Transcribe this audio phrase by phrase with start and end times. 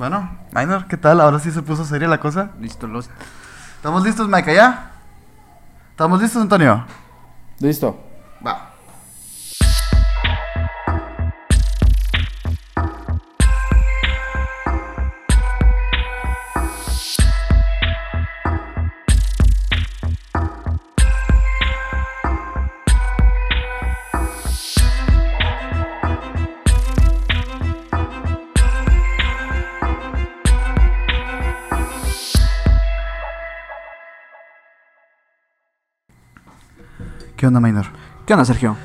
[0.00, 1.20] Bueno, Minor, ¿qué tal?
[1.20, 2.52] Ahora sí se puso seria la cosa.
[2.58, 3.10] Listo, los.
[3.76, 4.54] ¿Estamos listos, Mike?
[4.54, 4.92] ¿Ya?
[5.90, 6.86] ¿Estamos listos, Antonio?
[7.58, 8.02] Listo.
[37.40, 37.86] ¿Qué onda, Minor?
[38.26, 38.76] ¿Qué onda, Sergio?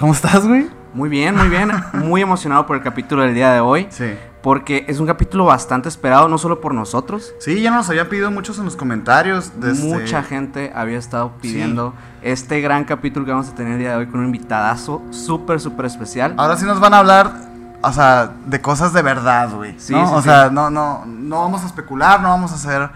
[0.00, 0.70] ¿Cómo estás, güey?
[0.94, 1.70] Muy bien, muy bien.
[1.92, 3.86] muy emocionado por el capítulo del día de hoy.
[3.90, 4.06] Sí.
[4.42, 7.34] Porque es un capítulo bastante esperado, no solo por nosotros.
[7.40, 9.52] Sí, ya nos habían pedido muchos en los comentarios.
[9.82, 13.96] Mucha gente había estado pidiendo este gran capítulo que vamos a tener el día de
[13.96, 16.32] hoy con un invitadazo súper, súper especial.
[16.38, 17.34] Ahora sí nos van a hablar,
[17.82, 19.74] o sea, de cosas de verdad, güey.
[19.76, 20.08] Sí, ¿no?
[20.08, 22.88] sí, o sea, no, no, no vamos a especular, no vamos a hacer.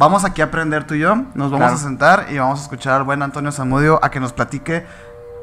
[0.00, 1.14] Vamos aquí a aprender tú y yo.
[1.34, 1.74] Nos vamos Claro.
[1.74, 4.86] a sentar y vamos a escuchar al buen Antonio Zamudio a que nos platique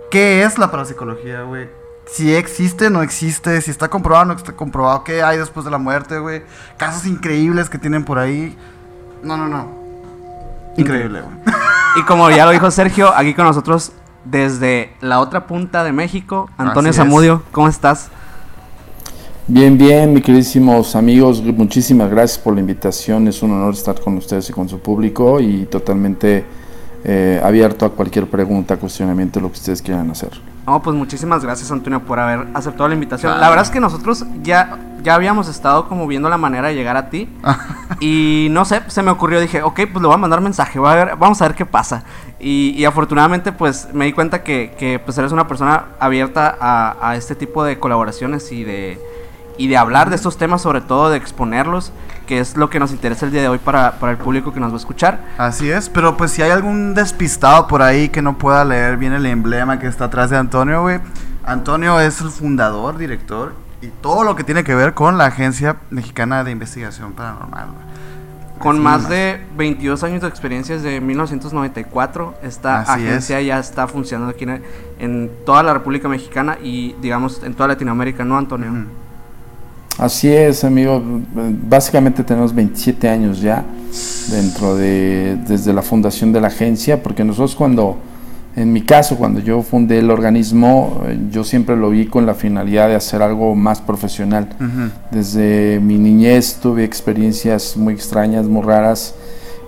[0.10, 1.70] qué es la parapsicología, güey.
[2.08, 5.78] Si existe, no existe, si está comprobado, no está comprobado, qué hay después de la
[5.78, 6.42] muerte, güey.
[6.78, 8.58] Casos increíbles que tienen por ahí.
[9.22, 9.70] No, no, no.
[10.76, 11.36] Increíble, güey.
[11.98, 13.92] Y como ya lo dijo Sergio, aquí con nosotros
[14.26, 16.94] desde la otra punta de México, Antonio.
[16.94, 18.10] Zamudio, ¿cómo estás?
[19.50, 23.30] Bien, bien, mis queridísimos amigos, muchísimas gracias por la invitación.
[23.30, 26.44] Es un honor estar con ustedes y con su público y totalmente
[27.06, 30.32] eh, abierto a cualquier pregunta, cuestionamiento, lo que ustedes quieran hacer.
[30.66, 33.40] No, pues muchísimas gracias Antonio por haber aceptado la invitación.
[33.40, 36.98] La verdad es que nosotros ya, ya habíamos estado como viendo la manera de llegar
[36.98, 37.30] a ti.
[38.02, 40.90] y no sé, se me ocurrió, dije, ok, pues le voy a mandar mensaje, voy
[40.90, 42.04] a ver, vamos a ver qué pasa.
[42.38, 46.98] Y, y afortunadamente pues me di cuenta que, que, pues eres una persona abierta a,
[47.00, 49.00] a este tipo de colaboraciones y de,
[49.58, 51.92] y de hablar de estos temas, sobre todo de exponerlos,
[52.26, 54.60] que es lo que nos interesa el día de hoy para, para el público que
[54.60, 55.20] nos va a escuchar.
[55.38, 59.14] Así es, pero pues si hay algún despistado por ahí que no pueda leer bien
[59.14, 61.00] el emblema que está atrás de Antonio, güey.
[61.46, 65.78] Antonio es el fundador, director y todo lo que tiene que ver con la Agencia
[65.90, 67.88] Mexicana de Investigación Paranormal, güey.
[68.60, 74.32] Con más de 22 años de experiencia desde 1994, esta Así agencia ya está funcionando
[74.32, 74.64] aquí en,
[74.98, 78.72] en toda la República Mexicana y digamos en toda Latinoamérica, ¿no, Antonio?
[78.72, 79.07] Ujú.
[79.98, 81.02] Así es, amigo.
[81.68, 83.64] Básicamente tenemos 27 años ya
[84.32, 87.98] dentro de desde la fundación de la agencia, porque nosotros cuando,
[88.56, 92.36] en mi caso, cuando yo fundé el organismo, eh, yo siempre lo vi con la
[92.36, 94.50] finalidad de hacer algo más profesional.
[95.10, 99.16] Desde mi niñez tuve experiencias muy extrañas, muy raras.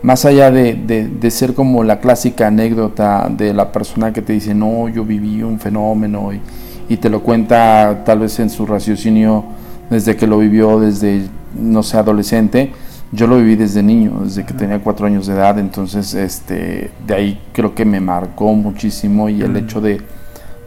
[0.03, 4.33] Más allá de, de- de ser como la clásica anécdota de la persona que te
[4.33, 6.39] dice, no, yo viví un fenómeno y,
[6.87, 9.43] y te lo cuenta tal vez en su raciocinio
[9.89, 11.23] desde que lo vivió desde,
[11.55, 12.71] no sé, adolescente.
[13.11, 17.13] Yo lo viví desde niño, desde que tenía cuatro años de edad, entonces este, de
[17.15, 19.99] ahí creo que me marcó muchísimo y el hecho de,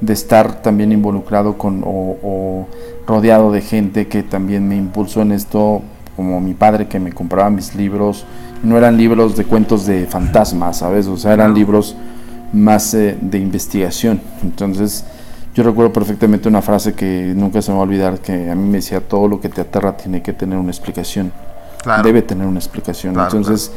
[0.00, 2.66] de estar también involucrado con o, o
[3.06, 5.83] rodeado de gente que también me impulsó en esto,
[6.16, 8.25] como mi padre que me compraba mis libros,
[8.65, 11.06] no eran libros de cuentos de fantasmas, ¿sabes?
[11.06, 11.97] O sea, eran libros
[12.53, 14.21] más eh, de investigación.
[14.43, 15.04] Entonces,
[15.55, 18.69] yo recuerdo perfectamente una frase que nunca se me va a olvidar, que a mí
[18.69, 21.33] me decía, todo lo que te aterra tiene que tener una explicación,
[21.83, 22.03] Claro.
[22.03, 23.15] debe tener una explicación.
[23.15, 23.73] Claro, Entonces,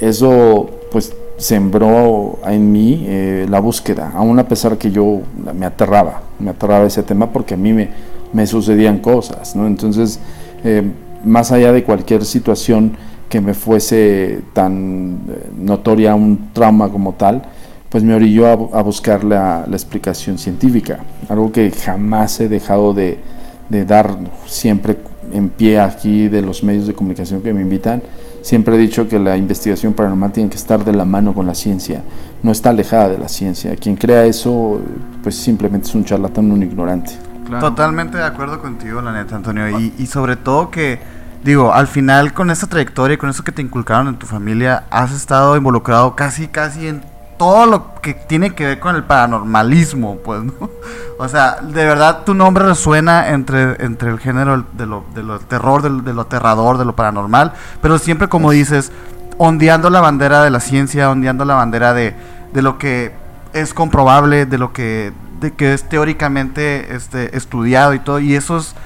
[0.00, 5.22] eso pues sembró en mí eh, la búsqueda, aún a pesar que yo
[5.54, 7.88] me aterraba, me aterraba ese tema porque a mí me,
[8.32, 9.66] me sucedían cosas, ¿no?
[9.66, 10.20] Entonces,
[10.62, 10.82] eh,
[11.24, 12.92] más allá de cualquier situación
[13.28, 17.42] que me fuese tan eh, notoria un trauma como tal,
[17.92, 22.94] pues me orilló a, a buscar la, la explicación científica, algo que jamás he dejado
[22.94, 23.20] de,
[23.68, 24.16] de dar
[24.46, 24.96] siempre
[25.30, 28.02] en pie aquí de los medios de comunicación que me invitan.
[28.40, 31.54] Siempre he dicho que la investigación paranormal tiene que estar de la mano con la
[31.54, 32.02] ciencia,
[32.42, 33.76] no está alejada de la ciencia.
[33.76, 34.80] Quien crea eso,
[35.22, 37.12] pues simplemente es un charlatán, un ignorante.
[37.46, 37.68] Claro.
[37.68, 39.78] Totalmente de acuerdo contigo, la neta, Antonio.
[39.78, 40.98] Y, y sobre todo que,
[41.44, 44.84] digo, al final con esta trayectoria y con eso que te inculcaron en tu familia,
[44.90, 47.11] has estado involucrado casi, casi en
[47.42, 50.70] todo lo que tiene que ver con el paranormalismo, pues, ¿no?
[51.18, 55.40] O sea, de verdad tu nombre resuena entre, entre el género de lo, de lo
[55.40, 58.92] terror, de, lo- de lo aterrador, de lo paranormal, pero siempre como dices,
[59.38, 62.14] ondeando la bandera de la ciencia, ondeando la bandera de,
[62.52, 63.12] de lo que
[63.54, 68.58] es comprobable, de lo que, de que es teóricamente este, estudiado y todo, y eso
[68.58, 68.76] es,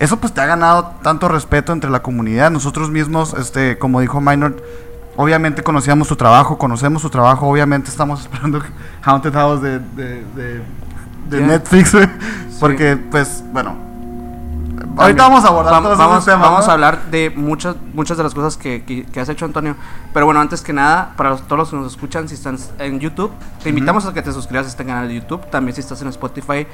[0.00, 2.50] eso pues te ha ganado tanto respeto entre la comunidad.
[2.50, 4.56] Nosotros mismos, este, como dijo Minor,
[5.20, 8.62] obviamente conocíamos su trabajo, conocemos su trabajo, obviamente estamos esperando
[9.02, 10.62] Haunted House de, de, de,
[11.28, 11.46] de Ya.
[11.46, 11.94] Netflix,
[12.58, 13.76] porque pues, bueno,
[14.96, 16.70] Ahorita vamos a abordar vamos, todos vamos, esos temas, vamos ¿no?
[16.70, 19.76] a hablar de muchas muchas de las cosas que, que- que has hecho, Antonio.
[20.12, 22.98] Pero bueno, antes que nada, para los- todos los que nos escuchan, si están en
[22.98, 23.30] YouTube,
[23.62, 25.48] te invitamos a que te suscribas a este canal de YouTube.
[25.50, 26.66] También si estás en Spotify,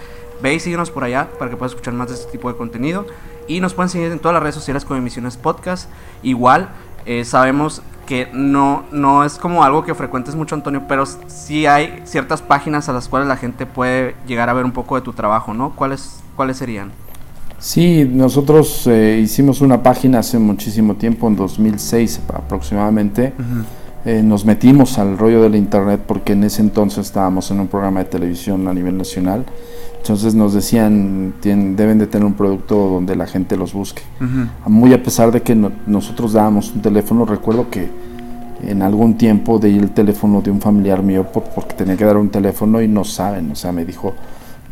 [0.42, 3.06] ve y síguenos por allá para que puedas escuchar más de este tipo de contenido.
[3.48, 5.88] Y nos pueden seguir en todas las redes sociales con Emisiones Podcast.
[6.22, 6.68] Igual,
[7.06, 12.02] eh, sabemos que no, no es como algo que frecuentes mucho, Antonio, pero sí hay
[12.04, 15.12] ciertas páginas a las cuales la gente puede llegar a ver un poco de tu
[15.12, 15.70] trabajo, ¿no?
[15.70, 16.92] ¿Cuáles, cuáles serían?
[17.58, 23.32] Sí, nosotros eh, hicimos una página hace muchísimo tiempo, en 2006 aproximadamente.
[24.06, 28.00] Eh, nos metimos al rollo del internet porque en ese entonces estábamos en un programa
[28.00, 29.44] de televisión a nivel nacional.
[29.98, 34.02] Entonces nos decían, "Tien- deben de tener un producto donde la gente los busque.
[34.66, 37.88] Muy a pesar de que no- nosotros dábamos un teléfono, recuerdo que
[38.62, 42.16] en algún tiempo di el teléfono de un familiar mío por- porque tenía que dar
[42.16, 44.14] un teléfono y no saben, o sea, me dijo,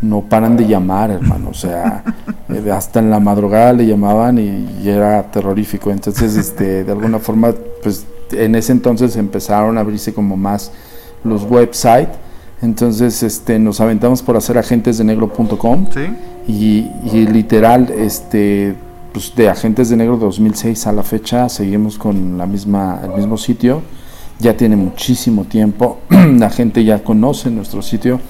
[0.01, 2.05] no paran de llamar, hermano, o sea,
[2.49, 5.91] eh, hasta en la madrugada le llamaban y, y era terrorífico.
[5.91, 7.53] Entonces, este, de alguna forma,
[7.83, 10.73] pues en ese entonces empezaron a abrirse como más
[11.25, 12.09] los websites.
[12.63, 16.01] Entonces, este, nos aventamos por hacer agentesdenegro.com Sí.
[16.49, 18.75] y, y literal, este,
[19.13, 23.37] pues de Agentes de Negro 2006 a la fecha seguimos con la misma, el mismo
[23.37, 23.83] sitio.
[24.41, 28.21] Ya tiene muchísimo tiempo, la gente ya conoce nuestro sitio.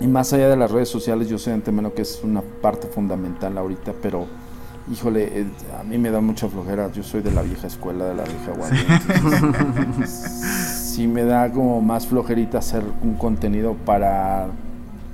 [0.00, 2.86] Y más allá de las redes sociales, yo sé de antemano que es una parte
[2.86, 4.26] fundamental ahorita, pero
[4.90, 5.46] híjole, eh,
[5.78, 6.90] a mí me da mucha flojera.
[6.92, 10.06] Yo soy de la vieja escuela, de la vieja guardia.
[10.06, 14.46] sí me da como más flojerita hacer un contenido para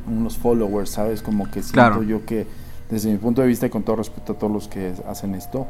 [0.09, 1.23] unos followers, ¿sabes?
[1.23, 2.03] Como que siento Claro.
[2.03, 2.47] yo que
[2.91, 5.67] desde mi punto de vista y con todo respeto a todos los que hacen esto,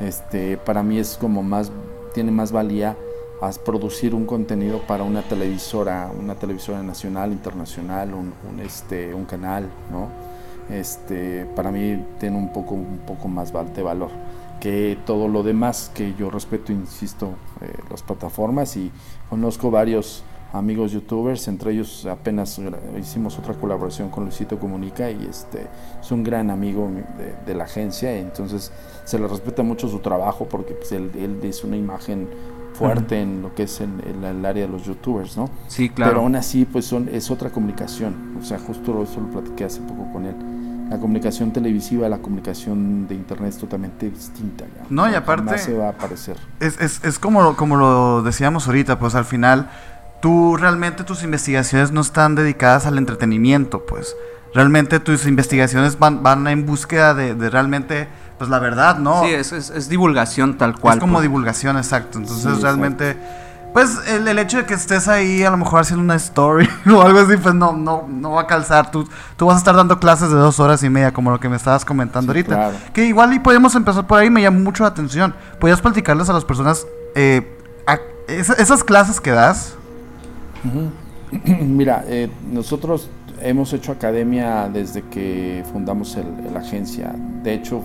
[0.00, 1.70] este, para mí es como más,
[2.14, 2.96] tiene más valía
[3.42, 9.24] a producir un contenido para una televisora, una televisora nacional, internacional, un, un, este, un
[9.26, 10.08] canal, ¿no?
[10.70, 14.10] Este, para mí tiene un poco, un poco más de valor
[14.60, 18.90] que todo lo demás que yo respeto, insisto, eh, las plataformas y
[19.28, 20.24] conozco varios
[20.54, 22.60] amigos youtubers, entre ellos apenas
[22.98, 25.66] hicimos otra colaboración con Luisito Comunica y este
[26.00, 27.02] es un gran amigo mi-
[27.44, 28.72] de, la agencia, entonces
[29.04, 32.28] se le respeta mucho su trabajo porque pues, él es una imagen
[32.74, 35.48] fuerte en lo que es en, en el área de los youtubers, ¿no?
[35.68, 36.20] Sí, Pero claro.
[36.20, 38.36] aún así, pues son, es otra comunicación.
[38.40, 40.34] O sea, justo eso lo platiqué hace poco con él.
[40.90, 44.64] La comunicación televisiva, la comunicación de internet es totalmente distinta.
[44.66, 44.84] ya.
[44.90, 46.36] No, y aparte- se va a aparecer.
[46.60, 49.70] Es, es, es como, lo- como lo decíamos ahorita, pues al final
[50.20, 54.14] tú realmente tus investigaciones no están dedicadas al entretenimiento, pues
[54.54, 59.22] realmente tus investigaciones van, van en búsqueda de, de realmente, pues la verdad, ¿no?
[59.24, 60.94] Sí, es, es, es divulgación tal cual.
[60.98, 61.22] es como pues.
[61.22, 62.18] divulgación, exacto.
[62.18, 63.16] Entonces Sí, realmente,
[63.72, 67.00] pues el, el hecho de que estés ahí a lo mejor haciendo una story o
[67.02, 68.90] algo así, pues no, no, no va a calzar.
[68.90, 71.48] Tú, tú vas a estar dando clases de dos horas y media, como lo que
[71.48, 72.54] me estabas comentando Sí, ahorita.
[72.54, 72.76] claro.
[72.92, 75.34] Que igual y podemos empezar por ahí, me llama mucho la atención.
[75.60, 77.98] ¿Podrías platicarles a las personas eh, a-
[78.28, 79.74] esa- esas clases que das?
[81.60, 83.08] Mira, eh, nosotros
[83.40, 87.12] hemos hecho academia desde que fundamos el- la agencia.
[87.42, 87.82] De hecho,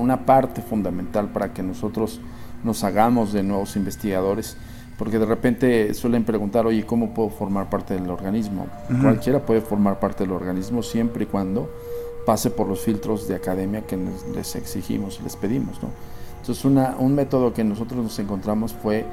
[0.00, 2.20] una parte fundamental para que nosotros
[2.64, 4.56] nos hagamos de nuevos investigadores,
[4.98, 8.66] porque de repente suelen preguntar, oye, ¿cómo puedo formar parte del organismo?
[8.90, 9.02] Ujú.
[9.02, 11.70] Cualquiera puede formar parte del organismo siempre y cuando
[12.26, 13.98] pase por los filtros de academia que
[14.34, 15.88] les exigimos, les pedimos, ¿no?
[16.40, 19.04] Entonces, una- un método que nosotros nos encontramos fue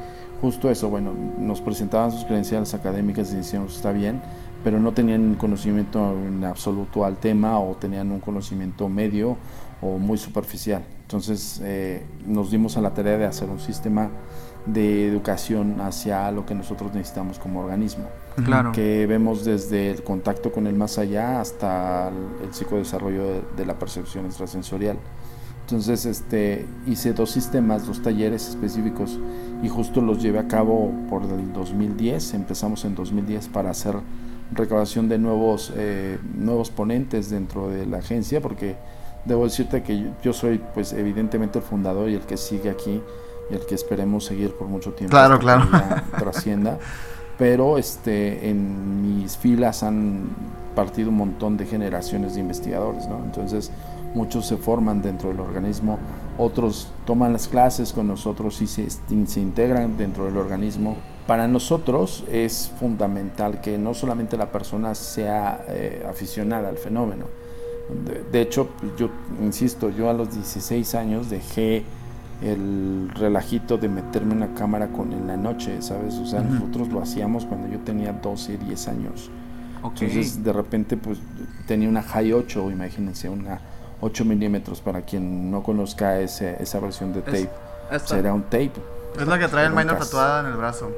[0.41, 4.21] justo eso, bueno, nos presentaban sus credenciales académicas y decíamos, está bien,
[4.63, 9.37] pero no tenían conocimiento en absoluto al tema o tenían un conocimiento medio
[9.81, 10.83] o muy superficial.
[11.03, 14.09] Entonces, eh, nos dimos a la tarea de hacer un sistema
[14.65, 18.05] de educación hacia lo que nosotros necesitamos como organismo
[18.43, 18.73] Claro.
[18.73, 23.65] que vemos desde el contacto con el más allá hasta el, el psicodesarrollo de, de
[23.65, 24.97] la percepción extrasensorial.
[25.61, 29.19] Entonces, este, hice dos sistemas, dos talleres específicos
[29.63, 32.33] y justo los llevé a cabo por el 2010.
[32.35, 33.95] Empezamos en 2010 para hacer
[34.53, 38.75] recaudación de nuevos, eh, nuevos ponentes dentro de la agencia, porque
[39.27, 43.01] debo decirte que yo, yo soy, pues, evidentemente el fundador y el que sigue aquí
[43.49, 45.11] y el que esperemos seguir por mucho tiempo.
[45.11, 45.67] Claro, claro.
[46.17, 46.79] trascienda
[47.37, 50.29] pero este en mis filas han
[50.75, 53.23] partido un montón de generaciones de investigadores, ¿no?
[53.23, 53.71] Entonces
[54.13, 55.99] muchos se forman dentro del organismo,
[56.37, 60.95] otros toman las clases con nosotros y se, se integran dentro del organismo.
[61.27, 67.25] Para nosotros es fundamental que no solamente la persona sea eh, aficionada al fenómeno.
[68.05, 69.09] De, de hecho, yo
[69.41, 71.83] insisto, yo a los 16 años dejé
[72.41, 76.15] el relajito de meterme una cámara con en la noche, ¿sabes?
[76.15, 76.53] O sea, Ujú.
[76.53, 79.31] nosotros lo hacíamos cuando yo tenía 12, 10 años.
[79.81, 80.01] Ok.
[80.01, 81.19] Entonces, de repente, pues
[81.65, 83.59] tenía una High 8, imagínense, una,
[84.01, 87.49] 8 milímetros, para quien no conozca ese, esa versión de tape.
[87.91, 88.15] esta.
[88.15, 88.73] Será un tape.
[89.19, 90.91] Es la que trae el minor tatuada en el brazo.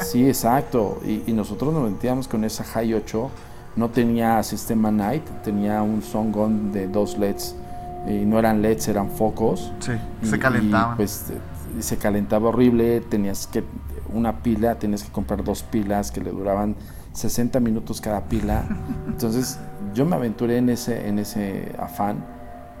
[0.00, 1.00] Sí, exacto.
[1.04, 3.30] Y, y nosotros nos metíamos con esa High 8.
[3.76, 6.34] No tenía sistema Night, tenía un Song
[6.72, 7.54] de dos LEDs.
[8.08, 9.72] Y no eran LEDs, eran focos.
[9.80, 10.96] Sí, Y- se y, calentaban.
[10.96, 13.00] pues eh, se calentaba horrible.
[13.00, 13.64] Tenías que.
[14.12, 16.74] Una pila, tenías que comprar dos pilas que le duraban
[17.12, 18.64] 60 minutos cada pila.
[19.06, 19.58] Entonces
[19.94, 22.24] yo me aventuré en ese, en ese afán.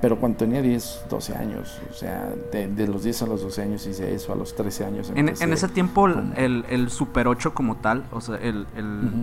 [0.00, 3.62] Pero cuando tenía 10, 12 años, o sea, de, de los 10 a los 12
[3.62, 5.12] años hice eso, a los 13 años.
[5.14, 8.66] En, ese tiempo el- con- el, el Super 8 como tal, o sea, el,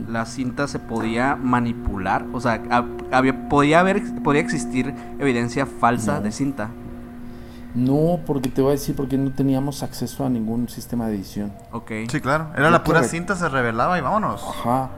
[0.08, 6.18] la cinta se podía manipular, o sea, hab- había, podía haber, podía existir evidencia falsa
[6.18, 6.22] No.
[6.22, 6.70] de cinta.
[7.74, 11.52] No, porque te voy a decir, porque no teníamos acceso a ningún sistema de edición.
[11.72, 11.92] Ok.
[12.10, 12.48] Sí, claro.
[12.56, 14.44] Era Yo la pura que cinta, se revelaba y vámonos.
[14.48, 14.90] Ajá.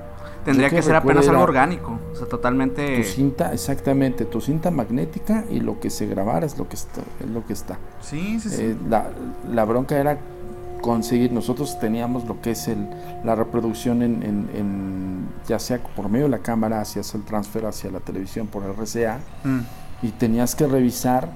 [0.51, 2.97] Tendría que ser apenas algo orgánico, o sea, totalmente...
[2.97, 7.01] Tu cinta, exactamente, tu cinta magnética y lo que se grabara es lo que está.
[7.19, 7.77] Es lo que está.
[8.01, 8.61] Sí, sí, sí.
[8.61, 9.07] Eh, la,
[9.51, 10.17] la bronca era
[10.81, 12.87] conseguir, nosotros teníamos lo que es el,
[13.25, 17.65] la reproducción en, en- en- ya sea por medio de la cámara, hacías el transfer
[17.65, 19.59] hacia la televisión por RCA Mm.
[20.03, 21.29] y tenías que revisar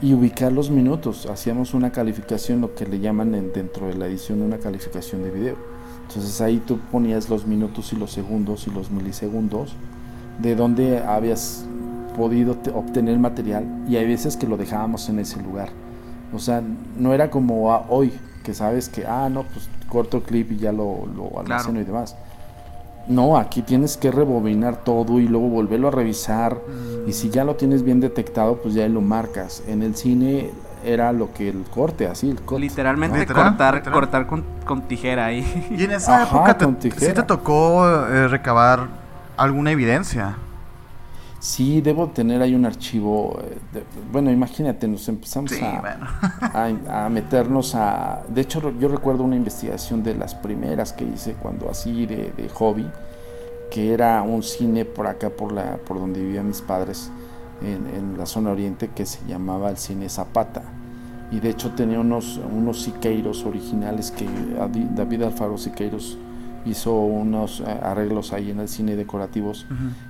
[0.00, 1.26] y ubicar los minutos.
[1.26, 5.30] Hacíamos una calificación, lo que le llaman en- dentro de la edición una calificación de
[5.30, 5.56] video.
[6.14, 9.74] Entonces ahí tú ponías los minutos y los segundos y los milisegundos
[10.40, 11.64] de donde habías
[12.16, 15.70] podido te- obtener material y hay veces que lo dejábamos en ese lugar.
[16.34, 16.62] O sea,
[16.98, 18.12] no era como a- hoy,
[18.44, 22.14] que sabes que, ah, no, pues corto clip y ya lo, lo almaceno y demás.
[23.08, 26.60] No, aquí tienes que rebobinar todo y luego volverlo a revisar.
[27.06, 29.62] Y si ya lo tienes bien detectado, pues ya lo marcas.
[29.66, 30.50] En el cine
[30.84, 32.60] era lo que el corte, así, el cut.
[32.60, 33.92] Literalmente Literal, cortar, literal.
[33.92, 35.42] cortar con, con tijera ahí.
[35.76, 37.14] Y en esa Ajá, época te, con sí tijera.
[37.14, 38.88] te tocó eh, recabar
[39.36, 40.36] alguna evidencia.
[41.38, 43.38] Sí, debo tener ahí un archivo.
[43.42, 46.06] eh, de- bueno, imagínate, nos empezamos Sí, a, bueno.
[46.52, 48.22] a, a meternos a...
[48.28, 52.48] De hecho, yo recuerdo una investigación de las primeras que hice cuando así de, de
[52.50, 52.88] hobby,
[53.70, 57.10] que era un cine por acá, por, la, por donde vivían mis padres,
[57.60, 60.62] en, en la zona oriente, que se llamaba el cine Zapata.
[61.32, 64.26] Y de hecho tenía unos, unos Siqueiros originales que
[64.94, 66.18] David Alfaro Siqueiros
[66.64, 69.66] hizo unos eh, arreglos ahí en el cine decorativos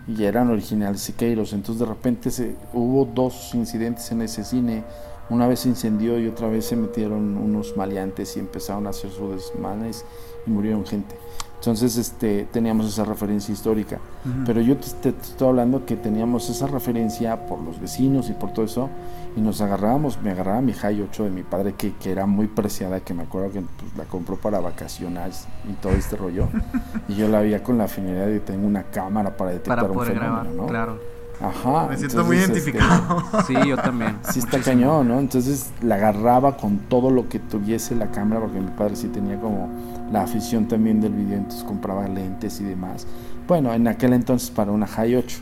[0.07, 1.53] y eran originales Siqueiros.
[1.53, 4.85] Entonces de repente se, hubo dos incidentes en ese cine.
[5.31, 9.11] Una vez se incendió y otra vez se metieron unos maleantes y empezaron a hacer
[9.11, 10.05] sus desmanes
[10.47, 11.15] y murieron gente.
[11.63, 14.01] Entonces este, teníamos esa referencia histórica.
[14.25, 14.43] Ujú.
[14.47, 18.33] Pero yo te, te- te estoy hablando que teníamos esa referencia por los vecinos y
[18.33, 18.91] por todo eso.
[19.37, 22.49] Y nos agarrábamos, me agarraba mi High 8 de mi padre que, que era muy
[22.49, 26.49] preciada, que me acuerdo que pues, la compró para vacaciones y todo este rollo.
[27.09, 29.95] y yo la veía con la finalidad de tener una cámara para detectar para un
[29.95, 30.67] poder fenómeno, grabar, ¿no?
[30.67, 31.13] claro.
[31.41, 31.89] Ajá.
[31.89, 33.23] Me siento muy entonces, este, identificado.
[33.47, 34.17] Sí, yo también.
[34.31, 34.65] Sí está muchísimo.
[34.65, 35.19] cañón, ¿no?
[35.21, 39.41] Entonces la agarraba con todo lo que tuviese la cámara, porque mi padre sí tenía
[39.41, 39.69] como
[40.13, 43.07] la afición también del video, entonces compraba lentes y demás.
[43.49, 45.39] Bueno, en aquel entonces para una High 8.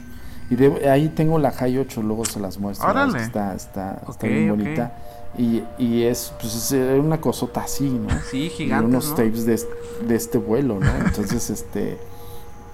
[0.50, 2.88] Y de, ahí tengo la High 8, luego se las muestro.
[2.88, 3.20] Órale.
[3.20, 4.92] Está, está, está bien bonita.
[5.36, 8.08] Y, y es, pues es eh, una cosota así, ¿no?
[8.30, 9.14] Sí, y gigantes, unos ¿no?
[9.16, 9.60] tapes de,
[10.06, 10.90] de este vuelo, ¿no?
[11.04, 11.98] Entonces, este,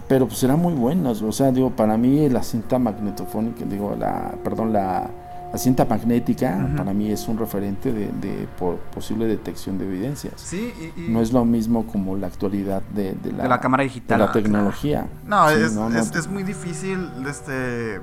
[0.09, 4.35] pero pues eran muy buenos, o sea, digo, para mí la cinta magnetofónica, digo, la,
[4.45, 5.11] perdón, la,
[5.53, 10.35] la cinta magnética, para mí es un referente de, de por posible detección de evidencias.
[10.37, 13.61] Sí, y, y- No es lo mismo como la actualidad de, de la, De la
[13.61, 14.19] cámara de digital.
[14.19, 15.07] la tecnología.
[15.25, 15.99] No, Sí, es, no, no.
[15.99, 18.00] es- es muy difícil, este,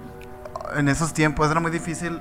[0.75, 2.19] en esos tiempos era muy difícil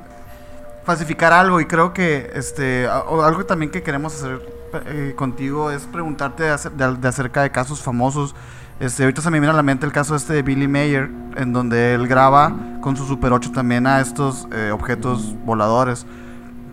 [0.85, 4.41] falsificar algo y creo que, este, algo también que queremos hacer
[4.87, 8.35] eh, contigo es preguntarte de, de- de acerca de casos famosos.
[8.81, 11.53] Este, ahorita se me viene a la mente el caso este de Billy Mayer, en
[11.53, 16.07] donde él graba con su Super 8 también a estos eh, objetos voladores.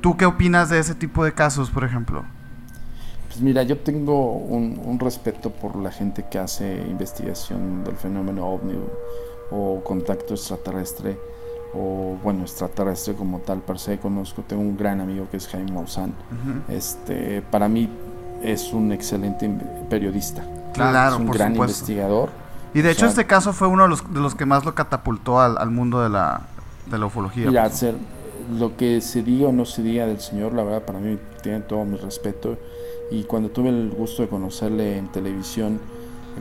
[0.01, 2.24] ¿Tú qué opinas de ese tipo de casos, por ejemplo?
[3.27, 8.48] Pues mira, yo tengo un, un respeto por la gente que hace investigación del fenómeno
[8.48, 8.74] ovni
[9.51, 11.18] o, o contacto extraterrestre
[11.74, 14.00] o bueno, extraterrestre como tal per se.
[14.00, 16.13] Conozco, tengo un gran amigo que es Jaime Maussan.
[16.68, 17.89] Este, para mí
[18.44, 19.50] es un excelente
[19.89, 20.44] periodista.
[20.73, 21.73] Claro, es un por gran supuesto.
[21.77, 22.29] investigador.
[22.73, 24.75] Y de hecho sea, este caso fue uno de los, de los que más lo
[24.75, 26.41] catapultó al, al mundo de la,
[26.85, 27.49] de la ufología.
[27.49, 27.57] Pues.
[27.57, 27.95] hacer
[28.57, 31.59] lo que se diga o no se diga del señor, la verdad para mí tiene
[31.61, 32.57] todo mi respeto.
[33.11, 35.79] Y cuando tuve el gusto de conocerle en televisión,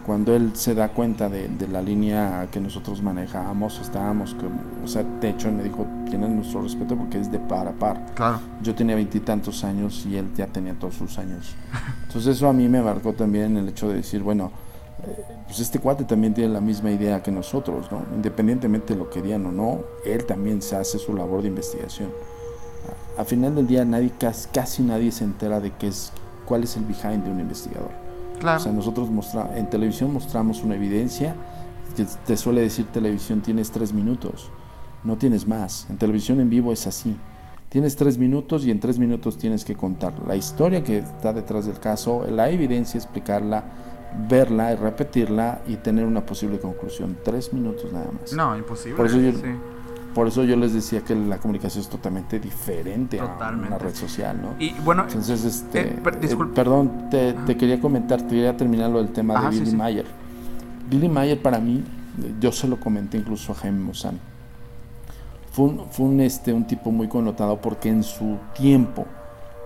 [0.05, 4.89] cuando él se da cuenta de, de la línea que nosotros manejábamos, estábamos, como- o
[4.89, 8.05] sea, de hecho me dijo, tienes nuestro respeto porque es de par a par.
[8.15, 8.41] Claro.
[8.63, 11.55] Yo tenía veintitantos años y él ya tenía todos sus años.
[12.07, 14.51] Entonces eso a mí me marcó también el hecho de decir, bueno,
[15.05, 18.03] eh, pues este cuate también tiene la misma idea que nosotros, ¿no?
[18.15, 22.11] Independientemente de lo que digan o no, él también se hace su labor de investigación.
[23.17, 26.13] A, final del día nadie, casi, casi, nadie se entera de qué es,
[26.47, 27.91] cuál es el behind de un investigador.
[28.41, 28.61] Claro.
[28.61, 31.35] O sea, nosotros mostra, en televisión mostramos una evidencia
[31.97, 34.51] que te suele decir televisión tienes tres minutos,
[35.05, 35.87] no tienes más.
[35.91, 37.17] En televisión en vivo es así.
[37.69, 41.67] Tienes tres minutos y en tres minutos tienes que contar la historia que está detrás
[41.67, 43.65] del caso, la evidencia, explicarla,
[44.29, 47.19] verla y repetirla y tener una posible conclusión.
[47.23, 48.33] Tres minutos nada más.
[48.33, 48.97] No, imposible.
[48.97, 49.33] Por eso yo,
[50.19, 54.37] por eso yo les decía que la comunicación es totalmente diferente a una red social,
[54.43, 54.57] ¿no?
[54.59, 59.13] Y bueno, entonces, este, eh, eh, perdón, te, quería comentar, te quería terminar lo del
[59.13, 60.07] tema de Billy Mayer.
[60.91, 61.85] Billy Mayer para mí,
[62.41, 64.19] yo se lo comenté incluso a Jaime Mozán
[65.53, 69.07] fue un, este, un tipo muy connotado porque en su tiempo,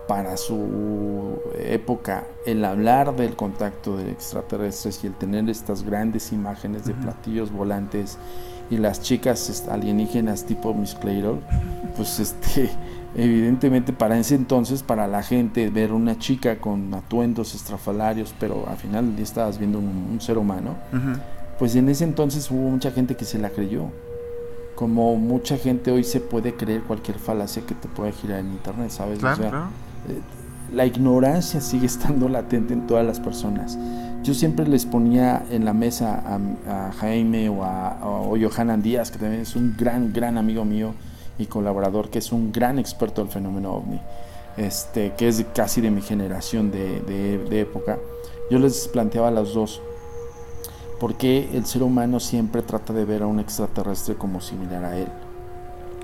[0.07, 6.85] para su época, el hablar del contacto de extraterrestres y el tener estas grandes imágenes
[6.85, 8.19] de platillos volantes
[8.73, 11.41] y las chicas alienígenas tipo Miss Clayton,
[11.95, 12.71] pues este,
[13.14, 18.79] evidentemente para ese entonces, para la gente, ver una chica con atuendos estrafalarios, pero al
[18.79, 20.76] final ya estabas viendo un, ser humano,
[21.59, 23.91] pues en ese entonces hubo mucha gente que se la creyó
[24.75, 28.91] como mucha gente hoy se puede creer cualquier falacia que te pueda girar en internet,
[28.91, 29.19] ¿sabes?
[29.19, 29.69] Claro,
[30.09, 30.19] eh,
[30.73, 33.79] la ignorancia sigue estando latente en todas las personas.
[34.23, 36.23] Yo siempre les ponía en la mesa
[36.67, 37.99] a, Jaime o a,
[38.41, 40.95] Johanan Díaz, que también es un gran, gran amigo mío
[41.38, 44.00] y colaborador, que es un gran experto del fenómeno ovni,
[44.57, 47.99] este, que es casi de mi generación de, de época.
[48.50, 49.81] Yo les planteaba a los dos,
[51.00, 55.09] porque el ser humano siempre trata de ver a un extraterrestre como similar a él.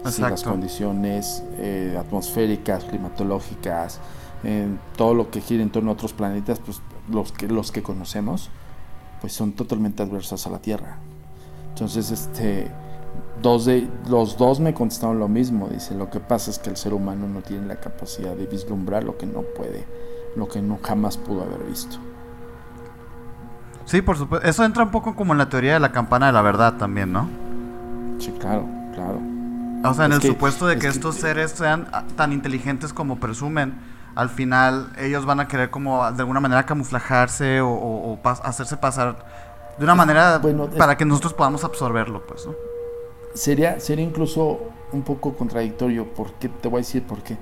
[0.07, 4.01] Si las condiciones eh, atmosféricas, climatológicas,
[4.97, 8.51] todo lo que gira en torno a otros planetas, pues los que, los que conocemos,
[9.21, 10.99] pues son totalmente adversas a la Tierra.
[11.71, 12.71] Entonces, este,
[13.43, 15.69] dos de, los dos me contestaron lo mismo.
[15.69, 19.05] Dice, lo que pasa es que el ser humano no tiene la capacidad de vislumbrar
[19.05, 19.87] lo que no puede,
[20.37, 21.99] lo que no jamás pudo haber visto.
[23.85, 24.47] Sí, por supuesto.
[24.47, 27.13] Eso entra un poco como en la teoría de la campana de la verdad también,
[27.13, 27.29] ¿no?
[28.19, 29.21] Sí, claro, claro.
[29.85, 33.79] O sea, en el supuesto de que estos seres sean tan inteligentes como presumen,
[34.19, 39.25] al final ellos van a querer como de alguna manera camuflajarse o, hacerse pasar
[39.79, 40.43] de una manera
[40.77, 42.53] para que nosotros podamos absorberlo, pues, ¿no?
[43.35, 47.37] Sería, sería incluso un poco contradictorio, porque te voy a decir por qué.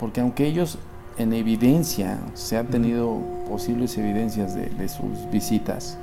[0.00, 0.78] Porque aunque ellos
[1.16, 5.96] en evidencia, se han tenido posibles evidencias de, sus visitas,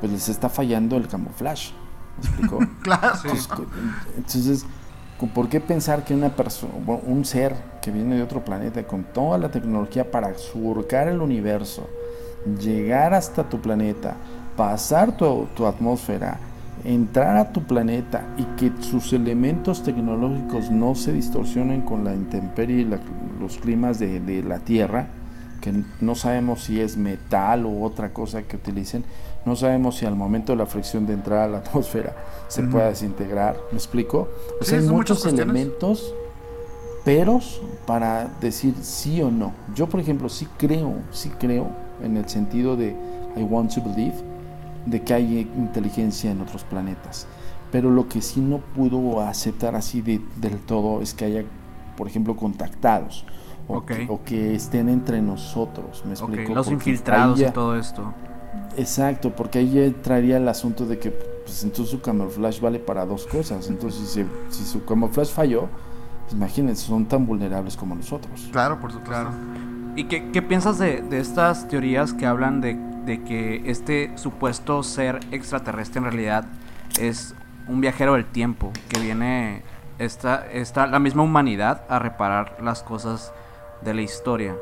[0.00, 1.74] pues les está fallando el camuflaje.
[2.16, 2.58] ¿Me explico?
[2.80, 3.18] claro.
[4.16, 4.64] Entonces,
[5.28, 6.72] ¿por qué pensar que una persona,
[7.06, 11.88] un ser que viene de otro planeta con toda la tecnología para surcar el universo,
[12.60, 14.16] llegar hasta tu planeta,
[14.56, 16.38] pasar tu, tu atmósfera,
[16.84, 22.80] entrar a tu planeta y que sus elementos tecnológicos no se distorsionen con la intemperie
[22.80, 22.90] y
[23.40, 25.06] los climas de, la Tierra,
[25.60, 29.04] que no sabemos si es metal u otra cosa que utilicen,
[29.44, 32.14] no sabemos si al momento de la fricción de entrar a la atmósfera
[32.48, 34.28] se pueda desintegrar, ¿me explico?
[34.70, 36.14] hay muchos elementos,
[37.04, 39.52] peros para decir sí o no.
[39.74, 41.68] Yo, por ejemplo, sí creo, sí creo
[42.02, 42.94] en el sentido de
[43.36, 44.16] I want to believe,
[44.86, 47.26] de que hay inteligencia en otros planetas.
[47.70, 51.44] Pero lo que sí no pudo aceptar así de, del todo es que haya,
[51.96, 53.24] por ejemplo, contactados.
[53.68, 53.84] O,
[54.24, 56.04] que, estén entre nosotros.
[56.04, 56.52] ¿Me explico?
[56.52, 58.12] Los infiltrados y todo esto.
[58.76, 63.26] Exacto, porque ahí entraría el asunto de que pues, entonces su camuflaje vale para dos
[63.26, 63.68] cosas.
[63.68, 65.68] Entonces, si, si su camuflaje falló,
[66.22, 68.48] pues, imagínense, son tan vulnerables como nosotros.
[68.52, 69.10] Claro, por supuesto.
[69.10, 69.30] Claro.
[69.96, 74.82] ¿Y qué, qué piensas de, de, estas teorías que hablan de de que este supuesto
[74.82, 76.44] ser extraterrestre en realidad
[77.00, 77.34] es
[77.68, 79.62] un viajero del tiempo que viene
[79.98, 83.32] esta, esta, la misma humanidad a reparar las cosas
[83.82, 84.54] de la historia.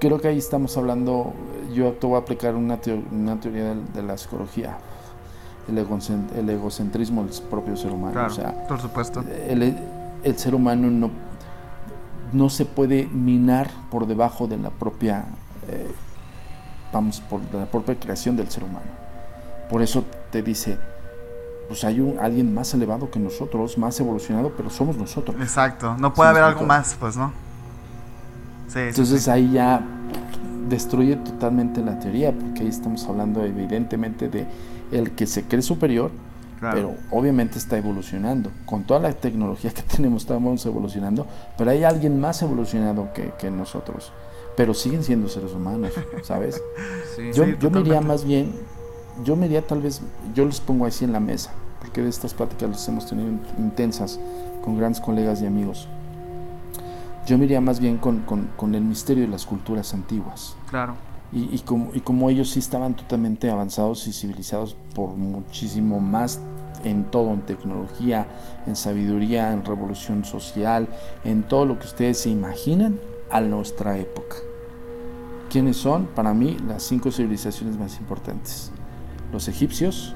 [0.00, 1.32] Creo que ahí estamos hablando,
[1.72, 2.78] yo te voy a aplicar una,
[3.10, 4.78] una teoría de, la psicología,
[5.68, 8.26] el, egocentrismo del propio ser humano.
[8.26, 9.24] o sea, por supuesto.
[9.48, 9.76] El,
[10.22, 11.10] el ser humano no,
[12.32, 15.26] no se puede minar por debajo de la propia
[15.68, 15.94] eh,
[16.92, 18.86] vamos por la propia creación del ser humano.
[19.70, 20.78] Por eso te dice,
[21.68, 25.36] pues hay un, alguien más elevado que nosotros, más evolucionado, pero somos nosotros.
[25.40, 27.32] Exacto, no puede haber algo más, pues no.
[28.68, 29.82] Sí, Entonces ahí ya
[30.68, 34.46] destruye totalmente la teoría, porque ahí estamos hablando evidentemente de
[34.92, 36.10] el que se cree superior,
[36.74, 38.50] pero obviamente está evolucionando.
[38.66, 41.26] Con toda la tecnología que tenemos estamos evolucionando,
[41.56, 44.12] pero hay alguien más evolucionado que, que nosotros.
[44.56, 45.92] pero siguen siendo seres humanos,
[46.24, 46.60] ¿sabes?
[47.16, 47.30] Sí.
[47.32, 48.52] yo, yo me iría más bien,
[49.24, 50.02] yo me iría tal vez,
[50.34, 53.40] yo les pongo así en la mesa, porque de estas pláticas las hemos tenido in-
[53.58, 54.18] intensas
[54.64, 55.88] con grandes colegas y amigos.
[57.28, 60.56] Yo me iría más bien con, con- con el misterio de las culturas antiguas.
[60.70, 60.94] Claro.
[61.30, 66.40] Y, y como, y como ellos sí estaban totalmente avanzados y civilizados por muchísimo más
[66.84, 68.26] en todo, en tecnología,
[68.66, 70.88] en sabiduría, en revolución social,
[71.24, 72.98] en todo lo que ustedes se imaginan
[73.30, 74.36] a nuestra época.
[75.50, 76.06] ¿Quiénes son?
[76.06, 78.70] Para mí, las cinco civilizaciones más importantes.
[79.32, 80.14] Los egipcios,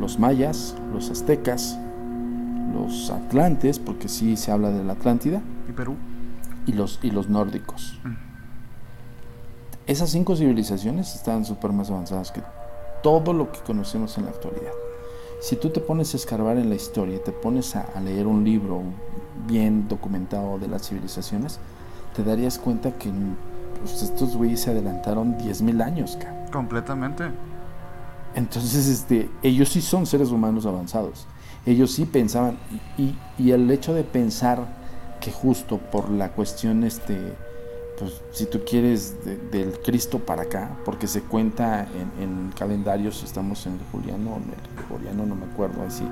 [0.00, 1.78] los mayas, los aztecas,
[2.72, 5.96] los atlantes, porque sí se habla de la Atlántida, ¿Y Perú?
[6.66, 7.98] Y los, y los nórdicos.
[8.04, 8.14] Mm.
[9.86, 12.42] Esas cinco civilizaciones están súper más avanzadas que
[13.02, 14.72] todo lo que conocemos en la actualidad.
[15.40, 18.44] Si tú te pones a escarbar en la historia, te pones a, a leer un
[18.44, 18.80] libro
[19.46, 21.58] bien documentado de las civilizaciones,
[22.16, 23.10] te darías cuenta que
[23.80, 26.16] pues, estos güeyes se adelantaron 10.000 años.
[26.50, 27.24] Completamente.
[28.34, 31.26] Entonces, este, ellos sí son seres humanos avanzados.
[31.66, 32.56] Ellos sí pensaban.
[32.96, 34.66] Y, y- y el hecho de pensar
[35.24, 37.18] que justo por la cuestión, este,
[37.98, 41.86] pues si tú quieres, de- del Cristo para acá, porque se cuenta
[42.18, 46.04] en, en calendarios, estamos en el Juliano, o en el Gregoriano, no me acuerdo, así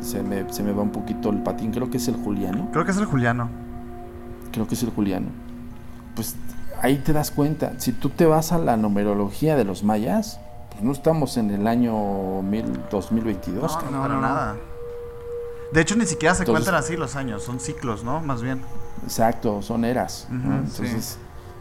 [0.00, 2.84] se me, se me va un poquito el patín, creo que es el Juliano Creo
[2.84, 3.48] que es el Juliano.
[4.50, 5.26] creo que es el Juliano.
[6.16, 6.34] Pues
[6.80, 10.82] ahí te das cuenta, si tú te vas a la numerología de los mayas, pues
[10.82, 13.76] no estamos en el año mil, 2022.
[13.76, 14.20] No, no, no, para no.
[14.22, 14.56] nada.
[15.72, 18.20] De hecho, ni siquiera se Entonces- cuentan así los años, son ciclos, ¿no?
[18.20, 18.60] Más bien.
[19.04, 20.28] Exacto, son eras.
[20.30, 21.18] Entonces,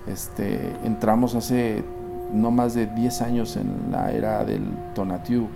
[0.07, 1.83] este, entramos hace
[2.33, 4.63] no más de 10 años en la era del
[4.95, 5.47] Tonatiu.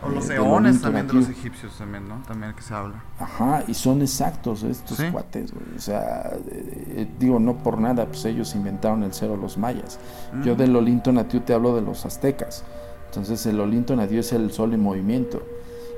[0.00, 2.22] O los eh, eones también de los egipcios también, ¿no?
[2.26, 3.02] También que se habla.
[3.18, 5.10] Ajá, y son exactos estos Sí.
[5.10, 5.76] cuates, güey.
[5.76, 9.98] O sea, eh, eh, digo, no por nada, pues ellos inventaron el cero los mayas.
[10.44, 12.62] Yo del Olinto Natiu te hablo de los aztecas.
[13.06, 15.42] Entonces el Olinto Natiu es el sol en movimiento.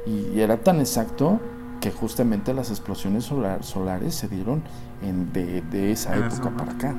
[0.07, 1.39] Y, y era tan exacto
[1.81, 4.63] que justamente las explosiones solar- solares se dieron
[5.03, 6.95] en, de, de esa En época para acá.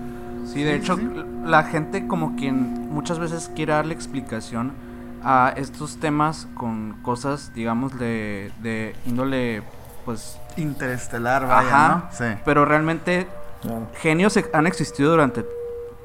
[0.45, 1.07] Sí, de Sí, hecho, sí.
[1.45, 4.73] la gente como quien muchas veces quiere darle explicación
[5.23, 9.61] a estos temas con cosas, digamos, de, de índole,
[10.03, 11.95] pues, Interestelar, vaya, Ajá.
[12.09, 12.17] ¿no?
[12.17, 12.25] Sí.
[12.43, 13.27] pero realmente
[13.61, 13.87] Claro.
[14.01, 15.45] genios ex- han existido durante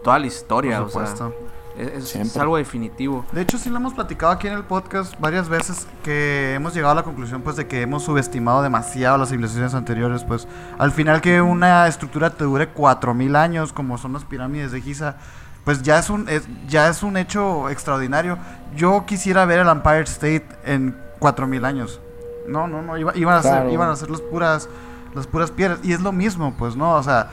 [0.05, 1.35] toda la historia, Por o sea, supuesto.
[1.79, 3.25] Es, algo definitivo.
[3.33, 6.93] De hecho, sí lo hemos platicado aquí en el podcast varias veces que hemos llegado
[6.93, 11.21] a la conclusión pues de que hemos subestimado demasiado las civilizaciones anteriores, pues al final
[11.21, 15.17] que una estructura te dure 4000 años como son las pirámides de Giza,
[15.65, 18.39] pues ya es un es- ya es un hecho extraordinario.
[18.77, 22.01] Yo quisiera ver el Empire State en 4000 años.
[22.49, 24.69] No, no, no, iba- iban a ser iban a ser las puras
[25.15, 26.93] las puras piedras y es lo mismo, pues, ¿no?
[26.93, 27.31] O sea,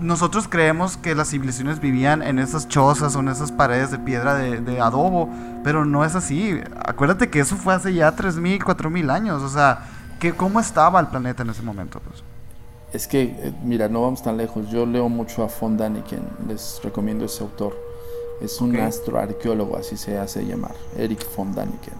[0.00, 4.34] nosotros creemos que las civilizaciones vivían en esas chozas o en esas paredes de piedra
[4.34, 5.28] de, de adobo,
[5.64, 6.60] pero no es así.
[6.84, 9.42] Acuérdate que eso fue hace ya 3.000, 4.000 años.
[9.42, 9.80] O sea,
[10.18, 12.00] que ¿cómo estaba el planeta en ese momento?
[12.00, 12.22] Pues?
[12.92, 14.68] Es que, eh, mira, no vamos tan lejos.
[14.70, 17.74] Yo leo mucho a von Daniken, les recomiendo ese autor.
[18.40, 18.82] Es un Ok.
[18.82, 21.94] astroarqueólogo, así se hace llamar, Eric von Daniken.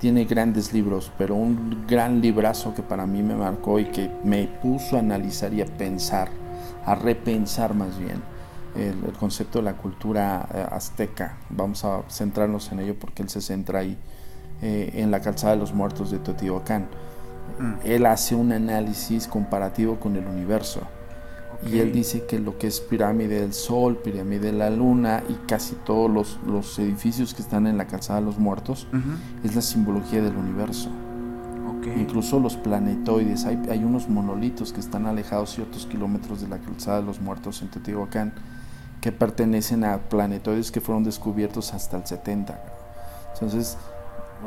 [0.00, 4.46] Tiene grandes libros, pero un gran librazo que para mí me marcó y que me
[4.62, 6.28] puso a analizar y a pensar,
[6.86, 8.22] a repensar más bien
[8.76, 11.36] el, el concepto de la cultura eh, azteca.
[11.50, 13.96] Vamos a centrarnos en ello porque él se centra ahí
[14.62, 16.88] eh, en la calzada de los muertos de Teotihuacán.
[17.58, 17.72] Mm.
[17.84, 20.80] Él hace un análisis comparativo con el universo.
[21.70, 25.34] Y él dice que lo que es pirámide del Sol, pirámide de la Luna y
[25.46, 28.86] casi todos los, los edificios que están en la calzada de los muertos
[29.42, 30.90] es la simbología del universo.
[31.96, 37.00] Incluso los planetoides, hay, hay unos monolitos que están alejados ciertos kilómetros de la calzada
[37.00, 38.32] de los muertos en Teotihuacán
[39.00, 42.58] que pertenecen a planetoides que fueron descubiertos hasta el 70.
[43.34, 43.76] Entonces,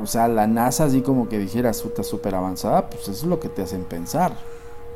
[0.01, 3.39] o sea, la NASA así como que dijera, está súper avanzada, pues eso es lo
[3.39, 4.33] que te hacen pensar.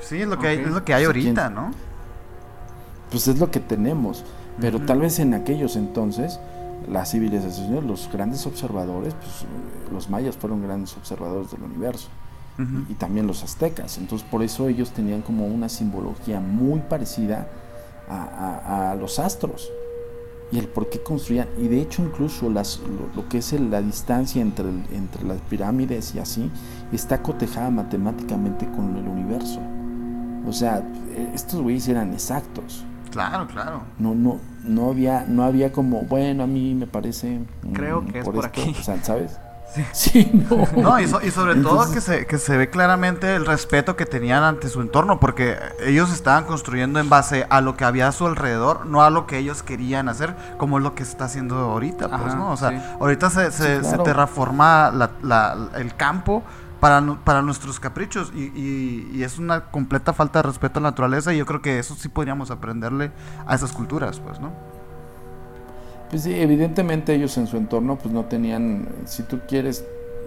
[0.02, 1.72] Sí, es lo que hay, es lo que hay Sí, ahorita, ¿quién- ¿no?
[3.12, 4.24] Pues es lo que tenemos.
[4.60, 6.40] Pero tal vez en aquellos entonces,
[6.90, 9.46] las civilizaciones, los grandes observadores, pues eh,
[9.94, 12.10] los mayas fueron grandes observadores del universo.
[12.90, 13.98] Y también los aztecas.
[13.98, 17.48] Entonces por eso ellos tenían como una simbología muy parecida
[18.10, 19.70] a, a- a los astros
[20.52, 21.48] y el por qué construían.
[21.58, 25.24] Y de hecho incluso las, lo, lo que es el- la distancia entre, el- entre
[25.24, 26.52] las pirámides y así
[26.92, 29.60] está cotejada matemáticamente con el universo.
[30.48, 30.84] O sea,
[31.34, 32.84] estos güeyes eran exactos.
[33.12, 33.82] Claro, claro.
[34.00, 37.40] No, no, no había, no había como, bueno, a mí me parece.
[37.64, 38.74] mm, Creo que es por aquí.
[38.80, 39.38] O sea, ¿sabes?
[39.94, 40.68] Sí, no.
[40.82, 44.06] No, y, so- y sobre todo que se, que se ve claramente el respeto que
[44.06, 48.12] tenían ante su entorno, porque ellos estaban construyendo en base a lo que había a
[48.12, 51.26] su alrededor, no a lo que ellos querían hacer, como es lo que se está
[51.26, 52.52] haciendo ahorita, pues, ¿no?
[52.52, 52.78] O sea, sí.
[53.00, 56.44] ahorita se, se, Sí, se terraforma la- la- el campo
[56.80, 60.90] para, para nuestros caprichos y, y- y es una completa falta de respeto a la
[60.90, 63.12] naturaleza y yo creo que eso sí podríamos aprenderle
[63.46, 64.52] a esas culturas, pues, ¿no?
[66.12, 69.86] Pues sí, evidentemente ellos en su entorno pues no tenían, si tú quieres,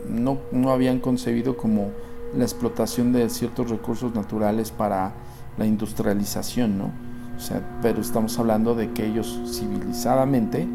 [0.08, 1.90] no, no habían concebido como
[2.34, 5.12] la explotación de ciertos recursos naturales para
[5.58, 6.90] la industrialización, ¿no?
[7.36, 10.66] O sea, pero estamos hablando de que ellos civilizadamente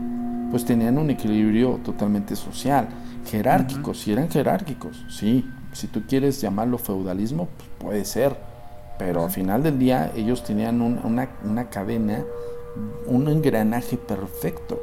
[0.52, 2.88] pues tenían un equilibrio totalmente social,
[3.26, 8.36] jerárquicos, si eran jerárquicos, sí, si tú quieres llamarlo feudalismo, pues puede ser,
[9.00, 12.24] pero al final del día ellos tenían un- una, una cadena,
[13.08, 14.80] un engranaje perfecto,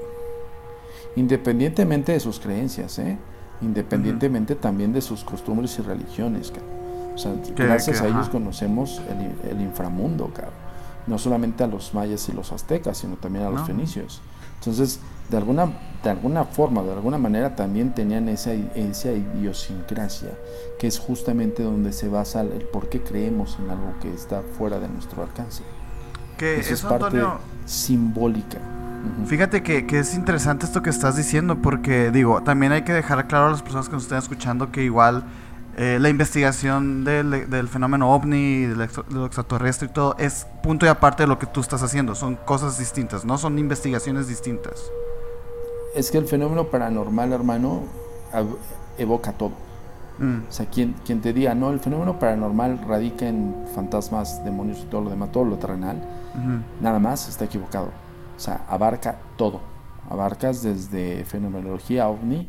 [1.17, 3.19] independientemente de sus creencias, ¿eh?
[3.63, 6.51] independientemente también de sus costumbres y religiones.
[6.51, 6.77] cabrón.
[7.15, 8.31] O sea, gracias que- a ellos ajá.
[8.33, 10.53] conocemos el, el inframundo, cabrón.
[11.07, 13.67] no solamente a los mayas y los aztecas, sino también a los No.
[13.67, 14.21] fenicios.
[14.59, 14.99] Entonces,
[15.31, 15.71] de alguna,
[16.03, 20.31] de alguna forma, de alguna manera, también tenían esa, esa idiosincrasia,
[20.79, 24.79] que es justamente donde se basa el por qué creemos en algo que está fuera
[24.81, 25.63] de nuestro alcance.
[26.37, 28.59] Que Eso es eso, parte Antonio, simbólica.
[29.27, 33.27] Fíjate que, que es interesante esto que estás diciendo porque digo, también hay que dejar
[33.27, 35.25] claro a las personas que nos estén escuchando que igual
[35.77, 40.47] eh, la investigación del, del fenómeno ovni, del extra- de lo extraterrestre y todo es
[40.63, 44.29] punto y aparte de lo que tú estás haciendo, son cosas distintas, no son investigaciones
[44.29, 44.91] distintas.
[45.95, 47.83] Es que el fenómeno paranormal, hermano,
[48.99, 49.53] evoca todo.
[50.19, 54.79] Mm, O sea, quien, quien te diga, no, el fenómeno paranormal radica en fantasmas, demonios
[54.79, 56.01] y todo lo demás, todo lo terrenal,
[56.81, 57.89] nada más está equivocado.
[58.37, 59.61] O sea, abarca todo.
[60.11, 62.49] Abarcas desde fenomenología ovni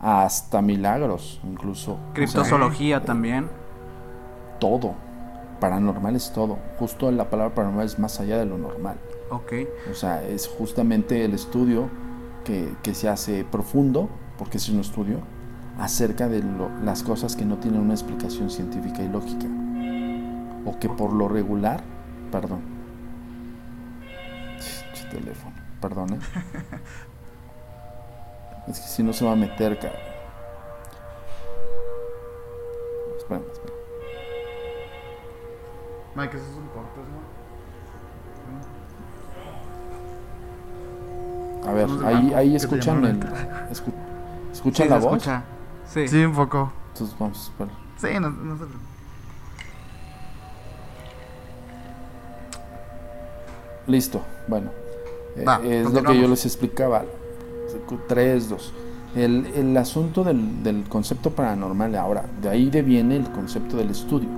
[0.00, 1.92] hasta milagros, incluso.
[1.92, 3.48] O sea, Criptozoología también.
[4.58, 4.94] todo.
[5.60, 6.58] Paranormal es todo.
[6.78, 8.96] Justo la palabra paranormal es más allá de lo normal.
[9.30, 9.52] Ok.
[9.90, 11.88] O sea, es justamente el estudio
[12.44, 15.20] que, que se hace profundo, porque es un estudio,
[15.78, 19.46] acerca de lo- las cosas que no tienen una explicación científica y lógica.
[20.66, 21.82] O que por lo regular,
[22.30, 22.60] perdón.
[25.10, 26.18] Teléfono, perdón, ¿eh?
[28.68, 30.00] Es que si no se va a meter, cabrón.
[33.18, 33.72] Espera, espera.
[36.16, 37.04] Mike, esos son cortos,
[41.62, 41.70] ¿no?
[41.70, 43.92] A ver, ahí, ahí que escuchan el, escu-
[44.52, 45.12] ¿escuchan Sí, la voz.
[45.16, 45.42] escucha.
[45.88, 46.06] Sí.
[46.08, 46.72] Sí, un poco.
[46.92, 47.74] Entonces vamos a esperar.
[47.98, 48.84] Sí, no, no se preocupe.
[53.86, 54.70] Listo, bueno.
[55.36, 57.04] Eh, Va, es lo que yo les explicaba.
[58.08, 58.72] 3, 2.
[59.16, 64.28] El, el asunto del, del concepto paranormal, ahora, de ahí deviene el concepto del estudio.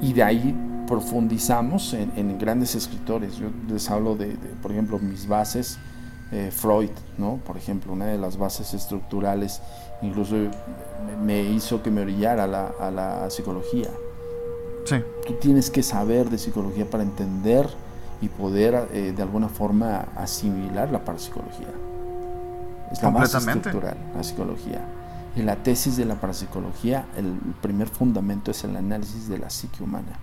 [0.00, 0.54] Y de ahí
[0.86, 3.36] profundizamos en, en grandes escritores.
[3.36, 5.78] Yo les hablo de, de, por ejemplo, mis bases,
[6.32, 7.40] eh, Freud, ¿no?
[7.46, 9.60] Por ejemplo, una de las bases estructurales,
[10.02, 13.88] incluso me, me hizo que me orillara a la, a la psicología
[14.84, 14.96] Sí.
[15.26, 17.68] tú tienes que saber de psicología para entender
[18.20, 21.68] y poder eh, de alguna forma asimilar la parapsicología.
[22.90, 24.80] Es la más estructural, la psicología.
[25.36, 29.82] En la tesis de la parapsicología, el primer fundamento es el análisis de la psique
[29.84, 30.18] humana,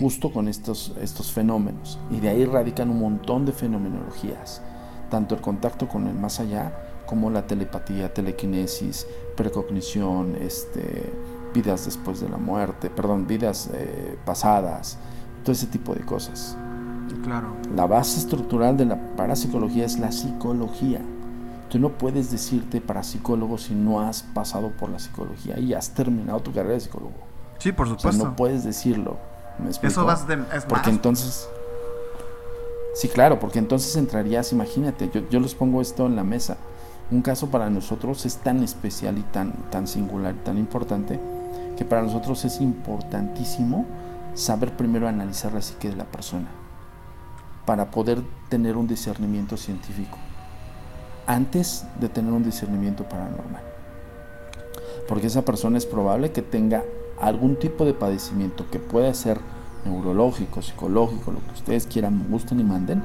[0.00, 1.98] justo con estos, estos fenómenos.
[2.10, 4.62] Y de ahí radican un montón de fenomenologías,
[5.10, 6.72] tanto el contacto con el más allá,
[7.06, 11.12] como la telepatía, telequinesis, precognición, este,
[11.52, 14.98] vidas después de la muerte, perdón, vidas eh, pasadas,
[15.42, 16.56] todo ese tipo de cosas.
[17.24, 17.48] Claro.
[17.76, 21.00] La base estructural de la parapsicología es la psicología.
[21.68, 26.40] Tú no puedes decirte parapsicólogo si no has pasado por la psicología y has terminado
[26.40, 27.12] tu carrera de psicólogo.
[27.58, 28.24] Sí, por O sea, supuesto.
[28.24, 29.16] no puedes decirlo.
[29.82, 30.96] Eso vas de, es Porque más.
[30.96, 31.48] entonces...
[32.94, 36.56] Sí, claro, porque entonces entrarías, imagínate, yo, yo les pongo esto en la mesa.
[37.10, 41.18] Un caso para nosotros es tan especial y tan, tan singular y tan importante
[41.76, 43.86] que para nosotros es importantísimo
[44.34, 46.48] saber primero analizar la psique de la persona
[47.66, 50.18] para poder tener un discernimiento científico
[51.26, 53.62] antes de tener un discernimiento paranormal.
[55.08, 56.82] Porque esa persona es probable que tenga
[57.20, 59.38] algún tipo de padecimiento que pueda ser
[59.84, 63.02] neurológico, psicológico, lo que ustedes quieran, gusten y manden,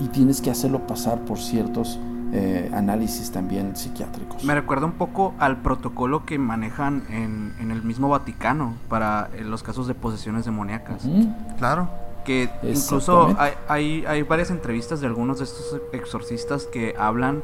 [0.00, 1.98] y tienes que hacerlo pasar por ciertos
[2.32, 4.44] eh, análisis también psiquiátricos.
[4.44, 9.44] Me recuerda un poco al protocolo que manejan en, en el mismo Vaticano para eh,
[9.44, 11.02] los casos de posesiones demoníacas.
[11.58, 11.88] Claro.
[12.24, 17.42] Que incluso hay, hay, hay varias entrevistas de algunos de estos exorcistas que hablan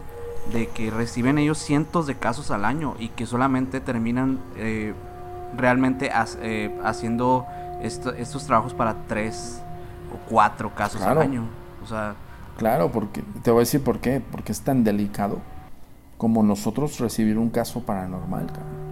[0.52, 4.92] de que reciben ellos cientos de casos al año y que solamente terminan eh,
[5.56, 6.10] realmente
[6.42, 7.46] eh, haciendo
[7.80, 9.62] estos trabajos para tres
[10.12, 11.44] o cuatro casos al año.
[11.82, 12.14] O sea,
[12.56, 15.38] claro, porque te voy a decir por qué, porque es tan delicado
[16.18, 18.46] como nosotros recibir un caso paranormal,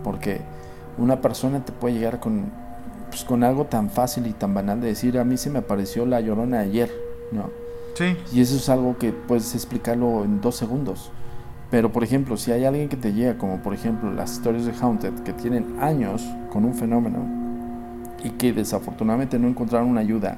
[0.04, 0.40] porque
[0.98, 2.50] una persona te puede llegar con,
[3.08, 6.04] pues, con algo tan fácil y tan banal de decir, a mí se me apareció
[6.06, 6.90] la llorona ayer,
[7.30, 7.50] ¿no?
[7.94, 8.16] Sí.
[8.32, 11.10] Y eso es algo que puedes explicarlo en dos segundos.
[11.70, 14.74] Pero, por ejemplo, si hay alguien que te llega, como por ejemplo las historias de
[14.78, 17.20] Haunted, que tienen años con un fenómeno
[18.22, 20.36] y que desafortunadamente no encontraron una ayuda,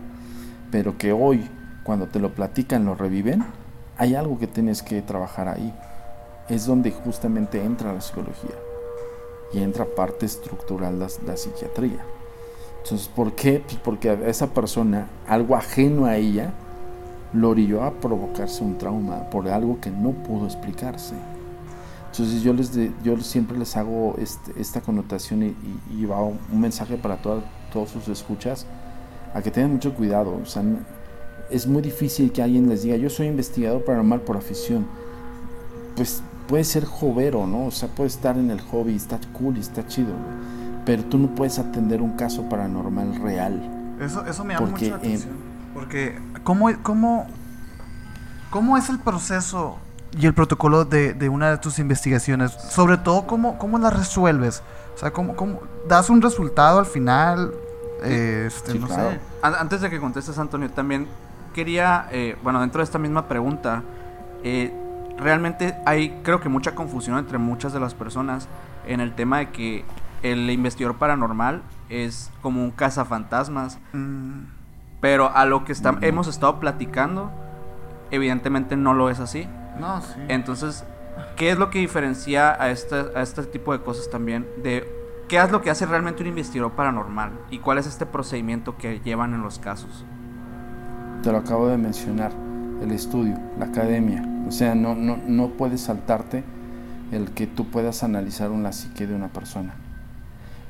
[0.71, 1.49] pero que hoy,
[1.85, 3.45] cuando te lo platican, lo reviven,
[3.97, 5.73] hay algo que tienes que trabajar ahí.
[6.49, 8.57] Es donde justamente entra la psicología
[9.53, 12.05] y entra parte estructural de la psiquiatría.
[12.83, 13.63] Entonces, ¿por qué?
[13.65, 16.53] Pues porque a esa persona, algo ajeno a ella,
[17.33, 21.15] lo orilló a provocarse un trauma por algo que no pudo explicarse.
[22.11, 22.71] Entonces yo, les
[23.03, 28.67] yo siempre les hago este, esta connotación y, va un mensaje para todos sus escuchas,
[29.35, 30.39] a que tengan mucho cuidado.
[30.41, 30.63] O sea,
[31.51, 34.87] es muy difícil que alguien les diga, yo soy investigador paranormal por afición.
[35.97, 37.67] Pues puede ser jovero, ¿no?
[37.67, 40.13] O sea, puede estar en el hobby, está cool y está chido,
[40.85, 43.97] pero tú no puedes atender un caso paranormal real.
[44.01, 45.33] Eso, eso me llama mucho la atención.
[45.73, 47.27] porque, ¿cómo, cómo,
[48.51, 49.79] ¿cómo es el proceso
[50.19, 52.53] y el protocolo de, de, una de tus investigaciones?
[52.53, 54.63] Sobre todo, ¿cómo, cómo la resuelves?
[54.95, 57.53] O sea, ¿cómo, cómo das un resultado al final?
[58.05, 59.21] este, no sé.
[59.43, 61.07] Antes de que contestes, Antonio, también
[61.55, 63.83] quería, eh, bueno, dentro de esta misma pregunta,
[64.43, 64.71] eh,
[65.17, 68.47] realmente hay, creo que mucha confusión entre muchas de las personas
[68.87, 69.85] en el tema de que
[70.23, 73.79] el investigador paranormal es como un cazafantasmas.
[73.93, 74.41] Mm.
[75.01, 76.03] Pero a lo que mm.
[76.03, 77.31] hemos estado platicando,
[78.11, 79.49] evidentemente no lo es así.
[79.79, 80.15] No, sí.
[80.29, 80.85] Entonces,
[81.37, 84.47] ¿qué es lo que diferencia a este, a este tipo de cosas también?
[84.63, 84.91] De
[85.29, 89.01] qué es lo que hace realmente un investigador paranormal y cuál es este procedimiento que
[89.01, 90.05] llevan en los casos.
[91.25, 92.33] Te lo acabo de mencionar,
[92.83, 94.23] el estudio, la academia.
[94.47, 96.45] O sea, no, no, no puedes saltarte
[97.13, 99.75] el que tú puedas analizar una psique de una persona.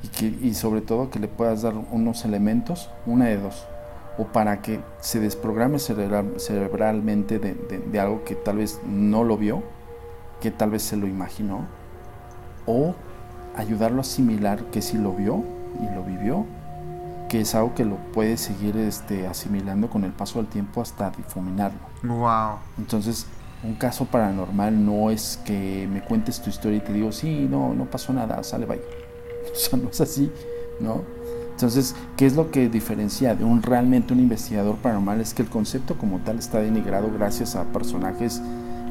[0.01, 3.67] Y, que, y sobre todo que le puedas dar unos elementos, una de dos,
[4.17, 9.61] o para que se desprograme cerebralmente de, algo que tal vez no lo vio,
[10.39, 11.65] que tal vez se lo imaginó,
[12.65, 12.95] o
[13.57, 15.43] ayudarlo a asimilar que sí lo vio
[15.81, 16.45] y lo vivió,
[17.29, 21.09] que es algo que lo puede seguir este, asimilando con el paso del tiempo hasta
[21.11, 21.79] difuminarlo.
[22.03, 22.59] Wow.
[22.77, 23.25] Entonces,
[23.63, 27.73] un caso paranormal no es que me cuentes tu historia y te digo, sí, no,
[27.73, 28.81] no pasó nada, sale, bye.
[29.51, 30.31] O sea, no es así,
[30.79, 31.03] ¿no?
[31.51, 35.21] Entonces, ¿qué es lo que diferencia de un realmente un investigador paranormal?
[35.21, 38.41] Es que el concepto como tal está denigrado gracias a personajes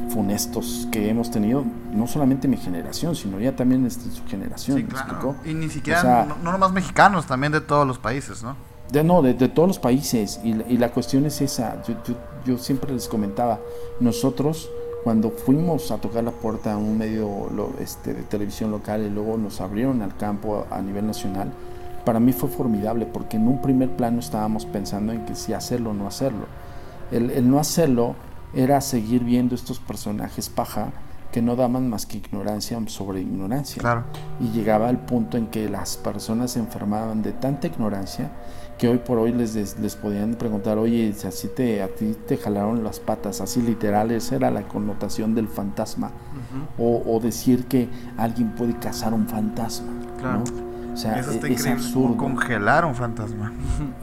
[0.04, 4.78] funestos que hemos tenido, no solamente mi generación, sino ya también este, su generación.
[4.78, 5.36] Sí, claro.
[5.44, 8.56] Y ni siquiera, no, nomás mexicanos, también de todos los países, ¿no?
[8.90, 10.40] De, no, de, todos los países.
[10.44, 11.82] Y, y, la cuestión es esa.
[11.82, 12.14] Yo, yo,
[12.44, 13.58] yo, siempre les comentaba,
[13.98, 14.70] nosotros
[15.04, 19.36] cuando fuimos a tocar la puerta a un medio este, de televisión local y luego
[19.36, 21.52] nos abrieron al campo a, nivel nacional,
[22.06, 25.90] para mí fue formidable porque en un primer plano estábamos pensando en que si hacerlo
[25.90, 26.46] o no hacerlo.
[27.12, 28.16] El, el no hacerlo
[28.54, 30.92] era seguir viendo estos personajes paja
[31.32, 33.80] que no daban más que ignorancia sobre ignorancia.
[33.80, 34.04] Claro.
[34.40, 38.30] Y llegaba al punto en que las personas se enfermaban de tanta ignorancia
[38.78, 42.36] que hoy por hoy les, les podían preguntar, oye, si así te, a ti te
[42.36, 46.12] jalaron las patas, así literal, esa era la connotación del fantasma.
[46.78, 49.92] o, decir que alguien puede cazar un fantasma.
[50.18, 50.44] Claro.
[50.94, 52.16] O sea, eso está e, es, absurdo.
[52.16, 53.52] congelar un fantasma.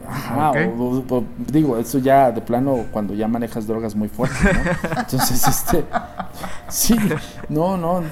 [0.06, 0.52] Ajá,
[1.50, 5.00] digo, eso ya de plano cuando ya manejas drogas muy fuertes, ¿no?
[5.00, 5.84] Entonces, este,
[6.68, 6.94] sí,
[7.48, 8.02] no, no,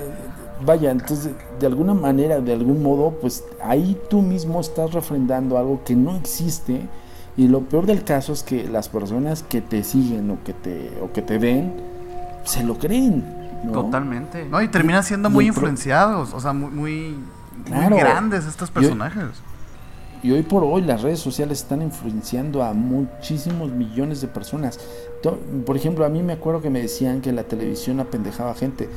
[0.64, 5.82] vaya, entonces de alguna manera, de algún modo, pues ahí tú mismo estás refrendando algo
[5.84, 6.88] que no existe
[7.36, 10.90] y lo peor del caso es que las personas que te siguen o que te
[11.02, 11.74] o que te ven
[12.44, 13.24] se lo creen.
[13.72, 14.46] Totalmente.
[14.46, 17.16] No, y terminan siendo muy influenciados, o sea, muy, muy,
[17.64, 19.42] grandes estos personajes.
[20.22, 24.78] Y hoy, por hoy las redes sociales están influenciando a muchísimos millones de personas.
[25.64, 28.90] Por ejemplo, a mí me acuerdo que me decían que la televisión apendejaba gente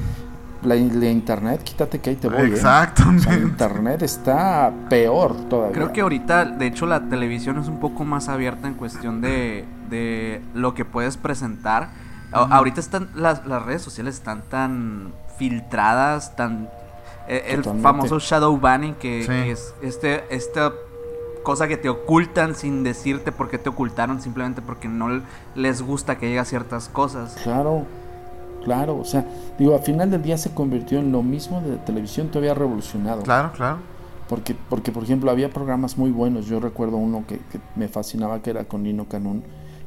[0.66, 2.42] la, internet, quítate que ahí te voy.
[2.42, 2.54] ¿eh?
[2.54, 3.34] Exactamente.
[3.34, 5.74] internet está peor todavía.
[5.74, 9.66] Creo que ahorita, de hecho, la televisión es un poco más abierta en cuestión de,
[9.90, 11.90] de lo que puedes presentar.
[12.32, 16.68] Ahorita están las, las, redes sociales están tan filtradas, tan
[17.28, 20.74] eh, el famoso shadow banning que, es este esta
[21.44, 25.22] cosa que te ocultan sin decirte por qué te ocultaron, simplemente porque no
[25.56, 27.36] les gusta que llegue ciertas cosas.
[27.44, 27.86] Claro
[28.64, 28.98] claro.
[28.98, 29.26] O sea,
[29.60, 33.22] digo, al final del día se convirtió en lo mismo de televisión, todavía revolucionado.
[33.22, 33.78] Claro, claro.
[34.28, 36.48] Porque, porque por ejemplo, había programas muy buenos.
[36.48, 39.44] Yo recuerdo uno que, que me fascinaba, que era con Nino Canún.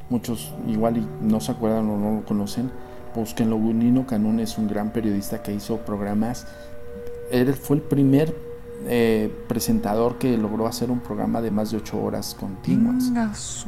[0.09, 2.71] Muchos igual y no se acuerdan o no lo conocen.
[3.15, 3.57] Búsquenlo.
[3.57, 6.47] Nino Canún es un gran periodista que hizo programas.
[7.31, 8.33] Él fue el primer
[8.85, 13.11] eh, presentador que logró hacer un programa de más de ocho horas continuas.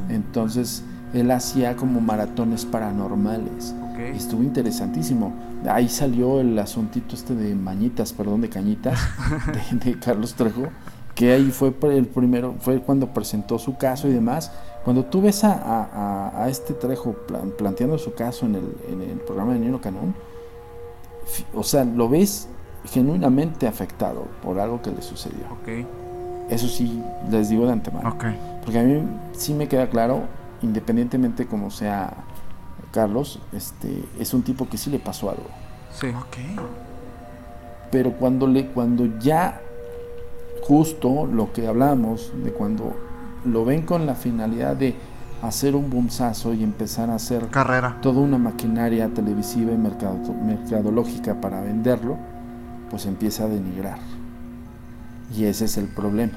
[0.10, 0.84] Entonces,
[1.14, 3.74] él hacía como maratones paranormales.
[4.16, 5.34] Estuvo interesantísimo.
[5.68, 8.97] Ahí salió el asuntito este de mañitas, perdón, de cañitas,
[9.84, 10.68] de, Carlos Trejo,
[11.16, 14.51] que ahí fue el primero, fue cuando presentó su caso y demás.
[14.86, 17.14] Cuando tú ves a, este Trejo
[17.57, 20.16] planteando su caso en el, en el programa de Nino Canón,
[21.53, 22.47] o sea, lo ves
[22.86, 25.46] genuinamente afectado por algo que le sucedió.
[26.50, 28.16] Eso sí, les digo de antemano.
[28.64, 29.02] Porque a mí
[29.34, 30.24] sí me queda claro,
[30.62, 32.14] independientemente como sea
[32.92, 35.48] Carlos, este, es un tipo que sí le pasó algo.
[35.94, 36.08] Sí.
[36.08, 36.62] Ok.
[37.92, 39.62] Pero cuando, le, cuando ya,
[40.64, 42.96] justo lo que hablamos, de cuando
[43.46, 44.96] lo ven con la finalidad de
[45.42, 51.40] hacer un bunzazo y empezar a hacer carrera toda una maquinaria televisiva y mercado, mercadológica
[51.40, 52.18] para venderlo,
[52.90, 54.00] pues empieza a denigrar.
[55.36, 56.34] Y ese es el problema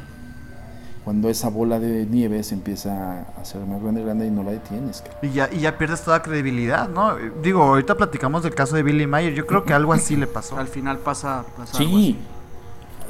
[1.05, 4.53] cuando esa bola de nieve se empieza a hacer más grande, grande y no la
[4.53, 5.03] detienes.
[5.21, 7.17] Y ya, y ya pierdes toda credibilidad, ¿no?
[7.43, 10.57] Digo, ahorita platicamos del caso de Billy Mayer, yo creo que algo así le pasó.
[10.63, 12.19] Al final pasa, pasa sí,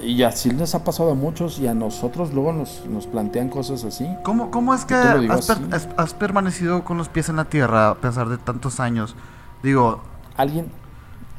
[0.02, 3.84] y así les ha pasado a muchos y a nosotros luego nos, nos plantean cosas
[3.84, 4.08] así.
[4.22, 8.28] ¿Cómo, cómo es que has, has, permanecido con los pies en la tierra a pesar
[8.28, 9.14] de tantos años?
[9.62, 10.00] Digo...
[10.38, 10.70] Alguien,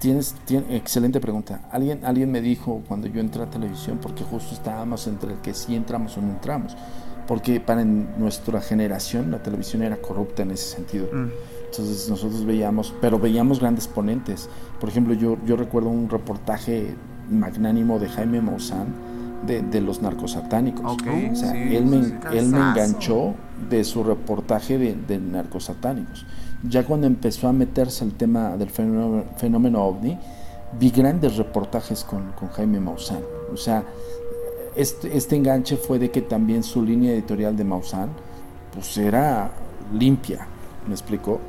[0.04, 0.36] Tienes,
[0.70, 1.62] excelente pregunta.
[1.72, 5.54] Alguien, alguien me dijo cuando yo entré a televisión, porque justo estábamos entre el que
[5.54, 6.76] sí entramos o no entramos,
[7.26, 11.08] porque para nuestra generación la televisión era corrupta en ese sentido.
[11.14, 11.30] Mm.
[11.72, 14.50] Entonces nosotros veíamos, pero veíamos grandes ponentes.
[14.78, 16.96] Por ejemplo, yo, yo recuerdo un reportaje
[17.32, 18.88] magnánimo de Jaime Maussan
[19.48, 20.84] de, de los narcosatánicos.
[20.84, 21.98] o sea, él, me,
[22.38, 23.36] él me enganchó
[23.70, 26.26] de su reportaje de, de narcosatánicos
[26.68, 30.18] ya cuando empezó a meterse el tema del fenómeno, ovni,
[30.80, 33.22] vi grandes reportajes con, Jaime Maussan.
[33.52, 33.84] O sea,
[34.76, 38.10] este, este, enganche fue de que también su línea editorial de Maussan
[38.74, 39.52] pues era
[39.94, 40.48] limpia,
[40.88, 41.40] me explicó.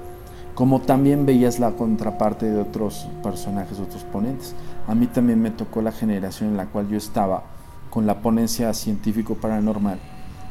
[0.55, 4.55] Como también veías la contraparte de otros personajes, otros ponentes.
[4.87, 7.45] A mí también me tocó la generación en la cual yo estaba
[7.91, 9.99] con la ponencia científico paranormal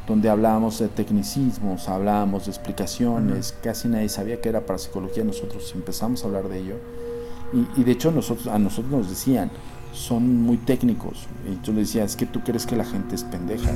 [0.06, 6.22] donde hablábamos de tecnicismos, hablábamos de explicaciones, casi nadie sabía que era parapsicología, nosotros empezamos
[6.22, 6.76] a hablar de ello.
[7.76, 9.50] Y, de hecho nosotros, a nosotros nos decían,
[9.92, 11.26] son muy técnicos.
[11.48, 13.70] Y yo le decía, es que tú crees que la gente es pendeja,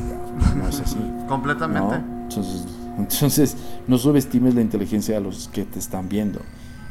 [0.57, 0.99] no es así.
[1.29, 1.95] Completamente.
[1.95, 2.67] Entonces,
[2.99, 3.57] entonces,
[3.87, 6.41] no subestimes la inteligencia de los que te están viendo.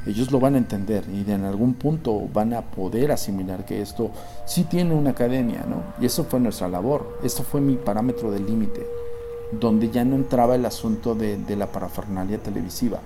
[0.06, 4.12] Ellos lo van a entender y en algún punto van a poder asimilar que esto
[4.46, 5.84] sí tiene una academia, ¿no?
[6.02, 8.88] Y eso fue nuestra labor, eso fue mi parámetro de límite
[9.52, 13.00] donde ya no entraba el asunto de, la parafernalia televisiva,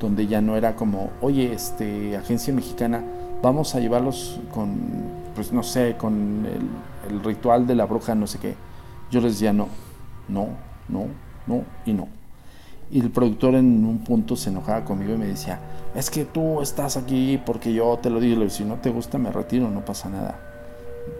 [0.00, 3.02] donde ya no era como, oye, este, agencia mexicana,
[3.42, 4.76] vamos a llevarlos con,
[5.34, 8.56] pues no sé, con el, ritual de la bruja, no sé qué.
[9.10, 9.68] Yo les decía, no,
[10.28, 10.48] no,
[10.88, 11.06] no,
[11.46, 12.08] no y no.
[12.90, 15.60] Y el productor en un punto se enojaba conmigo y me decía,
[15.94, 19.18] es que tú estás aquí porque yo te lo digo, y si no te gusta
[19.18, 20.40] me retiro, no pasa nada.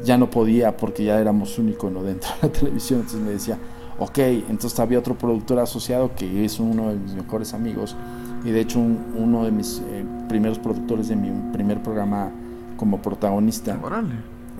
[0.05, 3.59] Ya no podía porque ya éramos un icono dentro de la televisión, entonces me decía,
[3.99, 7.97] ok, entonces había otro productor asociado que es uno de mis mejores amigos
[8.45, 12.31] y de hecho uno de mis eh, primeros productores de mi primer programa
[12.77, 13.79] como protagonista,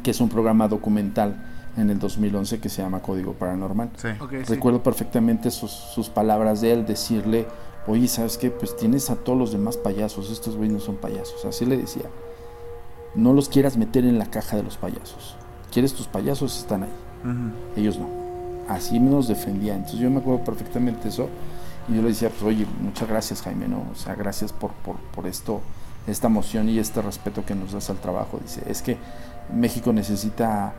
[0.03, 1.37] que es un programa documental
[1.77, 3.91] en el 2011 que se llama Código Paranormal.
[4.49, 7.47] Recuerdo perfectamente sus, sus, palabras de él, decirle,
[7.87, 8.51] oye, ¿sabes qué?
[8.51, 11.45] Pues tienes a todos los demás payasos, estos güeyes no son payasos.
[11.45, 12.05] Así le decía,
[13.15, 15.37] no los quieras meter en la caja de los payasos.
[15.71, 16.59] ¿Quieres tus payasos?
[16.59, 16.91] Están ahí.
[17.77, 18.26] Ellos no
[18.69, 19.75] así nos defendía.
[19.75, 21.29] Entonces yo me acuerdo perfectamente eso.
[21.89, 23.85] Y yo le decía, pues oye, muchas gracias Jaime, ¿no?
[23.93, 25.61] O sea, gracias por, por, por esto,
[26.07, 28.39] esta emoción y este respeto que nos das al trabajo.
[28.43, 28.97] Dice, es que
[29.55, 30.75] México necesita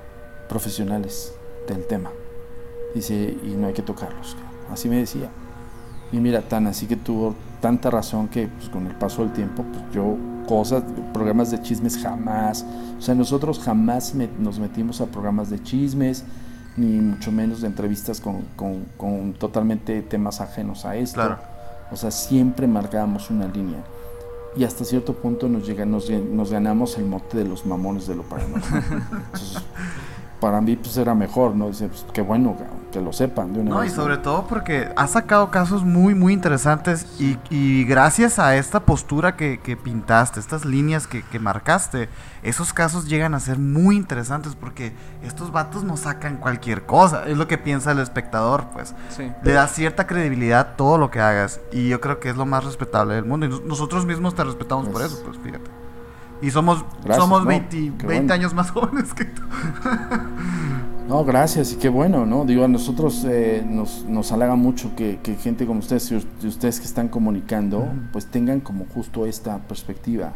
[0.49, 1.33] profesionales
[1.67, 2.11] del tema.
[2.93, 4.35] Dice, y no hay que tocarlos.
[4.71, 5.29] Así me decía.
[6.11, 9.63] Y mira, tan así que tuvo tanta razón que pues, con el paso del tiempo,
[9.63, 10.17] pues yo
[10.47, 10.83] cosas,
[11.13, 12.65] programas de chismes jamás.
[12.97, 16.23] O sea, nosotros jamás nos metimos a programas de chismes
[16.78, 21.38] ni mucho menos de entrevistas con, con, totalmente temas ajenos a esto.
[21.91, 23.80] O sea, siempre marcábamos una línea.
[24.55, 28.15] Y hasta cierto punto nos, llega, nos, nos ganamos el mote de los mamones de
[28.15, 28.84] lo paranormal.
[30.39, 31.67] para mí pues era mejor, ¿no?
[31.67, 32.55] Dice, pues qué bueno
[32.91, 33.91] que lo sepan de una no, vez.
[33.91, 38.81] y sobre todo porque has sacado casos muy, muy interesantes y, y gracias a esta
[38.81, 42.09] postura que, que pintaste, estas líneas que, que, marcaste,
[42.43, 47.38] esos casos llegan a ser muy interesantes porque estos vatos no sacan cualquier cosa, es
[47.38, 48.95] lo que piensa el espectador, pues.
[49.09, 49.31] Sí.
[49.43, 52.45] Le da cierta credibilidad a todo lo que hagas y yo creo que es lo
[52.45, 55.86] más respetable del mundo y nosotros mismos te respetamos por eso, pues fíjate.
[56.41, 58.33] Y somos, Gracias, somos no, 20, qué 20 bueno.
[58.33, 59.41] años más jóvenes que tú.
[61.07, 62.43] No, gracias, y qué bueno, ¿no?
[62.45, 66.27] Digo, a nosotros eh, nos, nos halaga mucho que, que gente como ustedes, y us-
[66.43, 70.33] y ustedes que están comunicando, pues tengan como justo esta perspectiva,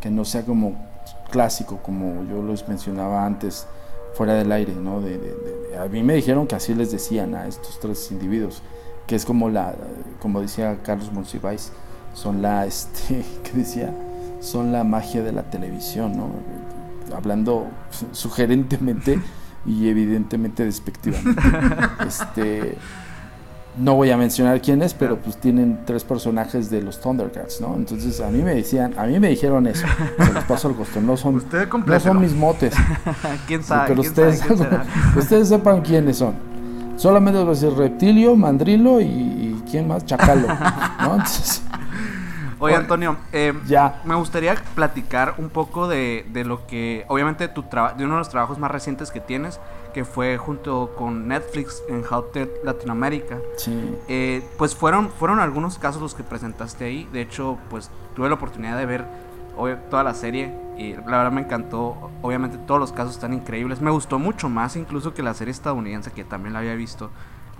[0.00, 0.76] que no sea como
[1.30, 3.66] clásico, como yo les mencionaba antes,
[4.14, 5.00] fuera del aire, ¿no?
[5.00, 5.34] De, de-
[5.70, 8.62] de- a mí me dijeron que así les decían a estos tres individuos,
[9.06, 9.74] que es como la,
[10.20, 11.72] como decía Carlos Monsiváis,
[12.12, 13.92] son la, este, ¿qué decía?
[14.40, 16.30] Son la magia de la televisión, ¿no?
[17.14, 17.68] Hablando
[18.12, 19.20] sugerentemente
[19.66, 21.42] y evidentemente despectivamente.
[22.06, 22.78] este,
[23.78, 27.74] no voy a mencionar quiénes, pero pues tienen tres personajes de los Thundercats, ¿no?
[27.76, 29.86] Entonces a mí me decían, a mí me dijeron eso,
[30.18, 31.42] se los paso al costo, no son,
[31.86, 32.74] no son mis motes,
[33.46, 33.88] ¿Quién sabe?
[33.88, 34.78] pero ¿Quién ustedes, sabe quién
[35.18, 36.34] ustedes sepan quiénes son.
[36.96, 41.14] Solamente les voy a decir reptilio, mandrilo y, y quién más, chacalo, ¿no?
[41.14, 41.62] Entonces,
[42.60, 44.00] Oye, Antonio, eh, ya.
[44.04, 48.18] me gustaría platicar un poco de, de lo que, obviamente, tu traba- de uno de
[48.20, 49.58] los trabajos más recientes que tienes,
[49.94, 53.38] que fue junto con Netflix en Houted Latinoamérica.
[53.56, 53.96] Sí.
[54.08, 57.08] Eh, pues fueron, fueron algunos casos los que presentaste ahí.
[57.12, 59.04] De hecho, pues tuve la oportunidad de ver
[59.90, 62.10] toda la serie y la verdad me encantó.
[62.22, 63.80] Obviamente todos los casos están increíbles.
[63.80, 67.10] Me gustó mucho más incluso que la serie estadounidense que también la había visto.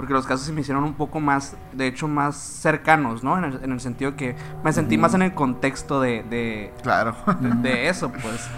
[0.01, 3.36] Porque los casos se me hicieron un poco más, de hecho, más cercanos, ¿no?
[3.36, 4.34] En el, en el sentido que
[4.64, 7.14] me sentí más en el contexto de, de, Claro.
[7.38, 8.48] de, de eso, pues.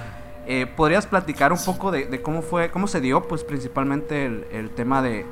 [0.46, 4.44] Eh, ¿Podrías platicar un poco de, de cómo fue, cómo se dio, pues, principalmente el,
[4.52, 5.26] el tema de,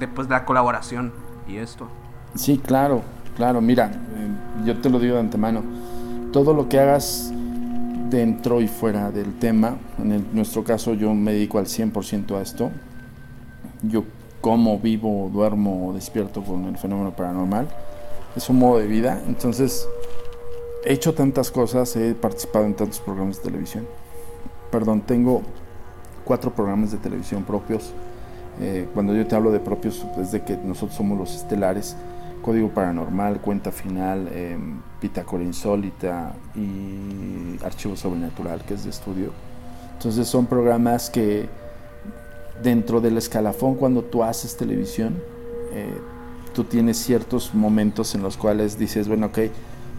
[0.00, 1.12] de, pues, la colaboración
[1.46, 1.86] y esto?
[2.34, 3.02] Sí, claro,
[3.36, 3.60] claro.
[3.60, 5.62] Mira, eh, yo te lo digo de antemano.
[6.32, 7.30] Todo lo que hagas
[8.10, 12.42] dentro y fuera del tema, en el- nuestro caso yo me dedico al 100% a
[12.42, 12.72] esto.
[13.82, 14.04] Yo
[14.42, 17.68] como, vivo, duermo, despierto con el fenómeno paranormal.
[18.36, 19.22] Es un modo de vida.
[19.26, 19.88] Entonces,
[20.84, 23.86] he hecho tantas cosas, he participado en tantos programas de televisión.
[24.70, 25.42] Perdón, tengo
[26.24, 27.92] cuatro programas de televisión propios.
[28.60, 31.96] Eh, cuando yo te hablo de propios, es de que nosotros somos los estelares.
[32.42, 34.58] Código Paranormal, Cuenta Final, eh,
[35.00, 39.30] Bitácora Insólita y Archivo Sobrenatural, que es de estudio.
[39.92, 41.48] Entonces son programas que
[42.62, 45.14] dentro del escalafón, cuando tú haces televisión,
[45.72, 45.94] eh,
[46.54, 49.38] tú tienes ciertos momentos en los cuales dices, bueno, ok,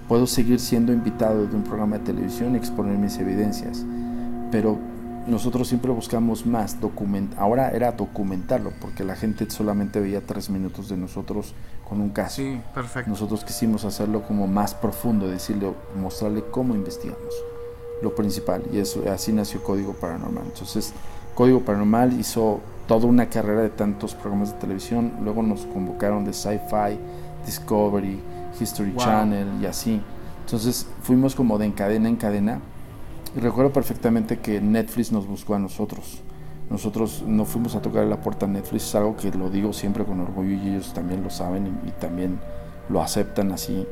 [0.08, 3.84] puedo seguir siendo invitado de un programa de televisión y exponer mis evidencias,
[4.52, 4.78] pero
[5.28, 10.90] nosotros siempre buscamos más document ahora era documentarlo porque la gente solamente veía tres minutos
[10.90, 11.54] de nosotros
[11.88, 12.38] con un caso.
[12.38, 13.10] Sí, Perfecto.
[13.10, 17.34] nosotros quisimos hacerlo como más profundo decirle mostrarle cómo investigamos
[18.02, 20.44] lo principal y eso así nació Código Paranormal.
[20.46, 20.94] Entonces
[21.36, 26.34] Código Paranormal hizo toda una carrera de tantos programas de televisión luego nos convocaron de
[26.34, 27.00] Sci-Fi
[27.46, 28.20] Discovery
[28.60, 29.04] History Wow.
[29.04, 30.02] Channel y así
[30.46, 32.60] entonces fuimos como de en cadena en cadena
[33.36, 36.22] y recuerdo perfectamente que Netflix nos buscó a nosotros.
[36.70, 40.06] Nosotros no fuimos a tocar la puerta a Netflix, es algo que lo digo siempre
[40.06, 42.40] con orgullo y ellos también lo saben y, y también
[42.90, 43.86] lo aceptan así.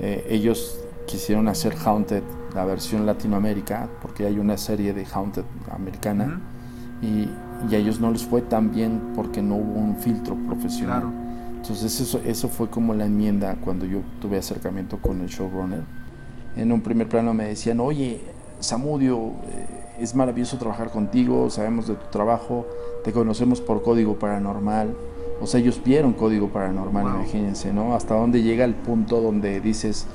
[0.00, 2.22] Eh, ellos quisieron hacer Haunted,
[2.54, 6.40] la versión Latinoamérica, porque hay una serie de Haunted americana
[7.02, 7.28] y,
[7.70, 11.00] y a ellos no les fue tan bien porque no hubo un filtro profesional.
[11.02, 11.12] Claro.
[11.56, 15.82] Entonces eso, eso fue como la enmienda cuando yo tuve acercamiento con el showrunner.
[16.56, 18.20] En un primer plano me decían, oye,
[18.60, 19.66] Samudio, eh,
[20.00, 22.66] es maravilloso trabajar contigo, sabemos de tu trabajo,
[23.04, 24.94] te conocemos por Código Paranormal.
[25.42, 27.14] O sea, ellos vieron Código Paranormal, Wow.
[27.16, 27.94] imagínense, ¿no?
[27.94, 30.06] Hasta dónde llega el punto donde dices,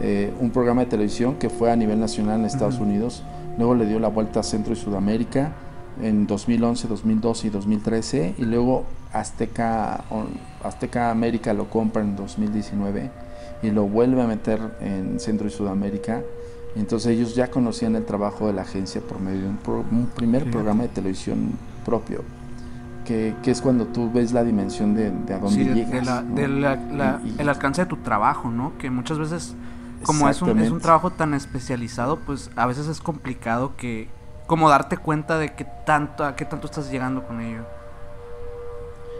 [0.00, 3.22] eh, un programa de televisión que fue a nivel nacional en Estados Unidos,
[3.56, 5.52] luego le dio la vuelta a Centro y Sudamérica
[6.02, 10.04] en 2011, 2012 y 2013, y luego Azteca,
[10.62, 13.10] Azteca América lo compra en 2019
[13.62, 16.22] y lo vuelve a meter en Centro y Sudamérica.
[16.76, 20.06] Entonces ellos ya conocían el trabajo de la agencia por medio de un, pro- un
[20.06, 20.52] primer Fíjate.
[20.56, 21.52] programa de televisión
[21.86, 22.22] propio,
[23.06, 25.90] que, que es cuando tú ves la dimensión de, de a dónde Sí, llegas.
[25.92, 26.34] de la- ¿no?
[26.34, 28.76] de la- la- Y- y- el alcance de tu trabajo, ¿no?
[28.76, 29.54] Que muchas veces,
[30.04, 34.08] como es un, es un trabajo tan especializado, pues a veces es complicado que,
[34.46, 37.62] como darte cuenta de qué tanto, a qué tanto estás llegando con ello.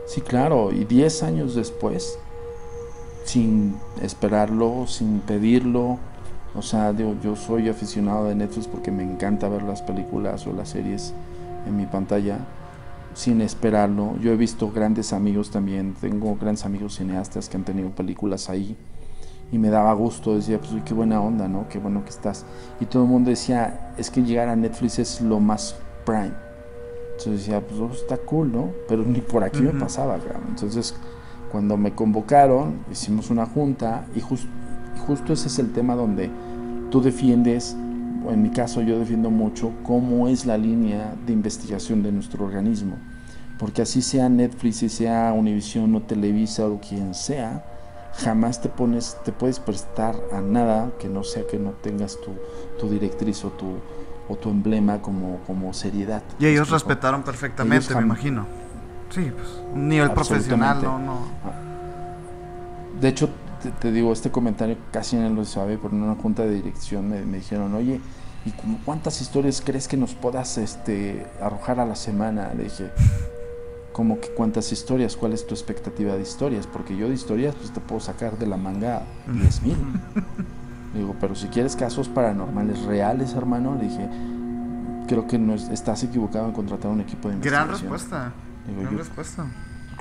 [0.06, 2.18] Sí, claro, y 10 años después,
[3.24, 5.98] sin esperarlo, sin pedirlo,
[6.54, 10.52] o sea, digo, yo soy aficionado de Netflix porque me encanta ver las películas o
[10.52, 11.12] las series
[11.66, 12.38] en mi pantalla.
[13.14, 14.16] sin esperarlo.
[14.20, 18.76] Yo he visto grandes amigos también, tengo grandes amigos cineastas que han tenido películas ahí
[19.52, 21.68] y me daba gusto, decía, pues qué buena onda, ¿no?
[21.68, 22.44] Qué bueno que estás.
[22.80, 26.32] Y todo el mundo decía, es que llegar a Netflix es lo más prime.
[27.12, 28.70] Entonces decía, pues oh, está cool, ¿no?
[28.88, 30.18] Pero ni por aquí me pasaba,
[30.48, 30.94] Entonces,
[31.50, 36.28] cuando me convocaron, hicimos una junta y justo ese es el tema donde
[36.90, 37.76] tú defiendes,
[38.26, 42.44] o en mi caso yo defiendo mucho, cómo es la línea de investigación de nuestro
[42.44, 42.96] organismo.
[43.58, 47.64] Porque así sea Netflix, y sea Univision o Televisa o quien sea,
[48.18, 52.32] jamás te pones, te puedes prestar a nada que no sea que no tengas tu,
[52.78, 53.78] tu directriz o tu,
[54.28, 56.22] o tu emblema como, como seriedad.
[56.38, 58.46] Y ellos respetaron perfectamente, me imagino.
[59.10, 61.18] Sí, pues un nivel profesional, no, no.
[61.44, 61.52] Ah.
[63.00, 63.28] De hecho,
[63.80, 67.22] te, digo, este comentario casi no lo sabe, pero en una junta de dirección me,
[67.22, 68.00] me dijeron, oye,
[68.44, 68.50] ¿y
[68.84, 72.52] cuántas historias crees que nos puedas este, arrojar a la semana?
[72.54, 72.90] Le dije,
[73.96, 77.70] como que cuántas historias, cuál es tu expectativa de historias, porque yo de historias pues
[77.70, 79.76] te puedo sacar de la manga 10 mil.
[80.94, 84.06] Digo, pero si quieres casos paranormales reales, hermano, le dije,
[85.08, 87.68] creo que no estás equivocado en contratar un equipo de investigación.
[87.68, 88.32] Gran respuesta.
[88.78, 89.46] Gran respuesta.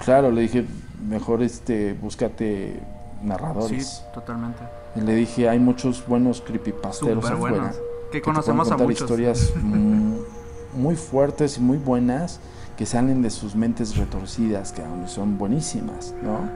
[0.03, 0.65] Claro, le dije,
[1.07, 2.83] mejor este, búscate
[3.23, 3.87] narradores.
[3.87, 4.59] Sí, totalmente.
[4.97, 7.71] Y le dije, hay muchos buenos creepypasteros afuera.
[8.11, 8.99] Que, conocemos a muchos.
[8.99, 9.53] historias
[10.73, 12.41] muy fuertes y muy buenas
[12.77, 16.49] que salen de sus mentes retorcidas, que aún son buenísimas, ¿no?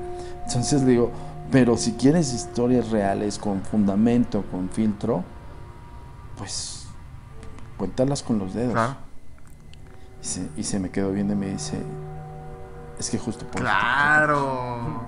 [0.45, 1.11] Entonces digo,
[1.51, 5.23] pero si quieres historias reales con fundamento, con filtro,
[6.37, 6.87] pues
[7.77, 8.95] cuéntalas con los dedos.
[10.57, 11.81] Y, se, me quedó viendo y me dice,
[12.99, 15.03] es que justo por Claro.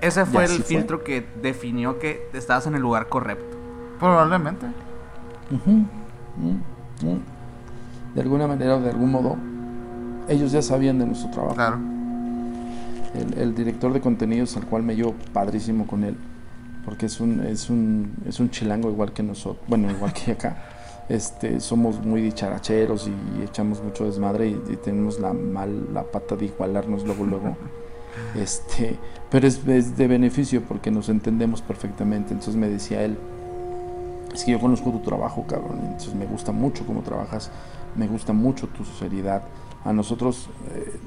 [0.00, 3.58] Ese fue el filtro que definió que estabas en el lugar correcto.
[3.98, 4.66] Probablemente
[8.14, 9.36] de alguna manera o de algún modo,
[10.28, 11.54] ellos ya sabían de nuestro trabajo.
[11.54, 11.78] Claro.
[13.36, 16.16] El, director de contenidos al cual me llevo padrísimo con él,
[16.84, 20.56] porque es un, es un, es un chilango igual que nosotros, bueno, igual que acá.
[21.08, 26.46] Este, somos muy dicharacheros y echamos mucho desmadre y, tenemos la mal la pata de
[26.46, 27.56] igualarnos luego luego.
[28.34, 28.96] Este,
[29.30, 32.32] pero es, es de beneficio porque nos entendemos perfectamente.
[32.32, 33.16] Entonces me decía él,
[34.34, 37.50] es que yo conozco tu trabajo, cabrón, entonces me gusta mucho cómo trabajas
[38.00, 39.42] me gusta mucho tu seriedad.
[39.84, 40.98] A nosotros, eh,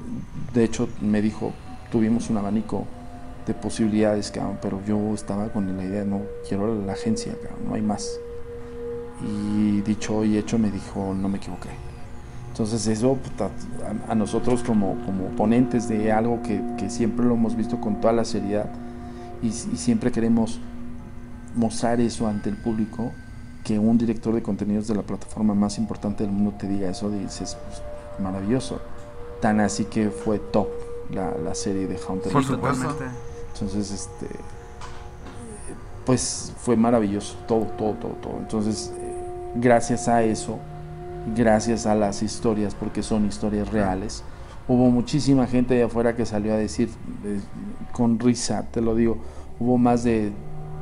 [0.54, 1.52] de hecho, me dijo,
[1.90, 2.84] tuvimos un abanico
[3.46, 4.32] de posibilidades,
[4.62, 7.32] pero yo estaba con la idea, no, quiero la agencia,
[7.66, 8.20] no hay más.
[9.26, 11.70] Y dicho y hecho me dijo, no me equivoqué.
[12.50, 13.18] Entonces eso
[14.08, 18.24] a, nosotros como, como ponentes de algo que, siempre lo hemos visto con toda la
[18.24, 18.70] seriedad
[19.42, 20.60] y siempre queremos
[21.56, 23.10] mostrar eso ante el público,
[23.64, 27.10] que un director de contenidos de la plataforma más importante del mundo te diga eso,
[27.10, 27.82] dices, pues,
[28.20, 28.80] maravilloso.
[29.40, 30.68] Tan así que fue top
[31.10, 32.30] la, serie de Hunter.
[32.30, 32.94] Por supuesto.
[33.54, 34.26] Entonces, este,
[36.04, 38.36] pues fue maravilloso, todo, todo, todo, todo.
[38.38, 38.92] Entonces,
[39.54, 40.58] gracias a eso,
[41.34, 44.22] gracias a las historias, porque son historias reales,
[44.68, 46.90] hubo muchísima gente de afuera que salió a decir,
[47.24, 47.40] eh,
[47.92, 49.18] con risa, te lo digo,
[49.58, 50.32] hubo más de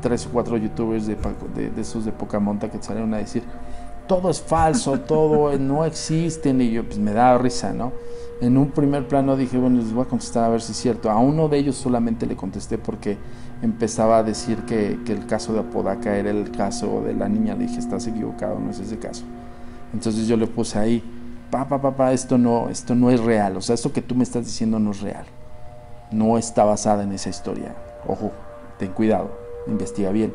[0.03, 3.43] tres o cuatro youtubers de, de, esos de poca monta que salieron a decir,
[4.07, 7.93] todo es falso, todo no existen, y yo pues me da risa, ¿no?
[8.43, 11.09] En un primer plano dije, bueno, les voy a contestar a ver si es cierto.
[11.09, 13.17] A uno de ellos solamente le contesté porque
[13.63, 17.55] empezaba a decir que, que el caso de Apodaca era el caso de la niña.
[17.55, 19.23] Le dije, estás equivocado, no es ese caso.
[19.95, 21.05] Entonces yo le puse ahí,
[21.53, 23.57] papá, papá, esto no, esto no es real.
[23.59, 25.27] O sea, esto que tú me estás diciendo no es real.
[26.11, 27.77] No está basada en esa historia.
[28.09, 28.33] Ojo,
[28.77, 30.35] ten cuidado investiga bien.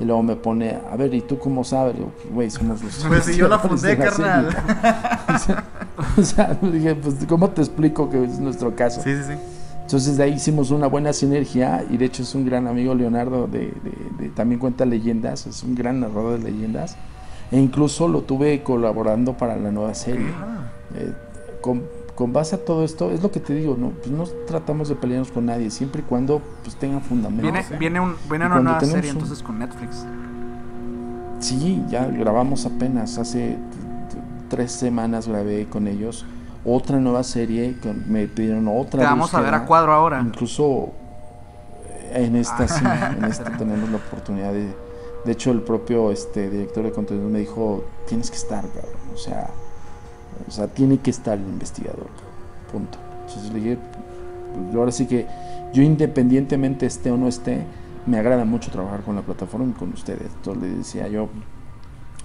[0.00, 1.94] Y luego me pone, a ver, ¿y tú cómo sabes?
[2.32, 3.04] Güey, somos los...
[3.06, 4.48] Pues si yo la fundé, carnal.
[6.18, 9.00] o sea, dije, pues, ¿cómo te explico que es nuestro caso?
[9.02, 9.34] Sí, sí, sí.
[9.82, 13.46] Entonces de ahí hicimos una buena sinergia y de hecho es un gran amigo Leonardo,
[13.46, 13.70] de,
[14.18, 16.96] de, también cuenta leyendas, es un gran narrador de leyendas.
[17.52, 20.26] E incluso lo tuve colaborando para la nueva serie.
[20.96, 21.12] Eh,
[21.60, 21.82] con,
[22.14, 24.94] con base a todo esto, es lo que te digo, no, pues no tratamos de
[24.94, 27.42] pelearnos con nadie, siempre y cuando pues tengan fundamento.
[27.42, 30.04] Viene, viene, un, viene una nueva serie entonces con Netflix.
[31.40, 33.58] Sí, ya grabamos apenas, hace
[34.48, 36.24] tres semanas grabé con ellos
[36.64, 39.00] otra nueva serie, me pidieron otra.
[39.00, 40.20] Te vamos a ver a cuadro ahora.
[40.20, 40.92] Incluso
[41.86, 42.84] eh, en esta sí,
[43.18, 44.74] en esta tenemos la oportunidad de...
[45.24, 49.00] De hecho, el propio este, director de contenido me dijo, tienes que estar, cabrón.
[49.14, 49.48] O sea,
[50.46, 52.08] o sea, tiene que estar el investigador.
[52.70, 52.98] Punto.
[53.26, 53.78] Entonces le dije,
[54.54, 55.26] pues, ahora sí que
[55.72, 57.64] yo independientemente esté o no esté,
[58.06, 60.30] me agrada mucho trabajar con la plataforma y con ustedes.
[60.36, 61.28] Entonces le decía yo,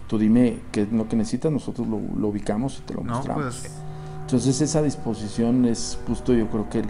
[0.08, 3.60] tú dime qué es lo que necesitas, nosotros lo, ubicamos y te lo mostramos.
[3.62, 3.82] Pues,
[4.22, 6.84] Entonces esa disposición es justo yo creo que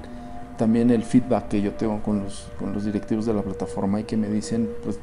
[0.57, 4.03] también el feedback que yo tengo con los, con los directivos de la plataforma y
[4.03, 4.99] que me dicen, pues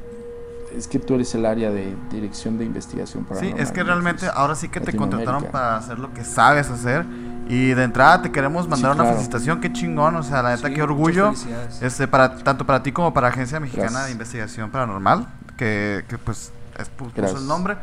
[0.75, 4.27] es que tú eres el área de dirección de investigación para Sí, es que realmente
[4.33, 7.05] ahora sí que te contrataron para hacer lo que sabes hacer.
[7.49, 10.81] Y de entrada te queremos mandar una felicitación, qué chingón, o sea, la neta, qué
[10.81, 11.33] orgullo.
[11.81, 16.51] Este, para, tanto para ti como para Agencia Mexicana de Investigación Paranormal, que, que pues
[16.77, 17.77] es puso el nombre.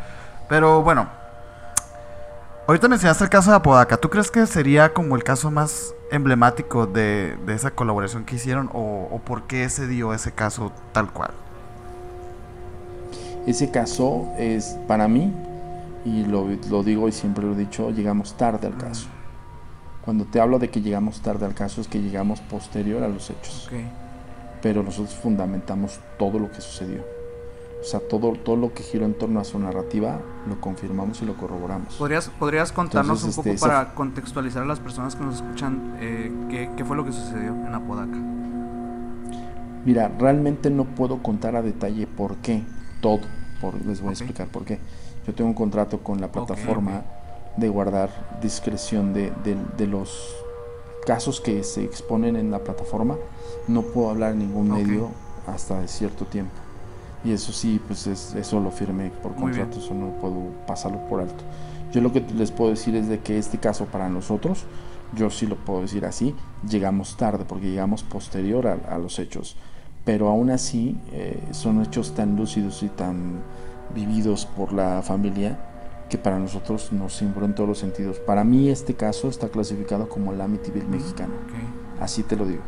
[0.48, 1.08] Pero bueno,
[2.68, 3.96] ahorita mencionaste el caso de Apodaca.
[3.96, 8.68] ¿Tú crees que sería como el caso más emblemático de, de esa colaboración que hicieron
[8.74, 11.30] o, o por qué se dio ese caso tal cual?
[13.46, 15.32] Ese caso es para mí,
[16.04, 19.08] y lo, lo, digo y siempre lo he dicho, llegamos tarde al caso.
[20.04, 23.30] Cuando te hablo de que llegamos tarde al caso es que llegamos posterior a los
[23.30, 23.70] hechos.
[24.60, 27.02] Pero nosotros fundamentamos todo lo que sucedió.
[27.80, 31.26] O sea, todo, todo lo que giró en torno a su narrativa lo confirmamos y
[31.26, 31.94] lo corroboramos.
[31.96, 36.32] ¿Podrías, podrías contarnos un poco este, para contextualizar a las personas que nos escuchan eh,
[36.48, 38.16] qué, qué fue lo que sucedió en Apodaca?
[39.84, 42.62] Mira, realmente no puedo contar a detalle por qué,
[43.04, 43.20] todo.
[43.60, 44.78] Por, les voy a explicar por qué.
[45.26, 47.02] Yo tengo un contrato con la plataforma
[47.56, 48.08] de guardar
[48.40, 49.30] discreción de,
[49.76, 50.34] de, los
[51.06, 53.16] casos que se exponen en la plataforma.
[53.68, 55.10] No puedo hablar en ningún medio
[55.46, 56.54] hasta cierto tiempo.
[57.24, 61.20] Y eso sí, pues es, eso lo firmé por contrato, eso no puedo pasarlo por
[61.20, 61.44] alto.
[61.92, 64.64] Yo lo que les puedo decir es de que este caso para nosotros,
[65.14, 66.34] yo sí lo puedo decir así,
[66.68, 69.56] llegamos tarde porque llegamos posterior a los hechos
[70.04, 73.40] pero aún así eh, son hechos tan lúcidos y tan
[73.94, 75.58] vividos por la familia
[76.08, 78.18] que para nosotros nos simbró en todos los sentidos.
[78.18, 81.34] Para mí este caso está clasificado como el Amityville mexicano,
[82.00, 82.62] así te lo digo.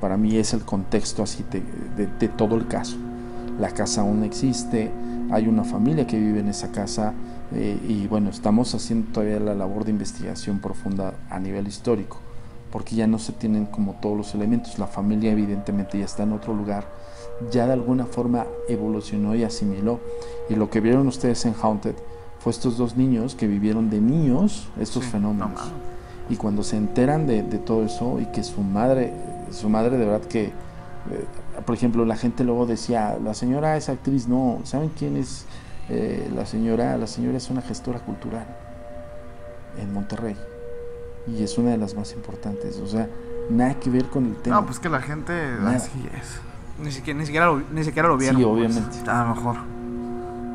[0.00, 2.96] Para mí es el contexto así de, todo el caso.
[3.58, 4.90] La casa aún existe,
[5.30, 7.14] hay una familia que vive en esa casa
[7.54, 12.25] eh, y bueno, estamos haciendo todavía la labor de investigación profunda a nivel histórico
[12.76, 14.78] porque ya no se tienen como todos los elementos.
[14.78, 16.84] La familia evidentemente ya está en otro lugar,
[17.50, 19.98] ya de alguna forma evolucionó y asimiló.
[20.50, 21.94] Y lo que vieron ustedes en Haunted
[22.38, 25.72] fue estos dos niños que vivieron de niños estos fenómenos.
[26.28, 29.10] y cuando se enteran de, todo eso y que su madre,
[29.52, 30.52] su madre de verdad que, eh,
[31.64, 35.46] por ejemplo, la gente luego decía, la señora es actriz, no, ¿saben quién es
[35.88, 36.98] eh, la señora?
[36.98, 38.44] La señora es una gestora cultural
[39.80, 40.36] en Monterrey
[41.26, 42.78] y es una de las más importantes.
[42.78, 43.08] O sea,
[43.50, 44.56] nada que ver con el tema.
[44.56, 45.32] No, pues que la gente
[45.66, 46.40] así es.
[46.82, 48.36] Ni siquiera, ni siquiera, lo, ni siquiera lo vieron.
[48.36, 48.54] Sí, pues.
[48.54, 49.10] obviamente.
[49.10, 49.56] a lo mejor.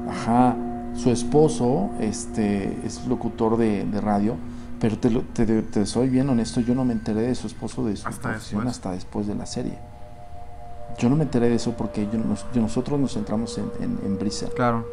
[0.09, 0.55] Ajá.
[0.95, 4.35] Su esposo este, es locutor de, radio,
[4.79, 7.95] pero te, te, te, soy bien honesto, yo no me enteré de su esposo de
[7.95, 9.77] su hasta profesión hasta después de la serie.
[10.97, 12.19] Yo no me enteré de eso porque yo,
[12.61, 14.49] nosotros nos centramos en, en, en, Brisa.
[14.53, 14.85] Claro.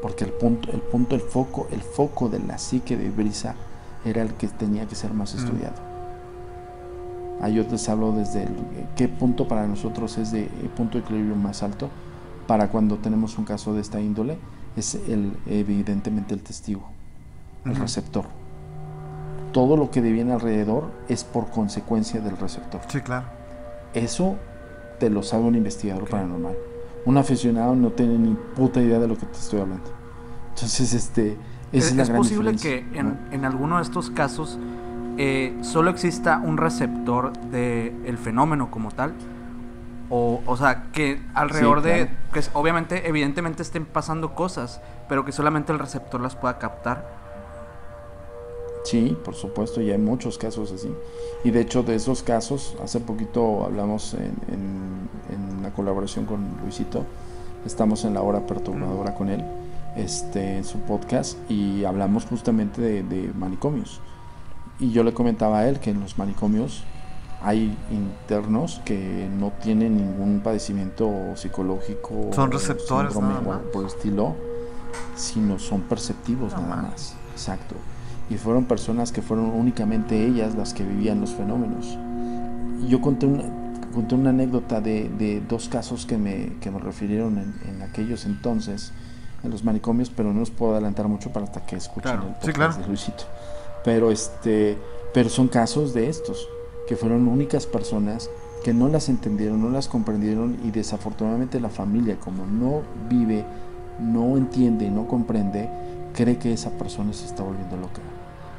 [0.00, 3.56] Porque el punto, el punto, el foco, el foco de la psique de Brisa
[4.04, 5.38] era el que tenía que ser más mm.
[5.38, 5.88] estudiado.
[7.40, 8.48] Ahí yo les hablo desde
[8.96, 11.88] qué punto para nosotros es de el punto de equilibrio más alto
[12.48, 14.38] para cuando tenemos un caso de esta índole
[14.76, 16.88] es el evidentemente el testigo,
[17.64, 18.24] el receptor.
[19.52, 22.80] Todo lo que viene alrededor es por consecuencia del receptor.
[22.88, 23.26] Sí, claro.
[23.94, 24.36] Eso
[24.98, 26.56] te lo sabe un investigador paranormal.
[27.06, 29.90] Un aficionado no tiene ni puta idea de lo que te estoy hablando.
[30.50, 31.36] Entonces, este,
[31.72, 34.58] es, posible que en, en, alguno de estos casos
[35.18, 39.14] eh, solo exista un receptor del fenómeno como tal.
[40.10, 42.08] O, o sea, que alrededor de.
[42.32, 47.18] que obviamente, evidentemente estén pasando cosas, pero que solamente el receptor las pueda captar.
[48.84, 50.90] Sí, por supuesto, y hay muchos casos así.
[51.44, 56.56] Y de hecho, de esos casos, hace poquito hablamos en, en, en la colaboración con
[56.62, 57.04] Luisito.
[57.66, 59.44] Estamos en la hora perturbadora con él
[59.98, 64.00] este, en su podcast y hablamos justamente de, manicomios.
[64.78, 66.84] Y yo le comentaba a él que en los manicomios
[67.42, 72.30] hay internos que no tienen ningún padecimiento psicológico.
[72.32, 73.12] Son receptores.
[73.12, 74.36] por el estilo,
[75.16, 77.16] sino son perceptivos nada más.
[77.32, 77.74] Exacto.
[78.30, 81.98] Y fueron personas que fueron únicamente ellas las que vivían los fenómenos.
[82.88, 83.44] yo conté una,
[83.92, 88.92] conté una anécdota de, dos casos que me, que me refirieron en, en aquellos entonces
[89.42, 92.80] en los manicomios, pero no los puedo adelantar mucho para hasta que escuchen el podcast
[92.80, 93.24] de Luisito.
[93.84, 94.76] Pero este,
[95.14, 96.48] pero son casos de estos
[96.86, 98.30] que fueron únicas personas
[98.64, 103.44] que no las entendieron, no las comprendieron y desafortunadamente la familia como no vive,
[104.00, 105.70] no entiende, no comprende,
[106.14, 108.00] cree que esa persona se está volviendo loca.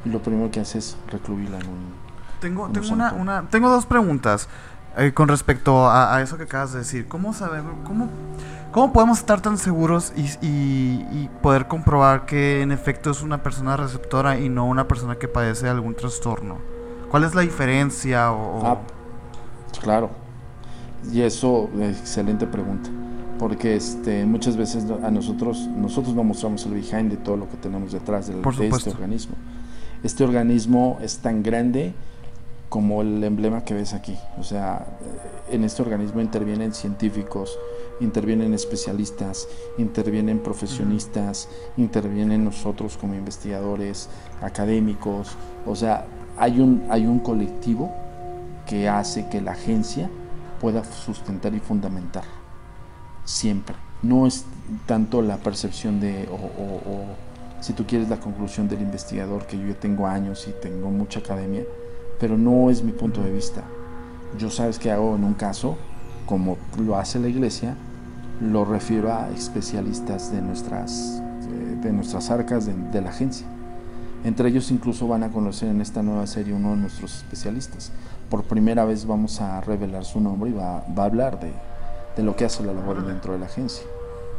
[0.04, 1.94] Y lo primero que hace es recluirla en un
[2.40, 4.48] Tengo tengo una, una tengo dos preguntas.
[4.96, 8.08] Eh, con respecto a, eso que acabas de decir, ¿cómo sabemos, cómo,
[8.72, 14.38] cómo podemos estar tan seguros y, poder comprobar que en efecto es una persona receptora
[14.38, 16.58] y no una persona que padece algún trastorno?
[17.10, 18.32] ¿Cuál es la diferencia?
[18.32, 18.78] O, Ah,
[19.80, 20.10] claro.
[21.12, 22.90] Y eso, excelente pregunta.
[23.38, 27.56] Porque este, muchas veces a nosotros, nosotros no mostramos el behind de todo lo que
[27.56, 29.34] tenemos detrás del, de este organismo.
[30.02, 31.94] Este organismo es tan grande
[32.70, 34.16] como el emblema que ves aquí.
[34.38, 37.58] O sea, eh, en este organismo intervienen científicos,
[38.00, 44.08] intervienen especialistas, intervienen profesionistas, intervienen nosotros como investigadores,
[44.40, 45.36] académicos.
[45.66, 46.06] O sea,
[46.38, 47.90] hay un, hay un colectivo
[48.66, 50.08] que hace que la agencia
[50.60, 52.24] pueda sustentar y fundamentar.
[53.24, 53.74] Siempre.
[54.02, 54.44] No es
[54.86, 57.04] tanto la percepción de, o, o
[57.60, 61.64] si tú quieres la conclusión del investigador, que yo tengo años y tengo mucha academia,
[62.20, 63.64] pero no es mi punto de vista.
[64.38, 65.76] Yo sabes que hago en un caso,
[66.26, 67.74] como lo hace la iglesia,
[68.40, 71.20] lo refiero a especialistas de nuestras,
[71.82, 73.46] de nuestras arcas de, la agencia.
[74.22, 77.90] Entre ellos incluso van a conocer en esta nueva serie uno de nuestros especialistas.
[78.28, 81.52] Por primera vez vamos a revelar su nombre y va, va a hablar de,
[82.16, 83.84] de, lo que hace la labor dentro de la agencia.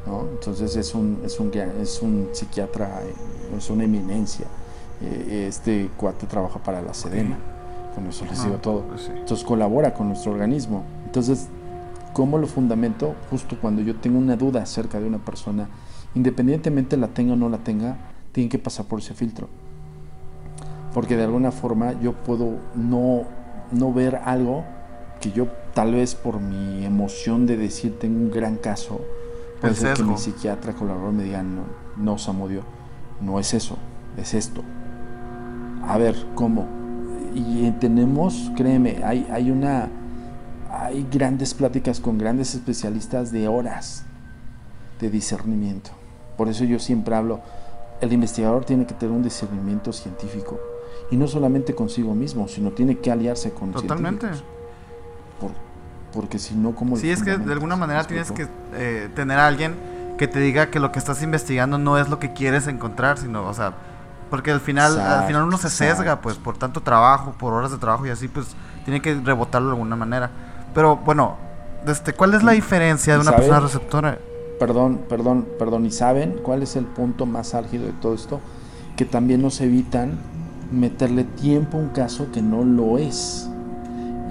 [0.05, 0.27] ¿no?
[0.31, 4.45] Entonces es un, es, un, es un psiquiatra, eh, es una eminencia.
[5.01, 7.37] Eh, este cuate trabaja para la Sedena.
[7.95, 8.81] Con eso les digo todo.
[8.83, 10.83] Pues Entonces colabora con nuestro organismo.
[11.05, 11.49] Entonces,
[12.13, 13.15] ¿cómo lo fundamento?
[13.29, 15.67] Justo cuando yo tengo una duda acerca de una persona,
[16.15, 17.97] independientemente la tenga o no la tenga,
[18.31, 19.47] tiene que pasar por ese filtro.
[20.93, 23.23] Porque de alguna forma yo puedo no,
[23.71, 24.63] no ver algo
[25.19, 29.01] que yo tal vez por mi emoción de decir tengo un gran caso,
[29.61, 31.63] puede ser que mi psiquiatra colaborador me diga, no,
[31.95, 32.63] no Samudio,
[33.21, 33.77] no es eso,
[34.17, 34.63] es esto.
[35.87, 36.80] A ver, ¿cómo?
[37.33, 39.89] Y tenemos, créeme, hay, hay una
[40.71, 44.03] hay grandes pláticas con grandes especialistas de horas
[44.99, 45.91] de discernimiento.
[46.37, 47.41] Por eso yo siempre hablo,
[47.99, 50.59] el investigador tiene que tener un discernimiento científico
[51.11, 54.27] y no solamente consigo mismo, sino tiene que aliarse con Totalmente.
[56.13, 59.47] porque si no, ¿cómo Sí, es que de alguna manera tienes que eh, tener a
[59.47, 59.75] alguien
[60.17, 63.45] que te diga que lo que estás investigando no es lo que quieres encontrar, sino,
[63.47, 63.73] o sea,
[64.31, 67.77] porque al final, al final uno se sesga, pues, por tanto trabajo, por horas de
[67.77, 68.47] trabajo y así, pues,
[68.85, 70.31] tiene que rebotarlo de alguna manera.
[70.73, 71.35] Pero bueno,
[71.85, 74.17] este, ¿cuál es la diferencia de una persona receptora?
[74.57, 75.85] Perdón, perdón, perdón.
[75.85, 78.39] ¿Y saben cuál es el punto más álgido de todo esto?
[78.95, 80.17] Que también nos evitan
[80.71, 83.49] meterle tiempo a un caso que no lo es.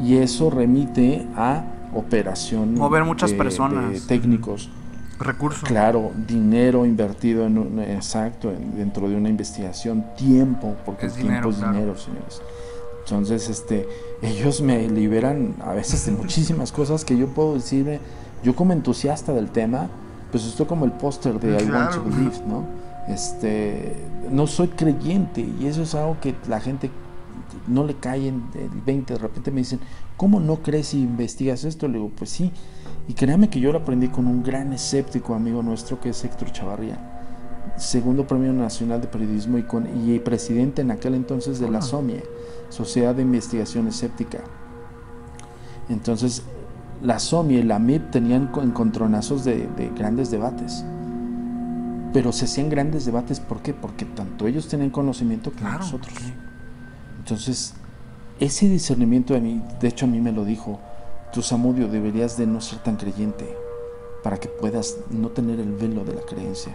[0.03, 2.75] Y eso remite a operación.
[2.75, 4.07] Mover muchas personas.
[4.07, 4.71] técnicos
[5.27, 5.63] recursos.
[5.63, 11.57] Claro, dinero invertido en un, exacto, dentro de una investigación, tiempo, porque el tiempo es
[11.57, 12.43] dinero, señores.
[13.05, 13.89] Entonces, este,
[14.23, 18.01] ellos me liberan a veces de muchísimas cosas que yo puedo decirme,
[18.43, 19.89] yo como entusiasta del tema,
[20.31, 22.65] pues estoy como el póster de I Want to Believe, ¿no?
[23.09, 23.97] Este,
[24.31, 26.91] no soy creyente y eso es algo que la gente
[27.67, 29.81] no le cae en el 20, de repente me dicen,
[30.17, 31.89] ¿cómo no crees si investigas esto?
[31.89, 32.53] Le digo, pues sí,
[33.11, 36.53] y créame que yo lo aprendí con un gran escéptico amigo nuestro que es Héctor
[36.53, 36.97] Chavarría,
[37.77, 42.23] segundo premio nacional de periodismo y, con, y presidente en aquel entonces de la SOMIE,
[42.69, 44.39] Sociedad de Investigación Escéptica.
[45.89, 46.45] Entonces,
[47.03, 50.85] la SOMIE y la MIP tenían encontronazos de, de grandes debates.
[52.13, 53.75] Pero se hacían grandes debates, ¿por qué?
[53.75, 56.15] Porque tanto ellos tenían conocimiento que nosotros.
[57.19, 57.75] Entonces,
[58.39, 60.79] ese discernimiento de mí, de hecho a mí me lo dijo
[61.33, 63.57] Tú, Samudio, deberías de no ser tan creyente
[64.23, 66.75] para que puedas no tener el velo de la creencia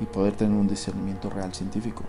[0.00, 2.04] y poder tener un discernimiento real científico.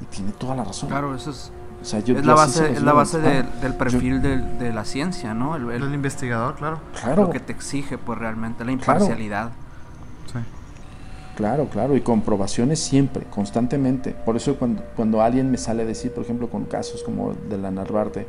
[0.00, 0.88] Y tiene toda la razón.
[0.88, 1.52] Claro, eso es,
[1.82, 5.56] es la base, es la base del perfil de, la ciencia, ¿no?
[5.56, 6.80] El, el, investigador, claro.
[7.00, 7.22] claro.
[7.22, 9.50] Lo que te exige, pues realmente, la imparcialidad.
[10.32, 10.38] Sí.
[11.36, 14.12] Claro, claro, y comprobaciones siempre, constantemente.
[14.12, 17.58] Por eso cuando, cuando alguien me sale a decir, por ejemplo, con casos como de
[17.58, 18.28] la Narvarte,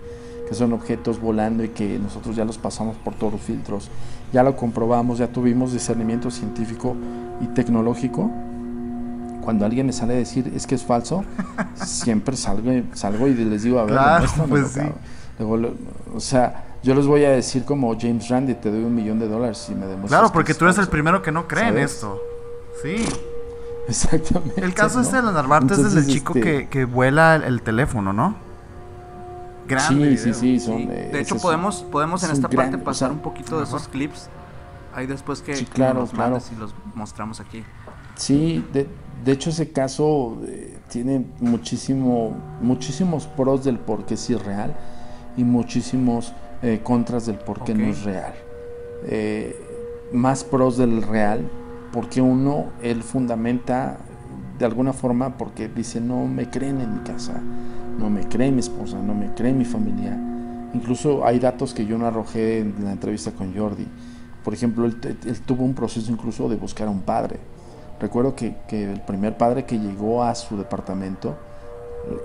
[0.53, 3.89] que son objetos volando y que nosotros ya los pasamos por todos los filtros,
[4.31, 6.95] ya lo comprobamos, ya tuvimos discernimiento científico
[7.41, 8.29] y tecnológico.
[9.43, 11.25] Cuando alguien me sale a decir es que es falso,
[11.75, 14.77] siempre salgo, salgo y les digo, a ver, claro, pues
[16.15, 19.27] o sea, yo les voy a decir como James Randi, te doy un millón de
[19.27, 20.09] dólares si me demuestras.
[20.09, 22.21] Claro, porque tú eres el primero que no cree en esto.
[22.83, 23.03] Sí.
[23.87, 24.63] Exactamente.
[24.63, 28.35] El caso este de la Narvarte es del chico que, que vuela el teléfono, ¿no?
[29.87, 33.63] Sí, sí, sí, son, De hecho, podemos, podemos en esta parte pasar un poquito de
[33.63, 34.29] esos clips.
[34.95, 36.37] Ahí después que, sí, claro, los claro.
[36.55, 37.63] y los mostramos aquí.
[38.15, 38.87] Sí, de,
[39.25, 44.75] de hecho ese caso eh, tiene muchísimo, muchísimos pros del por qué es irreal
[45.35, 48.33] y muchísimos eh, contras del por qué no es real.
[49.05, 49.59] Eh,
[50.11, 51.49] más pros del real,
[51.91, 53.97] porque uno, él fundamenta
[54.63, 57.33] de alguna forma porque dice, no me creen en mi casa,
[57.99, 60.17] no me cree mi esposa, no me cree mi familia.
[60.73, 63.85] Incluso hay datos que yo no arrojé en la entrevista con Jordi.
[64.41, 67.41] Por ejemplo, él, él tuvo un proceso incluso de buscar a un padre.
[67.99, 71.35] Recuerdo que, que el primer padre que llegó a su departamento,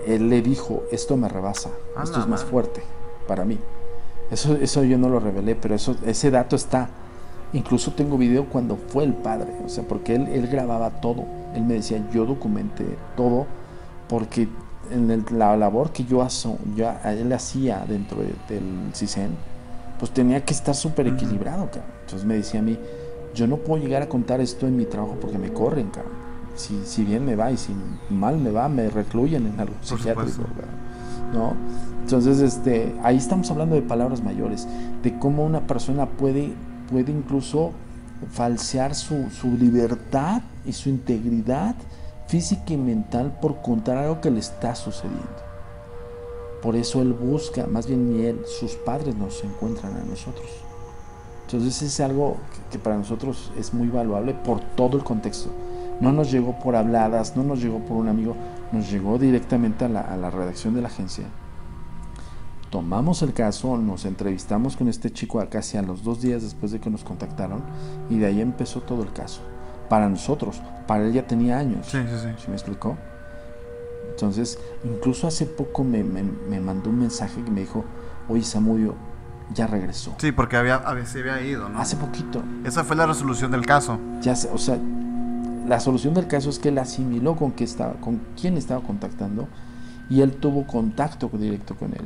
[0.07, 2.81] él le dijo, esto me rebasa, A esto es más fuerte
[3.27, 3.59] para mí.
[4.31, 6.87] Eso, eso yo no lo revelé, pero eso, ese dato está.
[7.51, 11.25] Incluso tengo video cuando fue el padre, o sea, porque él, él grababa todo.
[11.55, 12.85] Él me decía, yo documenté
[13.17, 13.45] todo,
[14.07, 14.47] porque
[14.91, 16.25] en el- la labor que yo
[16.75, 19.31] ya él hacía dentro de- del CISEN,
[19.99, 21.91] pues tenía que estar súper equilibrado, cabrón.
[22.05, 22.77] Entonces me decía a mí,
[23.35, 26.13] yo no puedo llegar a contar esto en mi trabajo porque me corren, cabrón.
[26.55, 27.73] Si, si bien me va y si
[28.09, 30.43] mal me va, me recluyen en algo psiquiátrico.
[31.33, 31.53] ¿no?
[32.03, 34.67] Entonces, este, ahí estamos hablando de palabras mayores,
[35.03, 36.53] de cómo una persona puede,
[36.91, 37.71] puede incluso
[38.31, 41.75] falsear su, su libertad y su integridad
[42.27, 45.49] física y mental por contar algo que le está sucediendo.
[46.61, 50.47] Por eso él busca, más bien ni él, sus padres nos encuentran a nosotros.
[51.45, 52.37] Entonces es algo
[52.69, 55.49] que, para nosotros es muy valuable por todo el contexto.
[55.99, 58.35] No nos llegó por habladas, no nos llegó por un amigo,
[58.71, 61.25] nos llegó directamente a la, a la redacción de la agencia.
[62.69, 66.79] Tomamos el caso, nos entrevistamos con este chico casi a los dos días después de
[66.79, 67.63] que nos contactaron
[68.11, 69.41] y de ahí empezó todo el caso.
[69.89, 71.87] Para nosotros, para él ya tenía años.
[71.87, 72.27] Sí, sí, sí.
[72.37, 72.95] ¿Sí me explicó?
[74.11, 77.85] Entonces, incluso hace poco me, me- me mandó un mensaje que me dijo,
[78.27, 78.95] oye Samudio,
[79.53, 80.13] ya regresó.
[80.17, 81.79] Sí, porque había, había- se había ido, ¿no?
[81.79, 82.43] Hace poquito.
[82.65, 83.97] Esa fue la resolución del caso.
[84.21, 84.77] Ya se- o sea,
[85.67, 89.47] la solución del caso es que él asimiló con, que estaba, con quién estaba contactando
[90.09, 92.05] y él tuvo contacto directo con él.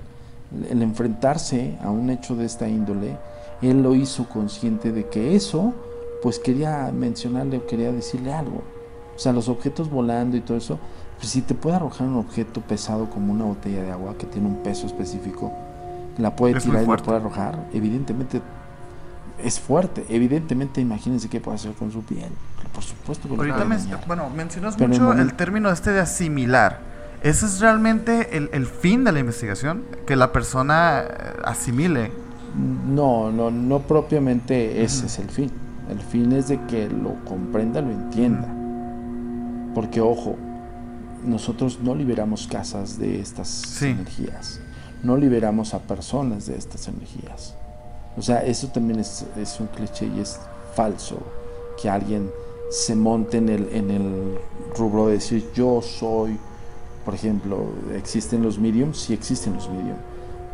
[0.70, 3.18] El enfrentarse a un hecho de esta índole,
[3.62, 5.74] él lo hizo consciente de que eso,
[6.24, 8.64] pues quería mencionarle o quería decirle algo.
[9.16, 10.80] O sea, los objetos volando y todo eso,
[11.20, 14.48] pues si te puede arrojar un objeto pesado como una botella de agua que tiene
[14.48, 15.52] un peso específico,
[16.18, 18.42] la puede Es tirar y la puede arrojar, evidentemente
[19.44, 20.06] es fuerte.
[20.10, 22.30] Evidentemente, imagínense qué puede hacer con su piel.
[22.74, 24.08] Por supuesto que lo Ahorita puede men- dañar.
[24.08, 26.80] bueno, mencionas Pero mucho el momento- término este de asimilar.
[27.22, 29.84] ¿Ese es realmente el, el fin de la investigación?
[30.08, 32.12] Que la persona eh, asimile.
[32.88, 35.52] No, no, no propiamente ese es el fin.
[35.90, 38.48] El fin es de que lo comprenda, lo entienda.
[39.76, 40.36] Porque, ojo,
[41.26, 43.88] nosotros no liberamos casas de estas Sí.
[43.88, 44.60] energías.
[45.04, 47.56] No liberamos a personas de estas energías.
[48.18, 50.40] O sea, eso también es, es un cliché y es
[50.76, 51.18] falso.
[51.82, 52.30] Que alguien
[52.70, 54.38] se monte en el, en el
[54.78, 56.38] rubro de decir yo soy,
[57.04, 57.66] por ejemplo,
[57.96, 58.98] ¿existen los mediums?
[59.00, 60.00] Sí existen los mediums.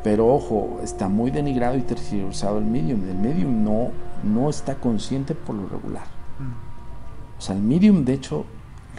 [0.04, 3.02] Pero ojo, está muy denigrado y tergiversado el medium.
[3.10, 3.90] El medium no,
[4.24, 6.06] no está consciente por lo regular.
[7.38, 8.46] O sea, el medium, de hecho,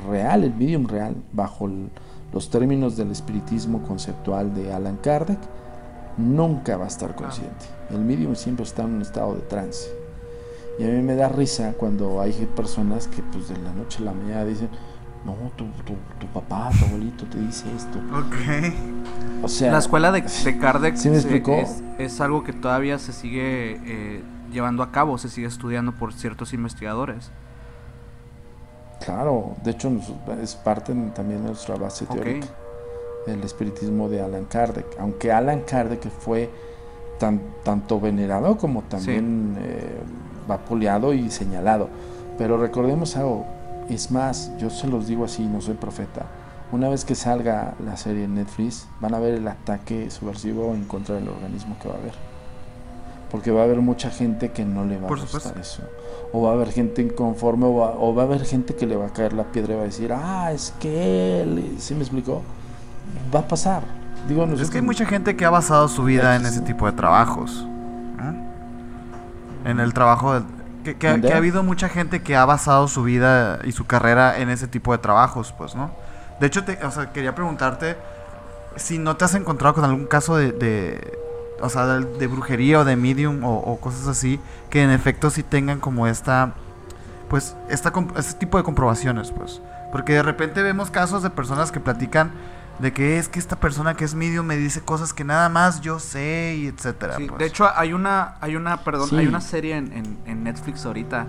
[0.09, 1.91] real, el medium real, bajo el-
[2.33, 5.39] los términos del espiritismo conceptual de Alan Kardec,
[6.17, 7.67] nunca va a estar consciente.
[7.91, 9.89] El medium siempre está en un estado de trance.
[10.79, 14.07] Y a mí me da risa cuando hay personas que pues de la noche a
[14.07, 14.69] la mañana dicen,
[15.27, 17.99] no, tu, tu, tu papá, tu abuelito te dice esto.
[18.17, 19.45] Ok.
[19.45, 21.53] O sea, La escuela de, de Kardec ¿Sí me explicó?
[21.53, 26.13] es, es algo que todavía se sigue eh, llevando a cabo, se sigue estudiando por
[26.13, 27.31] ciertos investigadores.
[29.05, 29.91] Claro, de hecho
[30.43, 32.47] es parte también de nuestra base teórica,
[33.27, 34.87] el espiritismo de Alan Kardec.
[34.99, 36.51] Aunque Alan Kardec fue
[37.19, 40.01] tan, tanto venerado como también eh,
[40.47, 41.89] vapuleado y señalado.
[42.37, 43.47] Pero recordemos algo,
[43.89, 46.27] es más, yo se los digo así, no soy profeta.
[46.73, 50.85] Una vez que salga la serie en Netflix, van a ver el ataque subversivo en
[50.85, 52.30] contra del organismo que va a haber.
[53.31, 55.61] Porque va a haber mucha gente que no le va Por a gustar supuesto.
[55.61, 55.83] eso.
[56.33, 58.97] O va a haber gente inconforme, o va, o va a haber gente que le
[58.97, 62.01] va a caer la piedra y va a decir, ah, es que él, ¿sí me
[62.01, 62.43] explicó?
[63.35, 63.83] Va a pasar.
[64.29, 66.93] Digo, Es que hay mucha gente que ha basado su vida en ese tipo de
[66.93, 67.67] trabajos.
[68.17, 69.69] ¿no?
[69.71, 70.47] En el trabajo de-
[70.85, 71.29] que, que- ¿Mande?
[71.29, 74.67] que ha habido mucha gente que ha basado su vida y su carrera en ese
[74.67, 75.91] tipo de trabajos, pues, ¿no?
[76.41, 77.97] De hecho, te, o sea, quería preguntarte
[78.77, 81.19] si no te has encontrado con algún caso de, de-
[81.63, 84.41] o sea, de, de brujería o de medium o, o cosas así
[84.71, 86.55] que en efecto sí tengan como esta,
[87.29, 89.61] pues, esta, este tipo de comprobaciones, pues.
[89.93, 92.31] Porque de repente vemos casos de personas que platican
[92.79, 95.81] de que es que esta persona que es medium me dice cosas que nada más
[95.83, 97.17] yo sé y etcétera.
[97.17, 97.39] Sí, pues.
[97.39, 99.17] De hecho, hay una, hay una, perdón, Sí.
[99.17, 101.27] hay una serie en, en- en Netflix ahorita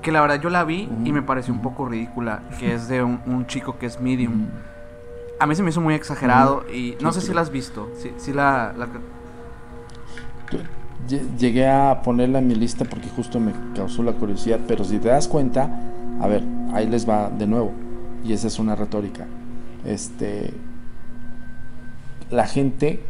[0.00, 3.02] que la verdad yo la vi y me pareció un poco ridícula, que es de
[3.02, 4.48] un, un chico que es medium.
[5.40, 7.26] A mí se me hizo muy exagerado y no Sí, sé sí.
[7.28, 7.90] si la has visto.
[8.00, 8.88] Sí, sí la, la-
[11.38, 15.08] llegué a ponerla en mi lista porque justo me causó la curiosidad, pero si te
[15.08, 15.68] das cuenta,
[16.20, 16.42] a ver,
[16.72, 17.72] ahí les va de nuevo,
[18.24, 19.26] y esa es una retórica.
[19.84, 20.54] Este,
[22.30, 23.02] la gente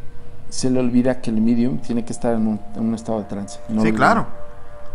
[0.49, 3.59] se le olvida que el medium tiene que estar en un, estado de trance.
[3.81, 4.27] sí, claro.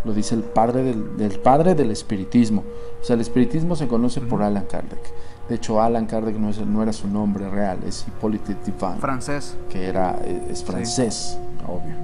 [0.05, 2.63] Lo dice el padre del, padre del espiritismo.
[3.01, 5.01] O sea, el espiritismo se conoce por Alan Kardec.
[5.49, 8.99] De hecho, Alan Kardec no, es, no era su nombre real, es Hippolyte Divin.
[8.99, 9.57] Francés.
[9.69, 10.17] Que era,
[10.49, 11.95] es francés, obvio.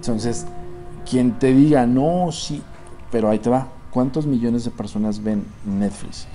[0.00, 0.46] Entonces,
[1.08, 2.62] quien te diga, no, sí,
[3.10, 3.68] pero ahí te va.
[3.90, 6.26] ¿Cuántos millones de personas ven Netflix?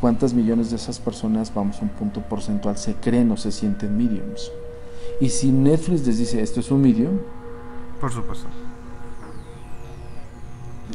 [0.00, 3.96] ¿Cuántas millones de esas personas, vamos a un punto porcentual, se creen o se sienten
[3.96, 4.50] mediums?
[5.20, 7.18] Y si Netflix les dice, esto es un medium,
[8.00, 8.46] por supuesto.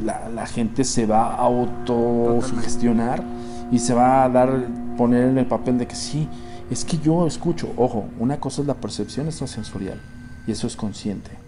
[0.04, 3.22] La, gente se va a autosugestionar
[3.70, 4.66] y se va a dar,
[4.96, 6.28] poner en el papel de que sí,
[6.70, 10.00] es que yo escucho, ojo, una cosa es la percepción extrasensorial
[10.46, 11.41] y eso es consciente.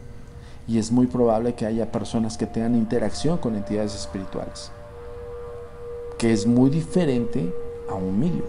[0.66, 4.70] Y es muy probable que haya personas que tengan interacción con entidades espirituales,
[6.18, 7.54] que es muy diferente
[7.88, 8.46] a un medium.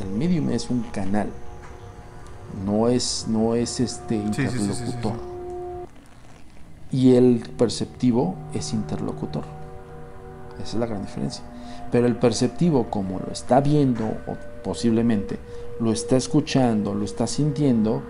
[0.00, 1.28] El medium es un canal
[2.64, 5.12] no es, no es este interlocutor.
[6.92, 9.42] y el perceptivo es interlocutor.
[10.62, 11.42] Esa es la gran diferencia.
[11.90, 15.38] Pero el perceptivo, como lo está viendo o posiblemente
[15.80, 18.02] lo está escuchando, lo está sintiendo,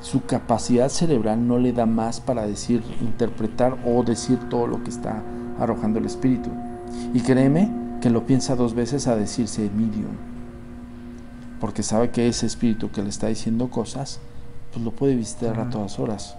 [0.00, 4.90] su capacidad cerebral no le da más para decir, interpretar o decir todo lo que
[4.90, 5.22] está
[5.58, 6.50] arrojando el espíritu.
[7.14, 7.70] Y créeme
[8.00, 10.36] que lo piensa dos veces a decirse medium
[11.60, 14.20] porque sabe que ese espíritu que le está diciendo cosas,
[14.72, 16.36] pues lo puede visitar a todas horas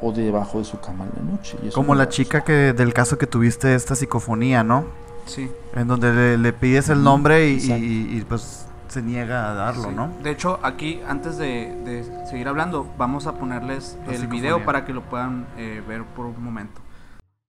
[0.00, 1.56] o debajo de su cama en la noche.
[1.74, 4.84] Como la chica que del caso que tuviste esta psicofonía, ¿no?
[5.26, 5.50] Sí.
[5.74, 10.06] En donde le, pides el nombre y, pues se niega a darlo, ¿no?
[10.22, 15.02] De hecho, aquí antes de, seguir hablando, vamos a ponerles el video para que lo
[15.02, 16.80] puedan eh, ver por un momento.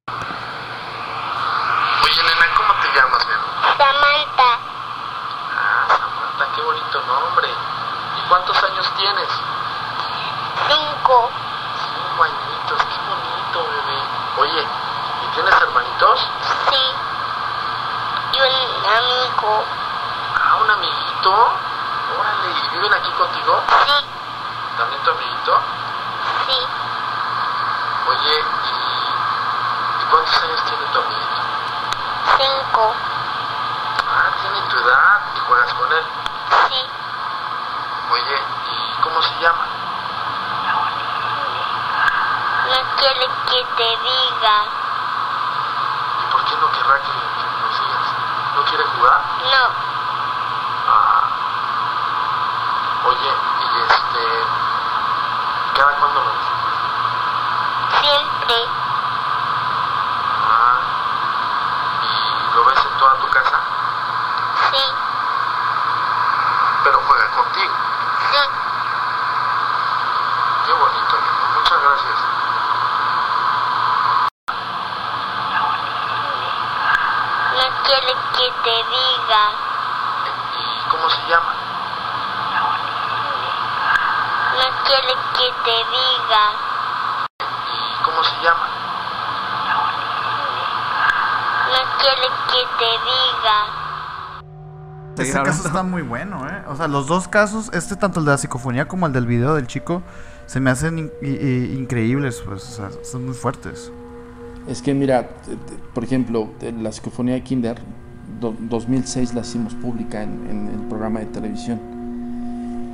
[0.07, 0.15] Oye,
[2.17, 3.21] nena, ¿cómo te llamas,
[5.87, 7.47] Samantha qué bonito nombre.
[7.47, 9.29] ¿Y cuántos años tienes?
[10.65, 11.29] Cinco.
[11.77, 14.01] Cinco añitos, qué bonito, bebé.
[14.41, 16.25] Oye, ¿y tienes hermanitos?
[16.71, 16.81] Sí.
[18.33, 18.49] Y un
[18.97, 19.84] amigo.
[21.27, 23.63] Órale, ¿y viven aquí contigo?
[23.87, 24.05] Sí.
[24.77, 25.59] ¿También tu amiguito?
[26.45, 26.67] Sí.
[28.07, 31.41] Oye, ¿y, ¿y cuántos años tiene tu amiguito?
[32.37, 32.93] Cinco.
[34.07, 36.05] Ah, tiene tu edad y juegas con él.
[36.69, 36.85] Sí.
[38.11, 39.65] Oye, ¿y cómo se llama?
[42.69, 44.57] No quiere que te diga.
[46.21, 47.09] ¿Y por qué no querrá que,
[47.63, 48.07] nos digas?
[48.55, 49.21] ¿No quiere jugar?
[49.43, 49.95] No.
[50.87, 51.15] Ah.
[53.15, 54.23] Oye, y este...
[55.75, 56.47] ¿Cada cuándo lo ves?
[58.01, 58.55] Siempre.
[60.49, 60.79] Ah.
[62.03, 63.59] ¿Y lo ves en toda tu casa?
[64.71, 64.83] Sí
[66.85, 67.73] pero juega contigo.
[68.31, 68.37] Sí.
[70.67, 71.17] Qué bonito,
[71.55, 72.15] Muchas gracias.
[77.55, 79.43] No quiere que te diga.
[80.53, 81.53] ¿Y cómo se llama?
[84.53, 86.43] No quiere que te diga.
[87.39, 88.67] ¿Y cómo se llama?
[91.71, 93.57] No quiere que te diga.
[95.17, 96.61] Ese caso está muy bueno, ¿eh?
[96.67, 99.55] O sea, los dos casos, este tanto el de la psicofonía como el del video
[99.55, 100.03] del chico,
[100.45, 103.91] se me hacen increíbles, pues, o sea, son muy fuertes.
[104.67, 105.29] Es que mira,
[105.95, 107.81] por ejemplo, la psicofonía de Kinder,
[108.39, 111.79] 2006 la hicimos pública en, en, el programa de televisión.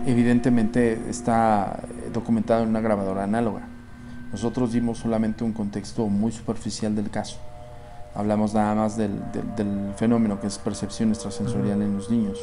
[0.06, 1.82] Evidentemente está
[2.14, 3.68] documentada en una grabadora análoga.
[4.32, 7.38] Nosotros dimos solamente un contexto muy superficial del caso
[8.16, 9.22] hablamos nada más del,
[9.96, 12.40] fenómeno que es percepción extrasensorial en los niños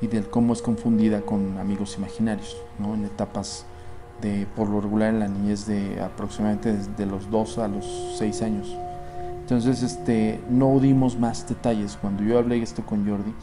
[0.00, 2.94] y del cómo es confundida con amigos imaginarios, ¿no?
[2.94, 3.64] en etapas
[4.20, 8.42] de, por lo regular en la niñez de aproximadamente desde los 2 a los 6
[8.42, 8.76] años.
[9.40, 11.98] Entonces, este, no dimos más detalles.
[12.00, 13.34] Cuando yo hablé esto con Jordi,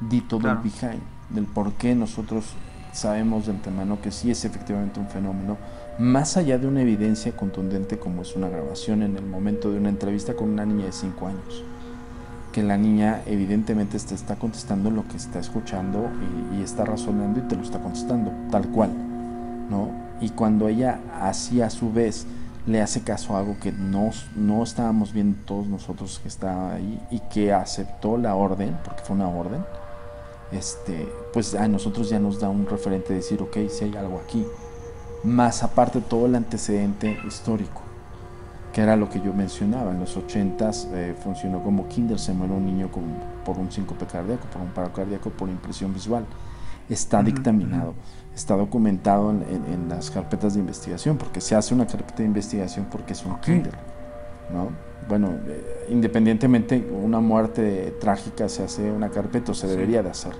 [0.00, 2.46] di todo el behind, del por qué nosotros
[2.92, 5.56] sabemos de antemano que sí es efectivamente un fenómeno
[5.98, 9.88] más allá de una evidencia contundente como es una grabación en el momento de una
[9.88, 11.64] entrevista con una niña de 5 años,
[12.52, 16.08] que la niña evidentemente te está contestando lo que está escuchando
[16.56, 18.90] y, está razonando y te lo está contestando, tal cual,
[19.70, 19.90] ¿no?
[20.20, 22.26] Y cuando ella así a su vez
[22.66, 27.00] le hace caso a algo que no, no estábamos viendo todos nosotros que estaba ahí
[27.10, 29.62] y que aceptó la orden, porque fue una orden,
[30.52, 34.20] este, pues a nosotros ya nos da un referente de decir, ok, si hay algo
[34.24, 34.46] aquí
[35.24, 37.80] más aparte todo el antecedente histórico.
[38.72, 39.90] que era lo que yo mencionaba.
[39.92, 43.04] En los 80s eh, funcionó como kinder, se muere un niño con,
[43.44, 46.24] por un síncope cardíaco, por un paro cardíaco, por impresión visual.
[46.88, 47.94] Está dictaminado,
[48.34, 52.24] está documentado en, en- en las carpetas de investigación, porque se hace una carpeta de
[52.24, 53.74] investigación porque es un kinder.
[54.52, 54.70] ¿no?
[55.08, 60.32] Bueno, eh, independientemente una muerte trágica se hace una carpeta o se debería de hacer,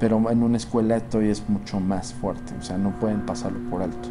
[0.00, 3.82] pero en una escuela esto es mucho más fuerte, o sea, no pueden pasarlo por
[3.82, 4.08] alto.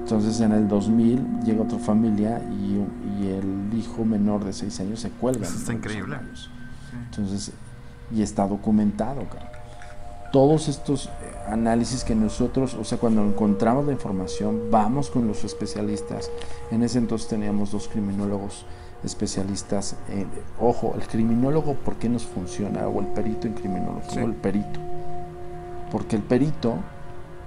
[0.00, 2.78] Entonces en el 2000 llega otra familia y,
[3.18, 5.46] y el hijo menor de 6 años se cuelga.
[5.46, 6.16] Eso está increíble.
[6.16, 6.50] armarios.
[7.06, 7.52] Entonces,
[8.14, 9.48] y está documentado, cabrón.
[10.30, 11.10] Todos estos eh,
[11.48, 16.30] análisis que nosotros, o sea, cuando encontramos la información, vamos con los especialistas.
[16.70, 18.66] En ese entonces teníamos dos criminólogos
[19.04, 19.96] especialistas.
[20.08, 20.28] en-
[20.60, 22.86] ojo, el criminólogo, ¿por qué nos funciona?
[22.88, 24.18] O el perito en criminología, Sí.
[24.20, 24.80] o el perito.
[25.90, 26.76] Porque el perito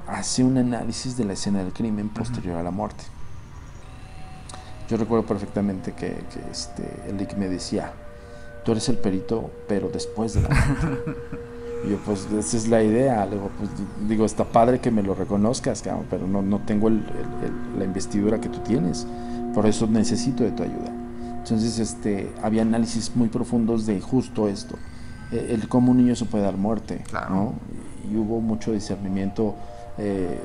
[0.08, 3.04] hace un análisis de la escena del crimen posterior a la muerte.
[4.90, 7.92] Yo recuerdo perfectamente que, que, este, el Lick me decía,
[8.64, 11.12] tú eres el perito, pero después de la muerte.
[11.86, 13.26] y yo, pues, esa es la idea.
[13.26, 13.70] Le digo, pues,
[14.08, 17.80] digo, está padre que me lo reconozcas, cabrón, pero no, no tengo el- el- el-
[17.80, 19.06] la investidura que tú tienes.
[19.54, 20.94] Por eso necesito de tu ayuda.
[21.50, 24.76] Entonces, este, había análisis muy profundos de justo esto.
[25.32, 27.30] eh, El, cómo un niño se puede dar muerte, Claro.
[27.34, 27.54] ¿no?
[28.12, 29.56] Y hubo mucho discernimiento
[29.98, 30.40] eh,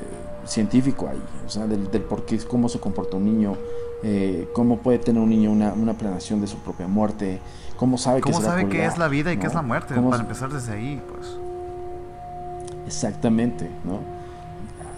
[0.46, 3.56] científico ahí, o sea, del, del por qué, cómo se comporta un niño,
[4.04, 7.40] eh, cómo puede tener un niño una, una planeación de su propia muerte,
[7.76, 9.94] cómo sabe ¿Cómo que sabe qué es la vida y qué es la muerte?
[9.94, 11.36] ¿Cómo Para se- empezar desde ahí, pues.
[12.86, 13.98] Exactamente, ¿no?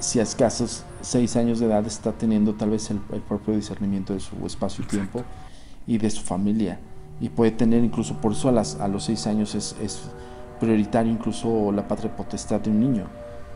[0.01, 4.13] Si a escasos seis años de edad está teniendo tal vez el, el propio discernimiento
[4.13, 5.23] de su espacio y tiempo
[5.87, 6.79] y de su familia.
[7.21, 10.11] Y puede tener incluso, por eso a, las, a los seis años es, es
[10.61, 13.07] prioritario incluso la patria potestad de un niño,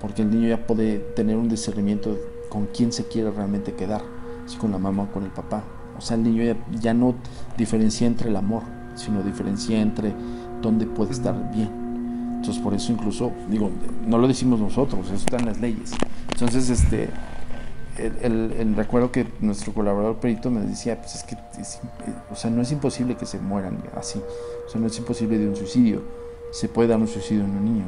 [0.00, 2.16] porque el niño ya puede tener un discernimiento
[2.48, 4.02] con quién se quiere realmente quedar,
[4.46, 5.64] si con la mamá o con el papá.
[5.96, 7.14] O sea, el niño ya, ya no
[7.56, 8.62] diferencia entre el amor,
[8.94, 10.14] sino diferencia entre
[10.62, 11.88] dónde puede estar bien.
[12.36, 13.70] Entonces por eso incluso, digo,
[14.06, 15.92] no lo decimos nosotros, eso está en las leyes.
[16.30, 17.10] Entonces, este,
[17.98, 21.80] el, el- el- recuerdo que nuestro colaborador perito me decía, pues es que, es eh,
[22.30, 24.20] o sea, no es imposible que se mueran así,
[24.66, 26.02] o sea, no es imposible de un suicidio,
[26.52, 27.84] se puede dar un suicidio en un niño,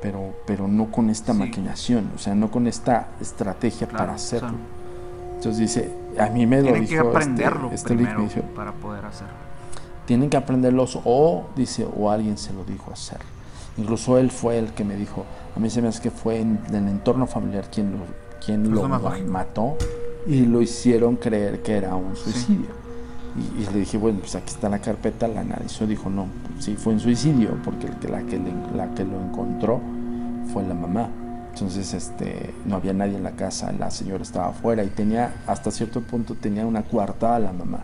[0.00, 1.38] pero, pero no con esta Sí.
[1.38, 4.58] maquinación, o sea, no con esta estrategia Claro, para o sea, hacerlo.
[5.36, 8.72] Entonces dice, a mí me lo Tienen dijo que este- aprenderlo este primero dijo, para
[8.72, 9.32] poder hacerlo.
[10.06, 13.18] tienen que aprenderlos o dice o alguien se lo dijo hacer
[13.76, 15.24] incluso él fue el que me dijo
[15.54, 17.98] a mí se me hace que fue en, en el entorno familiar quien lo
[18.44, 18.88] quien Es lo,
[19.26, 19.76] mató
[20.26, 22.78] y lo hicieron creer que era un suicidio.
[23.36, 26.26] Y, y le dije bueno pues aquí está la carpeta la analizó dijo no
[26.58, 29.80] sí fue un suicidio porque el que la que le- la que lo encontró
[30.52, 31.08] fue la mamá
[31.52, 35.70] entonces este no había nadie en la casa la señora estaba afuera y tenía hasta
[35.70, 37.80] cierto punto tenía una coartada a la mamá.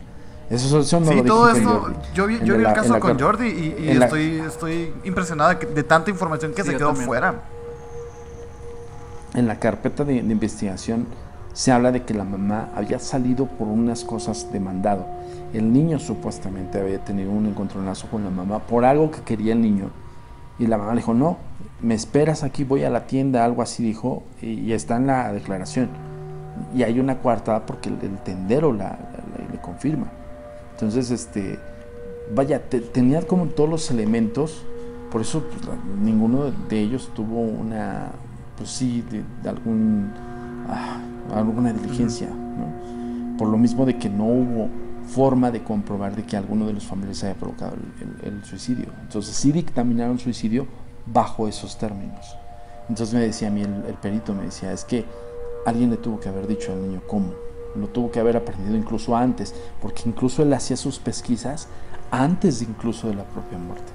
[0.50, 3.18] Eso, eso no Sí, lo todo esto, yo vi, yo vi la- el caso con
[3.18, 6.94] Jordi y, y en la- estoy, estoy impresionada de tanta información que Sí, se quedó
[6.94, 7.34] fuera.
[9.34, 11.06] En la carpeta de, investigación
[11.52, 15.06] se habla de que la mamá había salido por unas cosas de mandado.
[15.52, 19.60] El niño supuestamente había tenido un encontronazo con la mamá por algo que quería el
[19.60, 19.90] niño.
[20.58, 21.36] Y la mamá le dijo, no,
[21.80, 25.88] me esperas aquí, voy a la tienda, algo así dijo, y, está en la declaración.
[26.74, 28.98] Y hay una coartada porque el, tendero la,
[29.52, 30.08] le confirma.
[30.72, 31.58] Entonces, este,
[32.34, 34.64] vaya, te- tenía como todos los elementos,
[35.10, 38.10] por eso pues, ninguno de ellos tuvo una,
[38.56, 40.10] pues sí, de, de algún,
[40.68, 40.98] ah,
[41.34, 43.36] alguna diligencia, ¿no?
[43.36, 44.68] Por lo mismo de que no hubo
[45.08, 48.86] forma de comprobar de que alguno de los familiares haya provocado el, el- el suicidio.
[49.02, 50.66] Entonces sí dictaminaron suicidio
[51.06, 52.36] bajo esos términos.
[52.88, 55.04] Entonces me decía a mí el, el perito, me decía, es que
[55.66, 57.32] alguien le tuvo que haber dicho al niño cómo.
[57.74, 59.52] Lo tuvo que haber aprendido incluso antes,
[59.82, 61.66] porque incluso él hacía sus pesquisas
[62.10, 63.90] antes incluso de la propia muerte.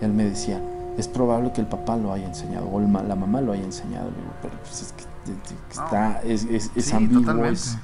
[0.00, 0.60] Él me decía,
[1.00, 3.64] es probable que el papá lo haya enseñado o el ma- la mamá lo haya
[3.64, 4.06] enseñado.
[4.06, 5.04] Digo, pero pues es que
[5.70, 7.44] está, es, es, es Sí, ambiguo.
[7.46, 7.76] es-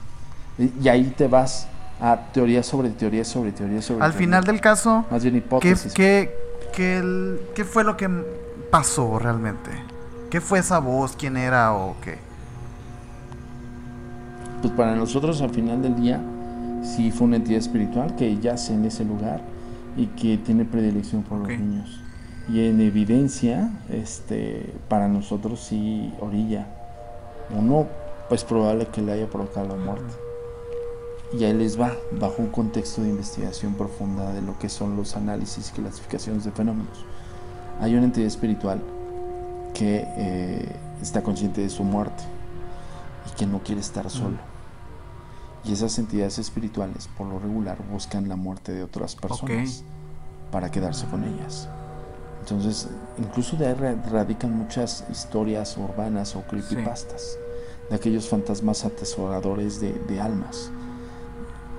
[0.83, 1.67] y ahí te vas
[2.01, 4.27] a teoría sobre teoría sobre teoría sobre Al teoría.
[4.27, 5.93] final del caso, Más bien ¿qué, hipótesis.
[5.95, 6.35] qué,
[6.75, 8.09] qué, el- qué fue lo que
[8.71, 9.71] pasó realmente?
[10.31, 11.15] ¿Qué fue esa voz?
[11.17, 12.19] ¿Quién era o qué?
[14.63, 16.21] Pues para nosotros al final del día
[16.83, 19.41] sí fue una entidad espiritual que yace en ese lugar
[19.97, 22.01] y que tiene predilección por los niños.
[22.49, 26.67] Y en evidencia, este, para nosotros sí orilla.
[27.51, 27.87] Uno,
[28.29, 30.15] pues probable que le haya provocado la muerte.
[31.33, 35.17] Y ahí les va, bajo un contexto de investigación profunda de lo que son los
[35.17, 37.05] análisis y clasificaciones de fenómenos.
[37.81, 38.81] Hay una entidad espiritual
[39.75, 42.23] que eh, está consciente de su muerte
[43.31, 44.39] y que no quiere estar solo.
[45.65, 49.83] Y esas entidades espirituales, por lo regular, buscan la muerte de otras personas
[50.53, 51.69] para quedarse con ellas.
[52.49, 57.37] Entonces, incluso de ahí ra- radican muchas historias urbanas o creepypastas
[57.91, 60.71] de aquellos fantasmas atesoradores de, de almas.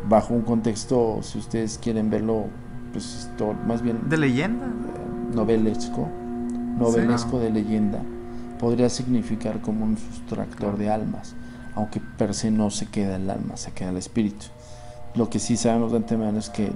[0.09, 2.45] Bajo un contexto, si ustedes quieren verlo,
[2.91, 3.29] pues
[3.65, 4.65] más bien De leyenda.
[5.33, 6.07] novelesco,
[6.77, 7.99] novelesco de leyenda,
[8.59, 11.33] podría significar como un sustractor de almas,
[11.75, 14.47] aunque per se no se queda el alma, se queda el espíritu.
[15.15, 16.71] Lo que sí sabemos de antemano es que,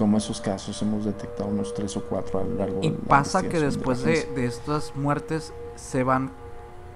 [0.00, 3.04] como esos casos, hemos detectado unos tres o cuatro a lo largo Y de la
[3.04, 6.30] pasa que después de, de estas muertes se van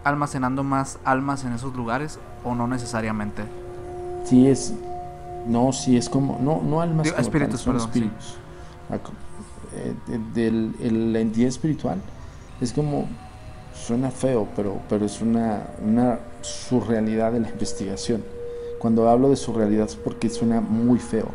[0.04, 3.42] almacenando más almas en esos lugares o no necesariamente.
[4.24, 4.72] Sí es,
[5.46, 8.36] no, sí es como, no, no almas Digo, como tal, espíritus, son perdón, espíritus.
[8.90, 11.98] Ac- eh, de- del- el- la entidad espiritual
[12.62, 13.06] es como,
[13.74, 18.24] suena feo, pero, pero es una, una surrealidad de la investigación.
[18.78, 21.28] Cuando hablo de surrealidad es porque suena muy feo.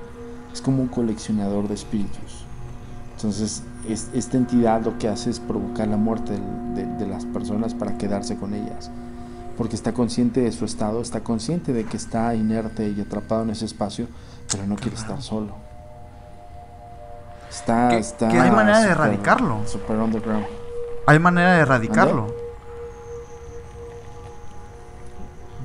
[0.53, 2.45] Es como un coleccionador de espíritus.
[3.15, 6.33] Entonces, es- esta entidad lo que hace es provocar la muerte
[6.73, 8.89] de, de las personas para quedarse con ellas.
[9.57, 13.49] Porque está consciente de su estado, está consciente de que está inerte y atrapado en
[13.49, 14.07] ese espacio,
[14.49, 15.53] pero no quiere estar solo.
[17.49, 19.67] Está, ¿Qué- está qué hay manera de erradicarlo?
[19.67, 20.45] Super underground.
[21.07, 22.27] Hay manera de erradicarlo.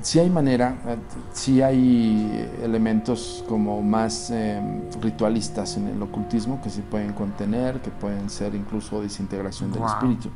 [0.05, 0.97] Sí hay manera, eh,
[1.33, 4.61] sí hay elementos como más eh,
[5.01, 9.89] ritualistas en el ocultismo que se pueden contener, que pueden ser incluso desintegración del Wow.
[9.89, 10.29] espíritu.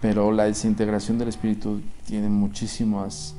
[0.00, 3.36] Pero la desintegración del espíritu tiene muchísimas,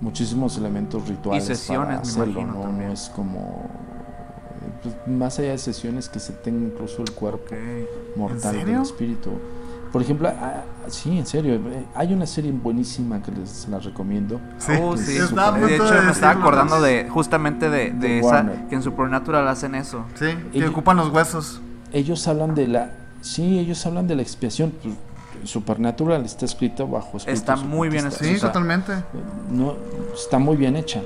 [0.00, 2.72] muchísimos elementos rituales sesiones, para hacerlo, imagino, ¿no?
[2.72, 3.40] No es como
[4.62, 7.52] eh, pues, más allá de sesiones que se tenga incluso el cuerpo
[8.14, 9.30] mortal ¿En del espíritu.
[9.92, 14.40] Por ejemplo, ah, sí, en serio, eh, hay una serie buenísima que les la recomiendo.
[14.58, 14.72] Sí.
[14.80, 15.18] Oh, sí.
[15.36, 18.68] A de hecho, de me estaba acordando de justamente de, de De esa Warner.
[18.68, 20.04] que en Supernatural hacen eso.
[20.14, 21.60] Sí, que Y- ocupan los huesos.
[21.92, 24.72] Ellos hablan de la, sí, ellos hablan de la expiación.
[24.80, 24.94] Pues,
[25.50, 28.10] Supernatural está escrito bajo Está muy bien.
[28.12, 28.92] Sí, o sea, totalmente.
[29.50, 29.74] no
[30.14, 31.02] está muy bien hecha.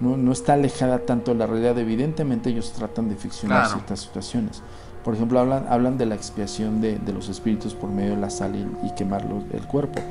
[0.00, 1.78] No, no está alejada tanto de la realidad.
[1.78, 3.74] Evidentemente ellos tratan de ficcionar Claro.
[3.76, 4.60] ciertas situaciones.
[5.06, 8.28] Por ejemplo, hablan, hablan de la expiación de, de los espíritus por medio de la
[8.28, 10.02] sal y, y quemar los- el cuerpo.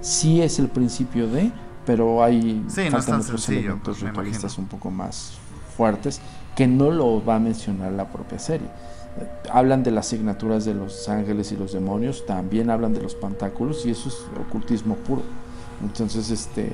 [0.00, 1.52] Sí es el principio de,
[1.84, 5.38] pero hay Sí, faltan tan otros sencillo, elementos pues, me ritualistas un poco más
[5.76, 6.20] fuertes
[6.56, 8.68] que no lo va a mencionar la propia serie.
[9.52, 13.84] Hablan de las asignaturas de los ángeles y los demonios, también hablan de los pantáculos
[13.86, 14.16] y eso es
[14.48, 15.22] ocultismo puro.
[15.82, 16.72] Entonces, este,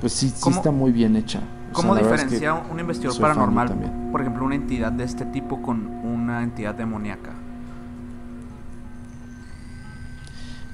[0.00, 1.40] pues sí, sí ¿Cómo- está muy bien hecha.
[1.70, 3.68] O ¿Cómo sea, la verdad es que diferencia un investigador paranormal,
[4.12, 5.88] por ejemplo, una entidad de este tipo con
[6.34, 7.30] una entidad demoníaca?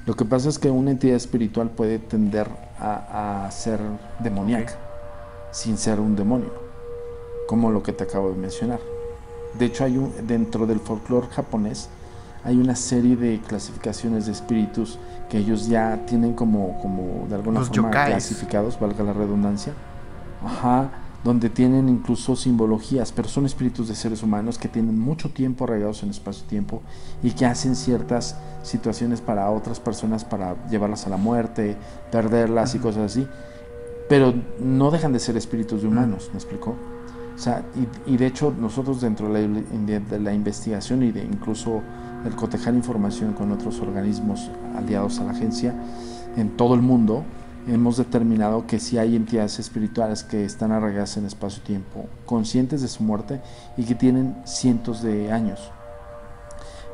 [0.05, 2.47] Lo que pasa es que una entidad espiritual puede tender
[2.79, 3.79] a, a ser
[4.19, 4.73] demoníaca,
[5.51, 6.51] sin ser un demonio,
[7.47, 8.79] como lo que te acabo de mencionar.
[9.57, 11.89] De hecho, hay un, dentro del folclore japonés
[12.43, 14.97] hay una serie de clasificaciones de espíritus
[15.29, 18.09] que ellos ya tienen como, como de alguna Los forma yokais.
[18.09, 19.73] clasificados, valga la redundancia.
[20.43, 20.89] Ajá,
[21.23, 26.01] donde tienen incluso simbologías, pero son espíritus de seres humanos que tienen mucho tiempo arraigados
[26.03, 26.81] en espacio-tiempo
[27.21, 31.77] y que hacen ciertas situaciones para otras personas para llevarlas a la muerte,
[32.11, 33.27] perderlas y cosas así,
[34.09, 36.75] pero no dejan de ser espíritus de humanos, ¿me explicó?
[37.35, 37.63] O sea,
[38.07, 41.81] y, y de hecho nosotros dentro de la, de- de la investigación y de incluso
[42.25, 45.73] el cotejar información con otros organismos aliados a la agencia
[46.35, 47.23] en todo el mundo,
[47.67, 53.03] hemos determinado que sí hay entidades espirituales que están arraigadas en espacio-tiempo, conscientes de su
[53.03, 53.41] muerte
[53.77, 55.71] y que tienen cientos de años.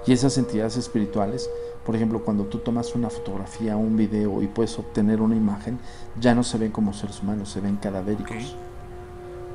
[0.06, 1.50] Y esas entidades espirituales,
[1.86, 5.80] por ejemplo, cuando tú tomas una fotografía, un video y puedes obtener una imagen,
[6.20, 8.56] ya no se ven como seres humanos, se ven cadavéricos.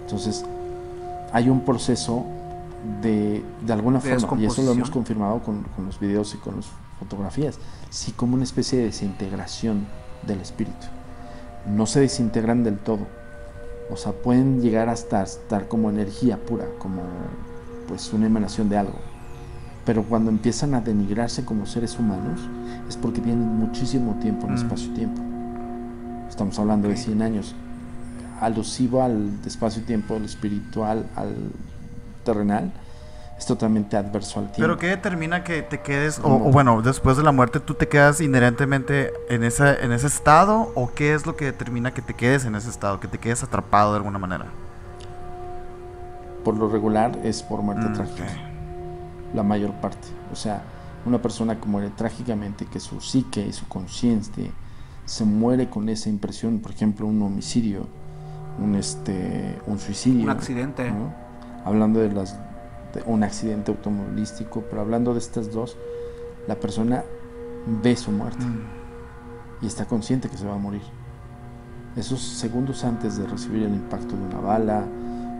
[0.03, 0.45] Entonces,
[1.33, 2.27] hay un proceso
[3.01, 6.39] de, de alguna De forma, y eso lo hemos confirmado con, con los videos y
[6.39, 6.67] con las
[6.99, 7.59] fotografías,
[7.91, 9.87] sí como una especie de desintegración
[10.27, 10.87] del espíritu.
[11.67, 13.07] No se desintegran del todo.
[13.91, 17.03] O sea, pueden llegar hasta estar como energía pura, como
[17.89, 18.99] pues una emanación de algo.
[19.85, 22.41] Pero cuando empiezan a denigrarse como seres humanos,
[22.89, 24.57] es porque tienen muchísimo tiempo en Mm.
[24.57, 25.21] espacio-tiempo.
[26.29, 27.55] Estamos hablando de 100 años.
[28.41, 31.35] Alusivo al espacio-tiempo, al espiritual, al
[32.25, 32.73] terrenal,
[33.39, 34.61] es totalmente adverso al tiempo.
[34.61, 38.21] Pero ¿qué determina que te quedes, o, bueno, después de la muerte tú te quedas
[38.21, 40.71] inherentemente en, esa, en ese estado?
[40.75, 43.43] ¿O qué es lo que determina que te quedes en ese estado, que te quedes
[43.43, 44.47] atrapado de alguna manera?
[46.45, 48.25] Por lo regular es por muerte Mm, trágica.
[49.35, 50.09] la mayor parte.
[50.33, 50.63] O sea,
[51.07, 54.51] una persona que muere trágicamente, que su psique y su conciencia
[55.05, 57.87] se muere con esa impresión, por ejemplo, un homicidio,
[58.63, 60.25] un, este, un suicidio.
[60.25, 60.91] Un accidente.
[60.91, 61.13] ¿no?
[61.65, 62.39] Hablando de las
[63.07, 65.77] un accidente automovilístico, pero hablando de estas dos,
[66.47, 67.05] la persona
[67.83, 69.65] ve su muerte Mm.
[69.65, 70.83] y está consciente que se va a morir.
[71.97, 74.85] Esos segundos antes de recibir el impacto de una bala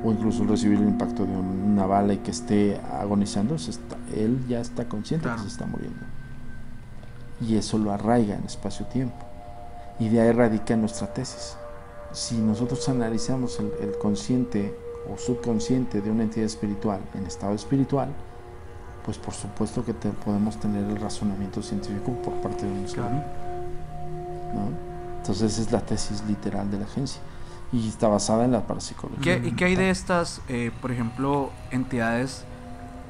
[0.05, 4.39] o incluso recibir el impacto de un- una bala y que esté agonizando, está- él
[4.49, 5.39] ya está consciente Claro.
[5.43, 6.01] que se está muriendo.
[7.41, 9.17] Y eso lo arraiga en espacio-tiempo.
[9.99, 11.57] Y de ahí radica nuestra tesis.
[12.13, 14.75] Si nosotros analizamos el, el consciente
[15.11, 18.09] o subconsciente de una entidad espiritual en estado espiritual,
[19.05, 23.01] pues por supuesto que te- podemos tener el razonamiento científico por parte de un ser
[23.01, 23.17] Claro.
[24.55, 24.69] ¿no?
[25.19, 27.21] Entonces es la tesis literal de la agencia
[27.73, 29.41] y está basada en la parapsicología.
[29.41, 32.45] ¿Qué- ¿Y qué hay de estas, eh, por ejemplo, entidades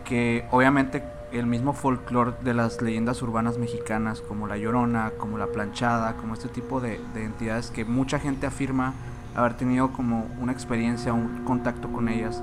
[0.05, 1.02] que obviamente
[1.32, 6.35] el mismo folclore de las leyendas urbanas mexicanas, como la Llorona, como la Planchada, como
[6.35, 8.93] este tipo de, de entidades que mucha gente afirma
[9.34, 12.42] haber tenido como una experiencia, un contacto con ellas?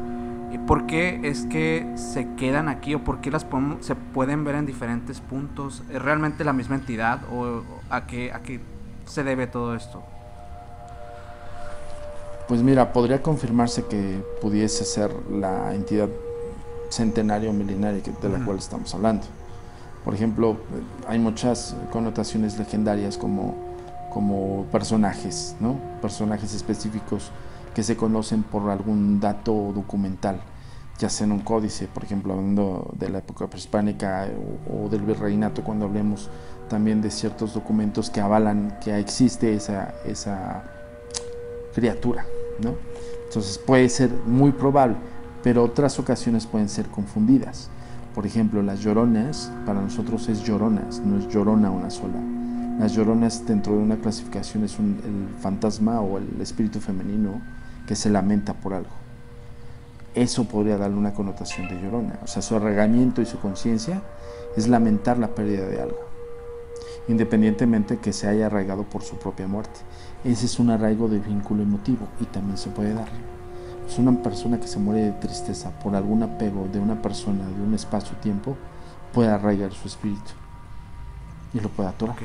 [0.51, 4.43] ¿Y ¿Por qué es que se quedan aquí o por qué las podemos- se pueden
[4.43, 5.83] ver en diferentes puntos?
[5.91, 8.59] ¿Es realmente la misma entidad o a qué, a qué
[9.05, 10.01] se debe todo esto?
[12.47, 16.09] Pues mira, podría confirmarse que pudiese ser la entidad
[16.89, 19.27] centenaria o milenaria de la cual estamos hablando.
[20.03, 20.57] Por ejemplo,
[21.07, 23.55] hay muchas connotaciones legendarias como,
[24.13, 25.75] como personajes, ¿no?
[26.01, 27.31] Personajes específicos
[27.73, 30.39] que se conocen por algún dato documental,
[30.97, 34.35] ya sea en un códice, por ejemplo, hablando de la época prehispánica eh,
[34.69, 36.29] o, o del virreinato, cuando hablemos
[36.69, 40.63] también de ciertos documentos que avalan que existe esa, esa
[41.73, 42.25] criatura,
[42.61, 42.75] ¿no?
[43.25, 44.95] Entonces puede ser muy probable,
[45.43, 47.69] pero otras ocasiones pueden ser confundidas.
[48.15, 52.19] Por ejemplo, las lloronas, para nosotros es lloronas, no es llorona una sola.
[52.79, 57.41] Las lloronas dentro de una clasificación es el fantasma o el espíritu femenino
[57.85, 58.91] que se lamenta por algo.
[60.15, 62.17] Eso podría darle una connotación de llorona.
[62.23, 64.01] O sea, su arraigamiento y su conciencia
[64.55, 65.99] es lamentar la pérdida de algo,
[67.09, 69.81] independientemente que se haya arraigado por su propia muerte.
[70.23, 73.09] Ese es un arraigo de vínculo emotivo y también se puede dar.
[73.89, 77.61] Es una persona que se muere de tristeza por algún apego de una persona, de
[77.61, 78.55] un espacio-tiempo,
[79.13, 80.31] puede arraigar su espíritu
[81.53, 82.15] y lo puede atorar.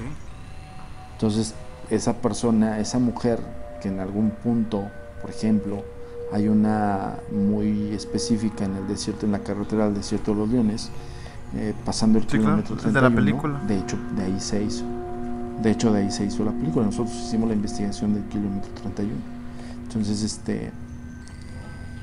[1.25, 1.55] Entonces,
[1.89, 3.39] esa persona, esa mujer
[3.81, 4.91] que en algún punto,
[5.23, 5.83] por ejemplo,
[6.31, 10.91] hay una muy específica en el desierto, en la carretera del desierto de los leones,
[11.57, 13.67] eh, pasando el Sí, claro, kilómetro es de la 31, película.
[13.67, 14.85] De hecho, de ahí se hizo.
[15.63, 16.85] De hecho, de ahí se hizo la película.
[16.85, 19.15] Nosotros hicimos la investigación del kilómetro 31.
[19.85, 20.73] Entonces, este,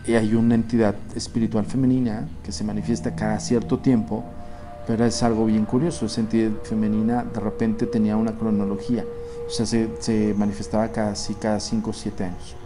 [0.08, 4.24] y hay una entidad espiritual femenina que se manifiesta cada cierto tiempo,
[4.92, 6.06] pero es algo bien curioso.
[6.06, 9.06] Esa entidad femenina de repente tenía una cronología,
[9.48, 12.58] o sea, se, se manifestaba casi cada 5 o 7 años.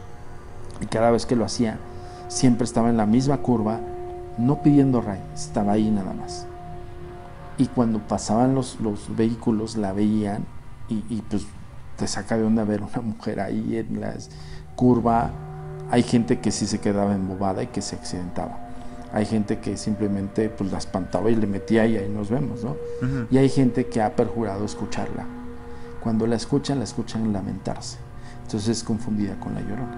[0.81, 1.77] Y cada vez que lo hacía,
[2.27, 3.80] siempre estaba en la misma curva,
[4.39, 6.47] no pidiendo ray, estaba ahí nada más.
[7.60, 10.45] Y cuando pasaban los, los vehículos, la veían
[10.89, 11.45] y, y pues
[11.95, 14.15] te saca de onda ver una mujer ahí en la
[14.76, 15.30] curva.
[15.91, 18.65] Hay gente que sí se quedaba embobada y que se accidentaba.
[19.16, 22.76] Hay gente que simplemente pues la espantaba y le metía y ahí nos vemos, ¿no?
[23.32, 25.26] Y hay gente que ha perjurado escucharla.
[26.02, 27.98] Cuando la escuchan, la escuchan lamentarse.
[28.44, 29.96] Entonces es confundida con la llorona.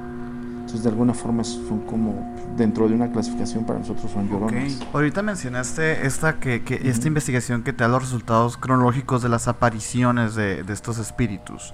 [0.59, 4.81] Entonces de alguna forma son como dentro de una clasificación para nosotros son lloronas.
[4.81, 4.87] Ok.
[4.93, 9.47] Ahorita mencionaste esta que, que esta investigación que te da los resultados cronológicos de las
[9.47, 11.73] apariciones de, de estos espíritus.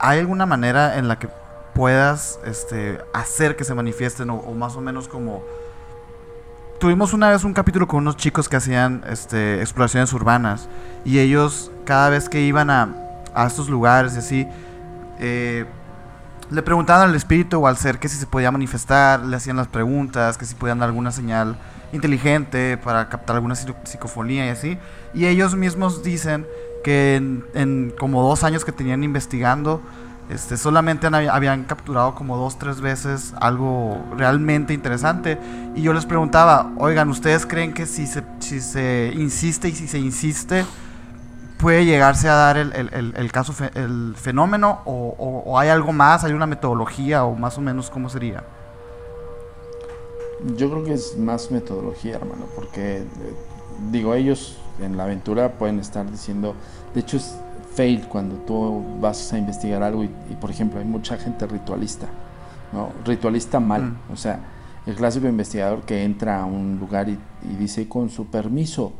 [0.00, 1.28] ¿Hay alguna manera en la que
[1.72, 5.42] puedas este, hacer que se manifiesten o, o más o menos como
[6.80, 10.68] tuvimos una vez un capítulo con unos chicos que hacían este, exploraciones urbanas
[11.04, 12.88] y ellos cada vez que iban a,
[13.34, 14.48] a estos lugares y así
[15.18, 15.64] eh,
[16.50, 19.68] le preguntaban al espíritu o al ser que si se podía manifestar, le hacían las
[19.68, 21.56] preguntas, que si podían dar alguna señal
[21.92, 24.78] inteligente para captar alguna psico- psicofonía y así.
[25.14, 26.46] Y ellos mismos dicen
[26.82, 29.80] que en, en como dos años que tenían investigando,
[30.30, 35.38] este, solamente habían capturado como dos, tres veces algo realmente interesante.
[35.74, 39.86] Y yo les preguntaba, oigan, ¿ustedes creen que si se, si se insiste y si
[39.88, 40.64] se insiste,
[41.58, 44.80] puede llegarse a dar el, el- el- caso, el fenómeno?
[44.86, 46.24] O hay algo más?
[46.24, 47.24] ¿Hay una metodología?
[47.24, 48.44] ¿O más o menos cómo sería?
[50.56, 53.06] Yo creo que es más metodología, hermano, porque eh,
[53.90, 56.54] digo, ellos en la aventura pueden estar diciendo,
[56.92, 57.36] de hecho es
[57.74, 62.06] fail cuando tú vas a investigar algo y, y, por ejemplo hay mucha gente ritualista,
[62.72, 62.90] ¿no?
[63.04, 64.12] Ritualista mal, Mm.
[64.12, 64.38] o sea,
[64.86, 67.18] el clásico investigador que entra a un lugar y,
[67.50, 68.92] y dice con su permiso,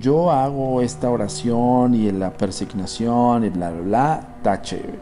[0.00, 4.78] yo hago esta oración y la persignación y bla bla bla, tache.
[4.82, 4.98] güey".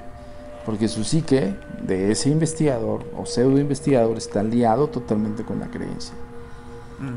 [0.67, 1.55] Porque su psique
[1.87, 6.15] de ese investigador o pseudo investigador está liado totalmente con la creencia.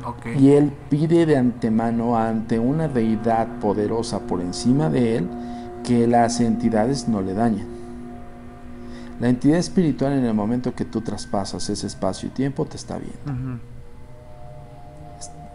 [0.06, 0.26] Ok.
[0.38, 5.30] Y él pide de antemano ante una deidad poderosa por encima de él
[5.88, 7.66] que las entidades no le dañen.
[9.22, 12.98] La entidad espiritual en el momento que tú traspasas ese espacio y tiempo te está
[12.98, 13.62] viendo.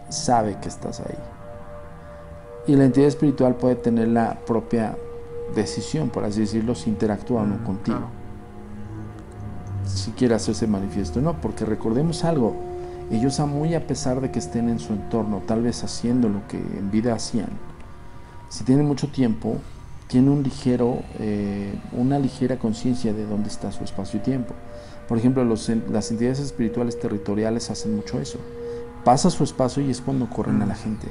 [0.09, 1.19] Sabe que estás ahí.
[2.65, 4.97] Y la entidad espiritual puede tener la propia
[5.53, 8.09] decisión, por así decirlo, si interactúa o no contigo.
[9.85, 12.55] Si quiere hacerse manifiesto o no, porque recordemos algo,
[13.11, 16.47] ellos a muy a pesar de que estén en su entorno, tal vez haciendo lo
[16.47, 17.49] que en vida hacían,
[18.49, 19.57] si tienen mucho tiempo,
[20.07, 24.53] tienen un ligero, eh, una ligera conciencia de dónde está su espacio y tiempo.
[25.07, 28.39] Por ejemplo, los las entidades espirituales territoriales hacen mucho eso.
[29.03, 31.07] Pasa su espacio y es cuando corren a la gente.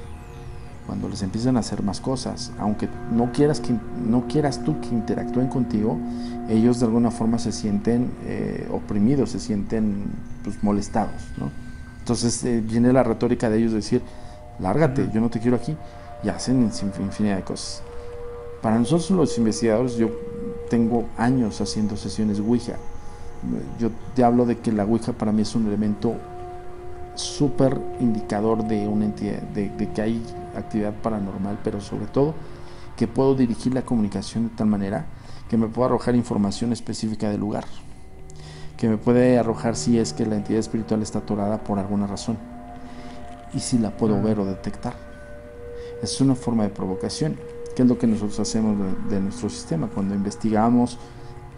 [0.86, 3.72] Cuando les empiezan a hacer más cosas, aunque no quieras que
[4.04, 5.98] no quieras tú que interactúen contigo,
[6.48, 10.06] ellos de alguna forma se sienten eh, oprimidos, se sienten
[10.42, 11.50] pues, molestados, ¿no?
[12.00, 14.02] Entonces eh, viene la retórica de ellos de decir,
[14.58, 15.76] lárgate, yo no te quiero aquí,
[16.24, 17.82] y hacen inf- infinidad de cosas.
[18.62, 20.08] Para nosotros los investigadores, yo
[20.70, 22.76] tengo años haciendo sesiones Ouija.
[23.78, 26.14] Yo te hablo de que la Ouija para mí es un elemento
[27.14, 30.22] súper indicador de una entidad, de, de que hay
[30.56, 32.34] actividad paranormal, pero sobre todo
[32.96, 35.06] que puedo dirigir la comunicación de tal manera
[35.50, 37.64] que me puedo arrojar información específica del lugar,
[38.76, 42.38] que me puede arrojar si es que la entidad espiritual está atorada por alguna razón
[43.52, 44.94] y si la puedo ver o detectar.
[46.02, 47.36] Es una forma de provocación,
[47.74, 50.98] que es lo que nosotros hacemos de, de nuestro sistema cuando investigamos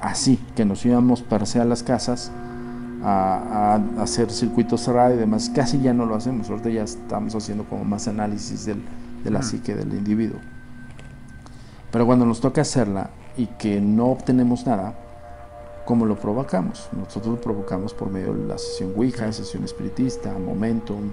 [0.01, 2.31] así, que nos íbamos para a las casas
[3.03, 7.35] a, a hacer circuitos cerrados y demás, casi ya no lo hacemos, ahorita ya estamos
[7.35, 8.83] haciendo como más análisis del,
[9.23, 10.39] de la psique del individuo.
[11.91, 14.95] Pero cuando nos toca hacerla y que no obtenemos nada,
[15.85, 16.89] ¿cómo lo provocamos?
[16.93, 21.11] Nosotros lo provocamos por medio de la sesión Ouija, sesión espiritista, Momentum,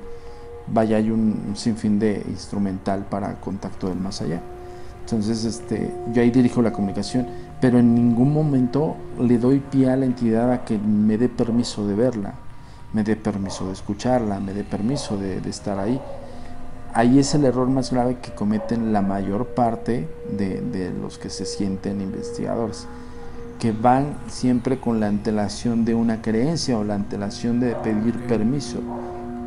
[0.67, 4.41] vaya, hay un, un sinfín de instrumental para contacto del más allá.
[5.01, 7.27] Entonces, este, yo ahí dirijo la comunicación,
[7.59, 11.85] pero en ningún momento le doy pie a la entidad a que me dé permiso
[11.85, 12.33] de verla,
[12.93, 15.99] me dé permiso de escucharla, me dé permiso de, de estar ahí.
[16.93, 21.29] Ahí es el error más grave que cometen la mayor parte de, de los que
[21.29, 22.87] se sienten investigadores,
[23.59, 28.79] que van siempre con la antelación de una creencia o la antelación de pedir permiso.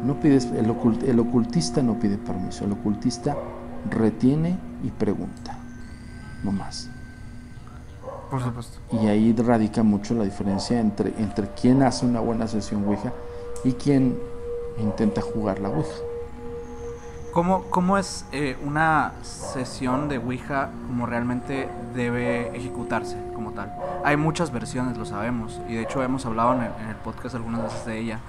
[0.04, 3.36] No pides, el, ocult- el ocultista no pide permiso, el ocultista
[3.90, 5.56] retiene y pregunta,
[6.42, 6.90] no más.
[8.30, 8.78] Por supuesto.
[8.92, 13.12] Y ahí radica mucho la diferencia entre, entre quien hace una buena sesión Ouija
[13.64, 14.18] y quien
[14.78, 15.94] intenta jugar la Ouija.
[17.32, 23.74] ¿Cómo, cómo es eh, una sesión de Ouija como realmente debe ejecutarse como tal?
[24.04, 27.34] Hay muchas versiones, lo sabemos, y de hecho hemos hablado en el, en el podcast
[27.34, 28.20] algunas veces de ella,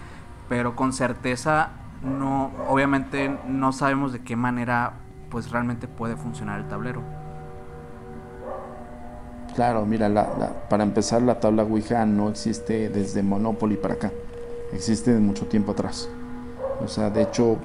[0.49, 1.69] pero con certeza
[2.01, 4.93] no, obviamente no sabemos de qué manera
[5.35, 7.01] pues realmente puede funcionar el tablero.
[9.53, 14.11] Claro, mira, la- la- para empezar la tabla Ouija no existe desde Monopoly para acá,
[14.71, 16.07] existe de mucho tiempo atrás.
[16.81, 17.57] O sea, de hecho,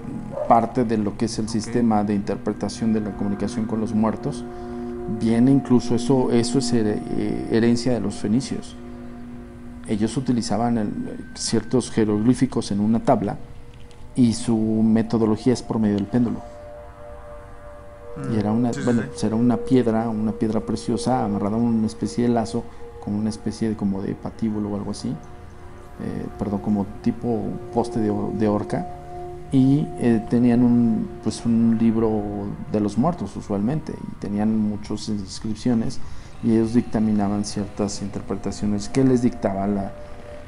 [0.48, 4.44] parte de lo que es el sistema de interpretación de la comunicación con los muertos
[5.20, 8.74] viene incluso, eso, eso es her- eh, herencia de los fenicios.
[9.86, 13.36] Ellos utilizaban el- ciertos jeroglíficos en una tabla
[14.16, 16.40] y su metodología es por medio del péndulo.
[18.32, 19.09] Y era una, Mm, Sí, sí, bueno, sí.
[19.10, 22.64] pues era una piedra, una piedra preciosa amarrada a una especie de lazo,
[23.05, 27.42] con una especie de como de patíbulo o algo así, eh, perdón, como tipo
[27.74, 28.86] poste de, de horca,
[29.52, 32.22] y eh, tenían un, pues un libro
[32.70, 35.98] de los muertos usualmente, y tenían muchas inscripciones,
[36.42, 39.92] y ellos dictaminaban ciertas interpretaciones que les dictaba la,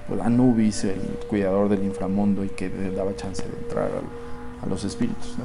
[0.08, 4.84] pues, Anubis, el cuidador del inframundo, y que daba chance de entrar al- a los
[4.84, 5.36] espíritus.
[5.38, 5.44] ¿no?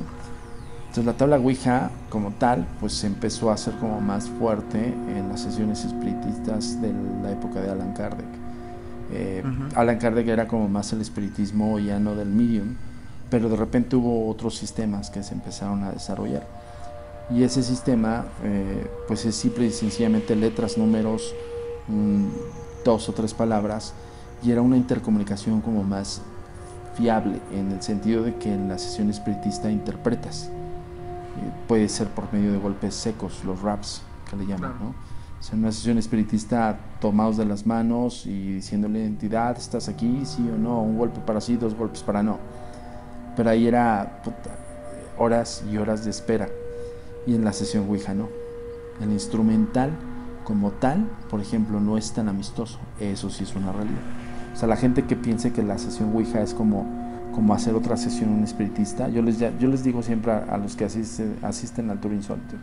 [0.98, 5.30] Entonces la tabla Ouija como tal pues se empezó a hacer como más fuerte en
[5.30, 6.92] las sesiones espiritistas de
[7.22, 8.26] la época de Alan Kardec.
[9.14, 9.80] Eh, Ujú.
[9.80, 12.78] Alan Kardec era como más el espiritismo ya no del medium,
[13.30, 16.48] pero de repente hubo otros sistemas que se empezaron a desarrollar.
[17.30, 21.36] Y ese sistema eh, pues es simple y sencillamente letras, números,
[21.90, 22.26] mm,
[22.84, 23.94] dos o tres palabras
[24.42, 26.24] y era una intercomunicación como más
[26.96, 30.50] fiable en el sentido de que en la sesión espiritista interpretas.
[31.68, 34.74] Puede ser por medio de golpes secos, los raps que le llaman.
[34.80, 34.90] ¿no?
[35.40, 40.22] O sea, en una sesión espiritista tomados de las manos y diciéndole entidad, estás aquí,
[40.26, 42.40] sí o no, un golpe para sí, dos golpes para no.
[43.36, 44.58] Pero ahí era puta,
[45.18, 46.50] horas y horas de espera.
[47.28, 48.30] Y en la sesión Ouija no.
[49.02, 49.92] El instrumental
[50.44, 52.80] como tal, por ejemplo, no es tan amistoso.
[53.00, 54.02] Eso sí es una realidad.
[54.54, 57.07] O sea, la gente que piense que la sesión Ouija es como,
[57.38, 60.76] como hacer otra sesión un espiritista, yo les, yo les digo siempre a, a los
[60.76, 62.56] que asisten, asisten al Tour Insólito,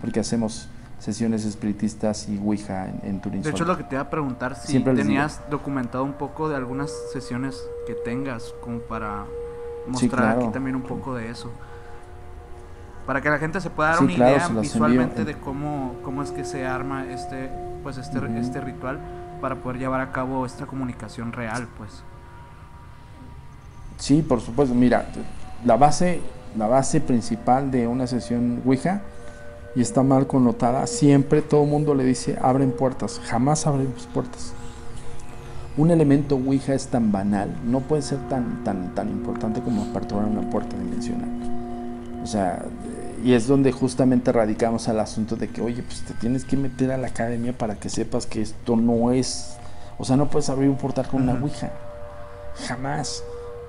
[0.00, 4.00] porque hacemos sesiones espiritistas y Ouija en, en Tour De hecho, lo que te iba
[4.04, 9.24] a preguntar, si Siempre tenías documentado un poco de algunas sesiones que tengas, como para
[9.84, 10.40] Sí, mostrar claro.
[10.44, 11.50] aquí también un poco de eso.
[13.06, 15.34] Para que la gente se pueda dar Sí, una claro, idea visualmente envío.
[15.34, 17.50] de cómo, cómo es que se arma este,
[17.82, 18.28] pues este, Ujú.
[18.38, 18.98] este ritual
[19.42, 22.02] para poder llevar a cabo esta comunicación real, pues.
[24.02, 24.74] Sí, por supuesto.
[24.74, 25.06] Mira,
[25.64, 26.20] la base,
[26.58, 29.02] la base principal de una sesión Ouija
[29.76, 30.88] y está mal connotada.
[30.88, 33.20] Siempre todo el mundo le dice abren puertas.
[33.26, 34.54] Jamás abrimos puertas.
[35.76, 40.24] Un elemento Ouija es tan banal, no puede ser tan, tan, tan importante como aperturar
[40.24, 41.30] una puerta dimensional.
[42.24, 42.64] O sea,
[43.22, 46.90] y es donde justamente radicamos al asunto de que, oye, pues te tienes que meter
[46.90, 49.56] a la academia para que sepas que esto no es.
[49.96, 51.70] O sea, no puedes abrir un portal con una Ouija.
[52.66, 53.22] Jamás.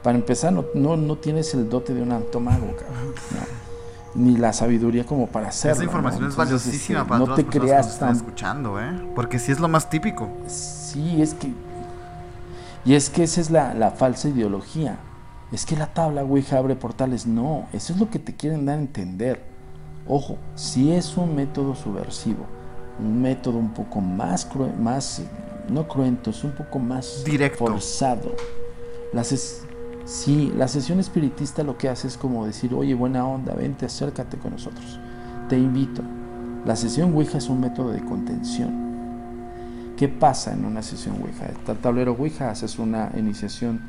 [0.04, 3.14] Para empezar, no, no, no tienes el dote de un antomago, cabrón.
[3.32, 3.64] ¿no?
[4.16, 5.76] Ni la sabiduría como para hacerlo.
[5.76, 8.10] Esa información es Entonces, valiosísima este, para no todas te las que creas nos están
[8.10, 9.12] tan escuchando, ¿eh?
[9.16, 10.30] Porque sí es lo más típico.
[10.48, 11.52] Sí, es que.
[12.86, 14.98] Y es que esa es la, la falsa ideología.
[15.52, 17.26] Es que la tabla Ouija abre portales.
[17.26, 19.42] No, eso es lo que te quieren dar a entender.
[20.08, 22.46] Ojo, si es un método subversivo,
[23.00, 25.28] un método un poco más, crue- más eh,
[25.70, 27.66] no cruento, es un poco más Directo.
[27.66, 28.36] forzado.
[29.14, 29.62] Las es,
[30.06, 34.38] sí, la sesión espiritista lo que hace es como decir, oye, buena onda, vente, acércate
[34.38, 35.00] con nosotros.
[35.50, 36.02] Te invito.
[36.66, 38.84] La sesión Ouija es un método de contención.
[39.98, 41.46] ¿Qué pasa en una sesión Ouija?
[41.68, 43.82] El tablero Ouija haces una iniciación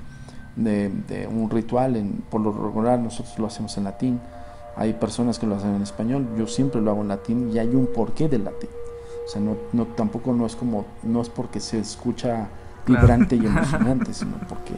[0.57, 4.21] de, de un ritual, en, por lo regular nosotros lo hacemos en latín,
[4.77, 7.69] hay personas que lo hacen en español, yo siempre lo hago en latín y hay
[7.75, 8.71] un porqué del latín.
[9.27, 12.49] O sea, no, no, tampoco no es como, no es porque se escucha
[12.85, 13.01] Claro.
[13.01, 14.75] vibrante y emocionante, sino porque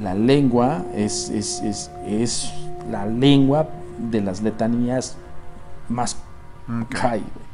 [0.00, 2.52] la lengua es, es, es, es
[2.90, 3.68] la lengua
[4.10, 5.16] de las letanías
[5.88, 6.16] más
[6.66, 6.94] Ok.
[6.96, 7.44] high, güey.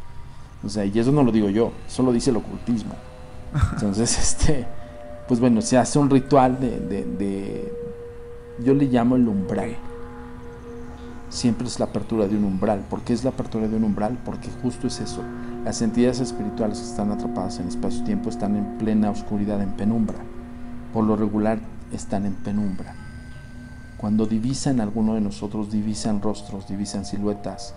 [0.64, 2.92] O sea, y eso no lo digo yo, eso lo dice el ocultismo.
[3.74, 4.66] Entonces, este,
[5.26, 7.74] pues bueno, se hace un ritual de, de, de-
[8.64, 9.74] yo le llamo el umbral.
[11.28, 12.80] Siempre es la apertura de un umbral.
[12.90, 14.18] ¿Por qué es la apertura de un umbral?
[14.24, 15.22] Porque justo es eso.
[15.64, 20.18] Las entidades espirituales que están atrapadas en espacio-tiempo están en plena oscuridad, en penumbra.
[20.92, 21.58] Por lo regular
[21.92, 22.94] están en penumbra.
[23.96, 27.74] Cuando divisan alguno de nosotros, divisan rostros, divisan siluetas,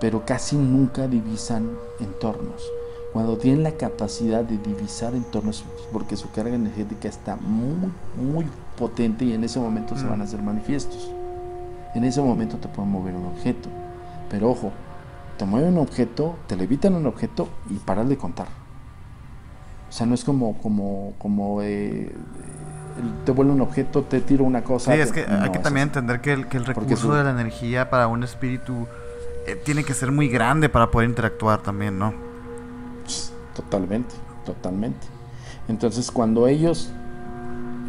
[0.00, 1.70] pero casi nunca divisan
[2.00, 2.62] entornos.
[3.12, 8.46] Cuando tienen la capacidad de divisar entornos, porque su carga energética está muy, muy
[8.76, 10.08] potente y en ese momento se Mm.
[10.10, 11.10] van a hacer manifiestos.
[11.94, 13.68] En ese momento te pueden mover un objeto.
[14.30, 14.72] Pero ojo,
[15.38, 18.48] te mueven un objeto, te levitan un objeto y paras de contar.
[19.88, 22.12] O sea, no es como, como, como eh,
[23.24, 24.92] te vuelve un objeto, te tiro una cosa.
[24.92, 27.24] Sí, es que no, hay que también entender que el, que el Porque recurso de
[27.24, 28.86] la energía para un espíritu
[29.46, 32.14] eh, tiene que ser muy grande para poder interactuar también, ¿no?
[33.54, 34.14] Totalmente,
[34.44, 35.06] totalmente.
[35.68, 36.90] Entonces, cuando ellos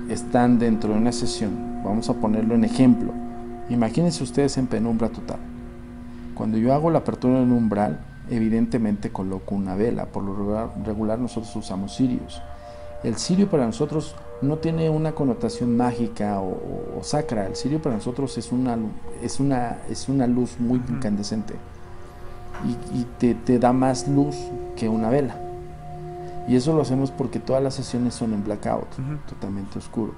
[0.10, 3.14] están dentro de una sesión, vamos a ponerlo en ejemplo.
[3.70, 5.40] Imagínense ustedes en penumbra total.
[6.36, 8.00] Cuando yo hago la apertura en umbral,
[8.30, 10.06] evidentemente coloco una vela.
[10.06, 12.42] Por lo regular nosotros usamos cirios.
[13.04, 17.48] El cirio para nosotros no tiene una connotación mágica o, o- o sacra.
[17.48, 18.78] El cirio para nosotros es una,
[19.22, 21.56] es una, es una luz muy incandescente
[22.66, 24.36] y, y te, te da más luz
[24.76, 25.36] que una vela.
[26.48, 28.88] Y eso lo hacemos porque todas las sesiones son en blackout,
[29.28, 30.14] totalmente oscuro.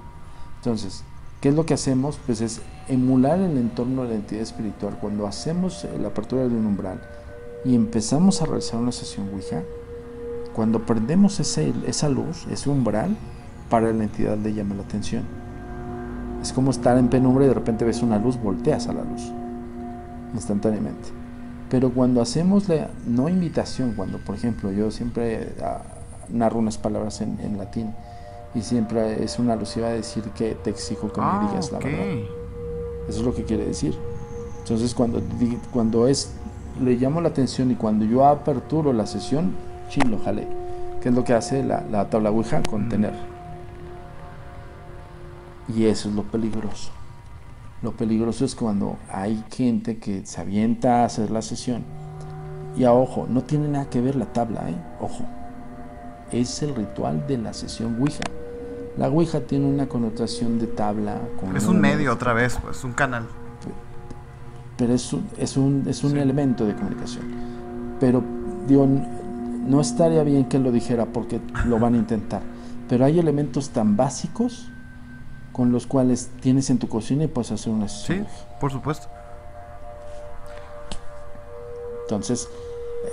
[0.57, 1.03] Entonces,
[1.39, 2.19] ¿qué es lo que hacemos?
[2.25, 4.97] Pues es emular el entorno de la entidad espiritual.
[4.99, 6.99] Cuando hacemos la apertura de un umbral
[7.63, 9.63] y empezamos a realizar una sesión Ouija,
[10.53, 13.15] cuando prendemos ese, esa luz, ese umbral,
[13.69, 15.23] para la entidad le llama la atención.
[16.41, 19.31] Es como estar en penumbra y de repente ves una luz, volteas a la luz
[20.33, 21.09] instantáneamente.
[21.69, 25.81] Pero cuando hacemos la no invitación, cuando por ejemplo yo siempre ah,
[26.29, 27.91] narro unas palabras en, en latín
[28.55, 31.79] y siempre es una alusiva a decir que te exijo que Ah, me digas la
[31.79, 31.83] ok.
[31.83, 32.05] verdad.
[33.09, 33.95] Eso es lo que quiere decir.
[34.59, 35.21] Entonces cuando,
[35.71, 36.31] cuando es,
[36.81, 39.51] le llamo la atención y cuando yo aperturo la sesión,
[39.89, 40.47] chin, lo jalé.
[41.01, 43.13] Que es lo que hace la, la tabla Ouija, contener.
[45.75, 46.91] Y eso es lo peligroso.
[47.81, 51.83] Lo peligroso es cuando hay gente que se avienta a hacer la sesión.
[52.77, 54.75] Y a ojo, no tiene nada que ver la tabla, ¿eh?
[54.99, 55.25] Ojo.
[56.31, 58.23] Es el ritual de la sesión Ouija.
[58.97, 61.19] La Ouija tiene una connotación de tabla.
[61.39, 63.23] Con Es un medio otra vez, pues, un canal.
[64.77, 66.19] pero es un, es un, es un Sí.
[66.19, 67.25] elemento de comunicación.
[67.99, 68.23] Pero,
[68.67, 72.41] digo, no estaría bien que lo dijera porque lo van a intentar,
[72.87, 74.69] pero hay elementos tan básicos
[75.57, 78.23] con los cuales tienes en tu cocina y puedes hacer una Sí,
[78.61, 79.07] por supuesto.
[82.03, 82.47] Entonces,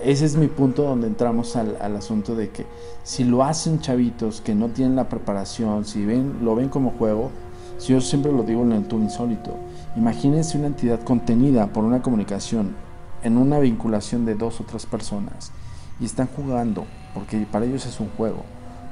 [0.03, 2.67] ese es mi punto donde entramos al, al asunto de que
[3.03, 7.31] si lo hacen chavitos que no tienen la preparación, si ven, lo ven como juego,
[7.79, 9.57] si yo siempre lo digo en el tour insólito,
[9.97, 12.77] imagínense una entidad contenida por una comunicación
[13.23, 15.51] en una vinculación de dos o tres personas
[15.99, 16.85] y están jugando,
[17.15, 18.43] porque para ellos es un juego,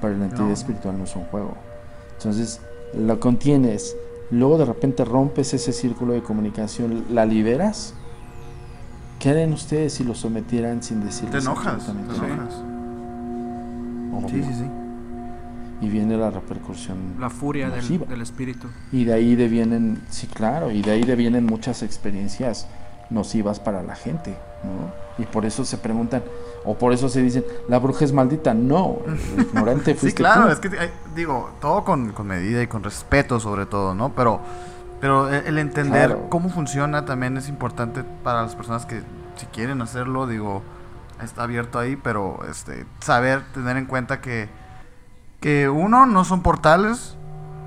[0.01, 0.53] para la entidad No.
[0.53, 1.55] espiritual no es un juego.
[2.17, 2.61] Entonces,
[2.95, 3.97] lo contienes,
[4.31, 7.95] luego de repente rompes ese círculo de comunicación, la liberas.
[9.19, 12.35] ¿Qué harían ustedes si lo sometieran sin Te decirles enojas, te absolutamente nada?
[14.11, 14.31] enojas.
[14.31, 14.65] Sí, sí, sí.
[15.81, 16.97] Y viene la repercusión.
[17.19, 18.69] La furia del, del espíritu.
[18.93, 22.69] Y de ahí devienen, sí, claro, y de ahí devienen muchas experiencias
[23.13, 25.03] nocivas para la gente, ¿no?
[25.23, 26.23] Y por eso se preguntan,
[26.65, 28.55] o por eso se dicen, la bruja es maldita.
[28.55, 30.53] No, el ignorante Sí, fuiste claro, tú.
[30.53, 34.11] es que digo, todo con, con medida y con respeto sobre todo, ¿no?
[34.15, 34.41] Pero,
[35.01, 36.27] pero el el entender Claro.
[36.31, 39.03] cómo funciona también es importante para las personas que
[39.37, 40.63] si quieren hacerlo, digo,
[41.23, 44.49] está abierto ahí, pero este saber, tener en cuenta que,
[45.41, 47.17] que uno, no son portales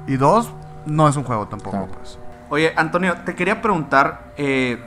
[0.08, 0.52] y dos,
[0.88, 1.92] no es un juego tampoco, Claro.
[1.94, 2.18] pues.
[2.50, 4.80] Oye, Antonio, te quería preguntar, eh,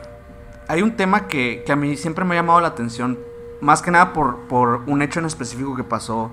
[0.69, 3.19] hay un tema que, que a mí siempre me ha llamado la atención,
[3.61, 6.31] más que nada por, por un hecho en específico que pasó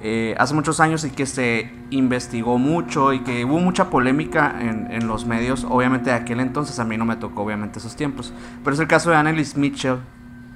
[0.00, 4.90] eh, hace muchos años y que se investigó mucho y que hubo mucha polémica en,
[4.92, 8.32] en los medios, obviamente de aquel entonces, a mí no me tocó obviamente esos tiempos,
[8.64, 9.98] pero es el caso de Annelies Mitchell,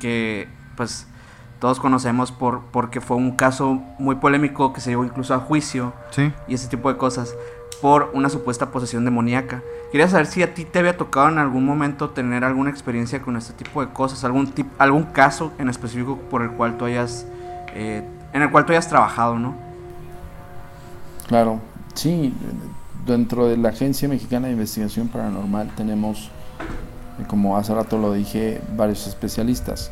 [0.01, 1.07] que pues
[1.61, 5.95] todos conocemos por, porque fue un caso muy polémico que se llevó incluso a juicio
[6.11, 6.33] Sí.
[6.49, 7.35] y ese tipo de cosas
[7.81, 9.63] por una supuesta posesión demoníaca.
[9.93, 13.37] Quería saber si a ti te había tocado en algún momento tener alguna experiencia con
[13.37, 17.27] este tipo de cosas, algún tip- algún caso en específico por el cual tú hayas
[17.75, 18.03] eh,
[18.33, 19.55] en el cual tú hayas trabajado, ¿no?
[21.29, 21.61] Claro,
[21.95, 22.35] sí,
[23.07, 26.31] dentro de la Agencia Mexicana de Investigación Paranormal tenemos,
[27.19, 29.91] eh, como hace rato lo dije, varios especialistas.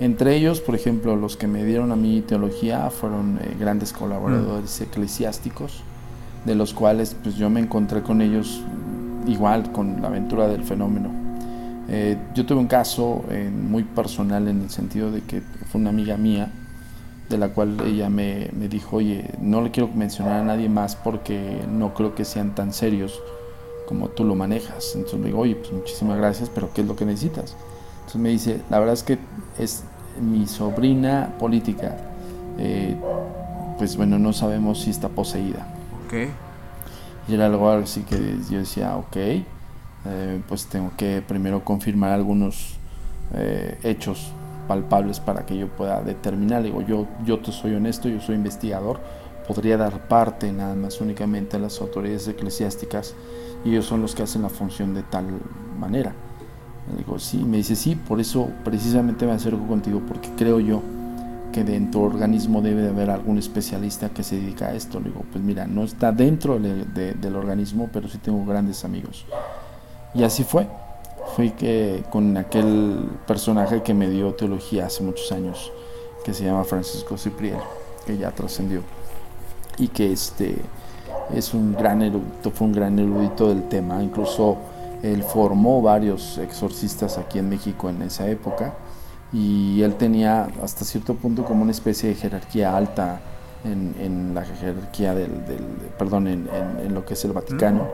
[0.00, 4.80] Entre ellos, por ejemplo, los que me dieron a mí teología fueron eh, grandes colaboradores
[4.80, 5.82] eclesiásticos,
[6.44, 8.62] de los cuales pues yo me encontré con ellos
[9.26, 11.10] igual con la aventura del fenómeno.
[11.88, 15.90] Eh, yo tuve un caso eh, muy personal en el sentido de que fue una
[15.90, 16.50] amiga mía,
[17.28, 20.96] de la cual ella me, me dijo, oye, no le quiero mencionar a nadie más
[20.96, 23.20] porque no creo que sean tan serios
[23.86, 24.92] como tú lo manejas.
[24.94, 27.56] Entonces le digo, oye, pues muchísimas gracias, pero ¿qué es lo que necesitas?
[28.00, 29.18] Entonces me dice, la verdad es que
[29.58, 29.82] es
[30.20, 31.96] mi sobrina política.
[32.58, 32.96] Eh,
[33.78, 35.66] pues bueno, no sabemos si está poseída.
[36.12, 42.76] Y era algo así que yo decía, ok, eh, pues tengo que primero confirmar algunos
[43.34, 44.32] eh, hechos
[44.66, 46.62] palpables para que yo pueda determinar.
[46.62, 49.00] Digo, yo, yo te soy honesto, yo soy investigador,
[49.46, 53.14] podría dar parte nada más únicamente a las autoridades eclesiásticas
[53.64, 55.26] y ellos son los que hacen la función de tal
[55.78, 56.14] manera.
[56.96, 60.82] Digo, sí, me dice, sí, por eso precisamente me acerco contigo, porque creo yo
[61.58, 65.00] que dentro del organismo debe de haber algún especialista que se dedica a esto.
[65.00, 68.84] Le digo, pues mira, no está dentro de- de- del organismo, pero sí tengo grandes
[68.84, 69.24] amigos.
[70.14, 70.66] Y así fue.
[71.34, 75.72] Fui que con aquel personaje que me dio teología hace muchos años,
[76.24, 77.58] que se llama Francisco Cipriel,
[78.06, 78.82] que ya trascendió.
[79.78, 80.56] Y que este
[81.34, 84.02] es un gran erudito, fue un gran erudito del tema.
[84.02, 84.56] Incluso
[85.02, 88.74] él formó varios exorcistas aquí en México en esa época
[89.32, 93.20] y él tenía hasta cierto punto como una especie de jerarquía alta
[93.64, 95.66] en, en la jerarquía del, del-
[95.98, 97.86] perdón, en, en- en lo que es el Vaticano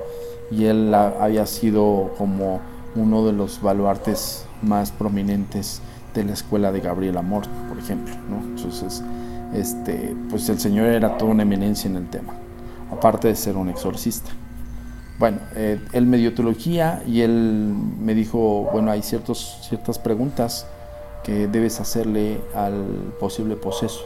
[0.51, 2.61] y él ha- había sido como
[2.95, 5.81] uno de los baluartes más prominentes
[6.15, 8.37] de la escuela de Gabriel Amor, por ejemplo, ¿no?
[8.57, 9.03] Entonces,
[9.53, 12.35] este, pues el señor era toda una eminencia en el tema,
[12.93, 14.31] aparte de ser un exorcista.
[15.19, 20.67] Bueno, eh, él me dio teología y él me dijo, bueno, hay ciertos, ciertas preguntas
[21.25, 22.85] que debes hacerle al
[23.19, 24.03] posible poseso.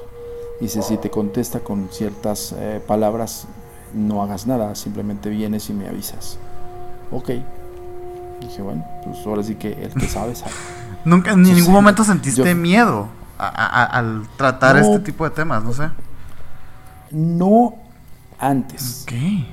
[0.61, 3.47] Dice, si te contesta con ciertas eh, palabras,
[3.95, 6.39] no hagas nada, simplemente vienes y me avisas.
[7.13, 7.31] Ok.
[8.41, 10.53] Dije, bueno, pues ahora sí que el que sabe, sabe.
[11.05, 11.71] Nunca, en ningún sí.
[11.71, 13.09] momento sentiste Yo- miedo
[13.39, 14.83] a- a- a- al tratar No.
[14.83, 15.89] este tipo de temas, no sé.
[17.11, 17.75] No
[18.39, 19.05] antes.
[19.07, 19.45] ¿Qué?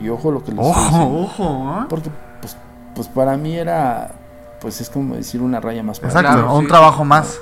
[0.00, 1.18] Y ojo lo que les Ojo, diciendo.
[1.20, 1.86] ojo, ¿eh?
[1.88, 2.10] Porque,
[2.40, 2.56] pues,
[2.94, 4.12] pues para mí era,
[4.60, 6.68] pues es como decir una raya más para Exacto, Claro, un sí.
[6.68, 7.40] trabajo más.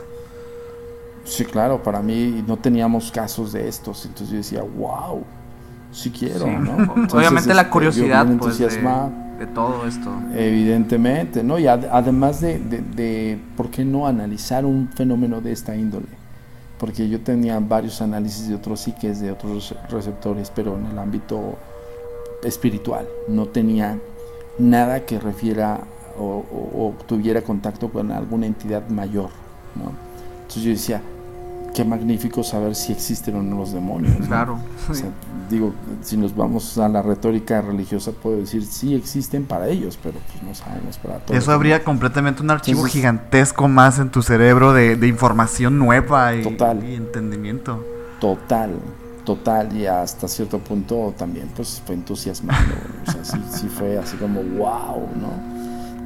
[1.24, 5.22] Sí, claro, para mí no teníamos casos de estos, entonces yo decía, wow,
[5.92, 6.50] sí quiero, Sí.
[6.58, 6.78] ¿no?
[6.78, 10.10] Entonces, Obviamente la este, curiosidad pues, de, todo esto.
[10.34, 11.58] evidentemente, ¿no?
[11.58, 16.06] Y ad- además de, de, de, ¿por qué no analizar un fenómeno de esta índole?
[16.78, 21.58] porque yo tenía varios análisis de otros psiques, de otros receptores, pero en el ámbito
[22.44, 23.04] espiritual.
[23.26, 23.98] No tenía
[24.60, 25.80] nada que refiera
[26.18, 29.30] o, o- o tuviera contacto con alguna entidad mayor.
[29.76, 29.92] ¿no?
[30.42, 31.02] Entonces yo decía,
[31.74, 34.18] qué magnífico saber si existen o no los demonios.
[34.20, 34.26] ¿no?
[34.26, 34.58] Claro.
[34.90, 35.08] O sea,
[35.50, 35.72] digo,
[36.02, 40.42] si nos vamos a la retórica religiosa, puedo decir, sí existen para ellos, pero pues
[40.42, 41.38] no sabemos para todos.
[41.42, 46.34] Eso habría completamente un archivo Entonces- gigantesco más en tu cerebro de, de información nueva
[46.34, 46.82] y, Total.
[46.88, 47.84] y entendimiento.
[48.20, 48.70] Total,
[49.24, 52.64] total, y hasta cierto punto también pues fue entusiasmado,
[53.06, 55.57] o sea, sí, sí fue así como wow, ¿no?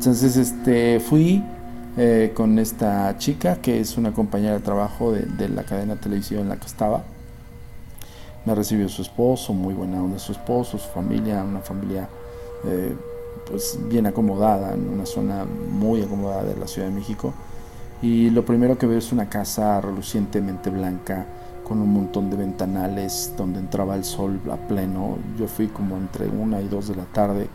[0.03, 1.45] Entonces, este, fui
[1.97, 6.41] eh, con esta chica que es una compañera de trabajo de, de la cadena televisiva
[6.41, 7.05] en la que estaba.
[8.45, 12.09] Me recibió su esposo, muy buena onda su esposo, su familia, una familia
[12.65, 12.97] eh,
[13.49, 17.33] pues bien acomodada, en una zona muy acomodada de la Ciudad de México.
[18.03, 21.27] Y lo primero que veo es una casa relucientemente blanca
[21.63, 25.19] con un montón de ventanales donde entraba el sol a pleno.
[25.39, 27.49] Yo fui como entre una y dos de la tarde.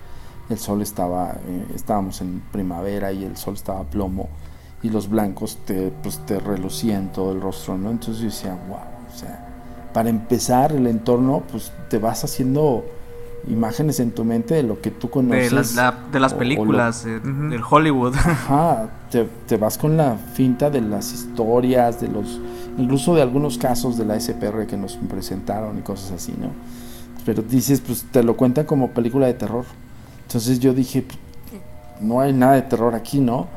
[0.49, 4.29] El sol estaba, eh, estábamos en primavera y el sol estaba a plomo
[4.83, 7.89] y los blancos te, pues, te relucían todo el rostro, ¿no?
[7.91, 8.77] Entonces yo decía, wow,
[9.13, 9.45] o sea,
[9.93, 12.85] para empezar el entorno, pues te vas haciendo
[13.49, 15.51] imágenes en tu mente de lo que tú De conoces.
[15.53, 18.13] las, la- de las o- o lo- películas, eh, del Hollywood.
[18.15, 22.39] Ajá, te, te vas con la finta de las historias, de los,
[22.77, 26.49] incluso de algunos casos de la SPR que nos presentaron y cosas así, ¿no?
[27.25, 29.65] Pero dices, pues te lo cuentan como película de terror.
[30.27, 31.17] Entonces yo dije, "Pues,
[32.01, 33.47] no hay nada de terror aquí, ¿no?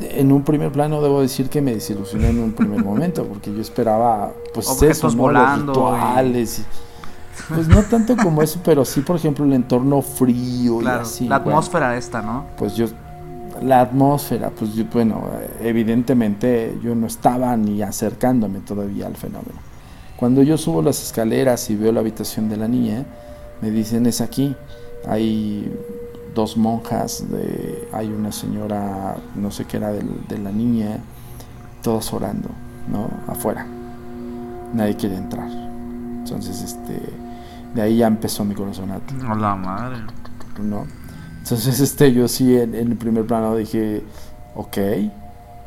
[0.00, 3.60] En un primer plano debo decir que me desilusioné en un primer momento, porque yo
[3.60, 5.22] esperaba, pues Objetos eso, ¿no?
[5.22, 6.64] Volando rituales y-
[7.54, 11.26] Pues no tanto como eso, pero sí, por ejemplo, el entorno frío y así.
[11.26, 12.44] la bueno atmósfera esta, ¿no?
[12.56, 12.86] pues yo
[13.62, 15.22] la atmósfera pues yo, bueno
[15.60, 19.58] evidentemente yo no estaba ni acercándome todavía al fenómeno
[20.16, 23.04] cuando yo subo las escaleras y veo la habitación de la niña
[23.60, 24.54] me dicen es aquí
[25.08, 25.70] hay
[26.34, 30.98] dos monjas de, hay una señora no sé qué era del- de la niña
[31.82, 32.48] todos orando
[32.88, 33.66] no afuera
[34.74, 35.48] nadie quiere entrar
[36.18, 37.00] entonces este
[37.74, 39.00] de ahí ya empezó mi corazón a
[39.32, 39.98] Hola madre.
[40.60, 40.86] ¿no?
[41.38, 44.02] Entonces, este, yo sí en, en el primer plano dije,
[44.54, 44.76] ok,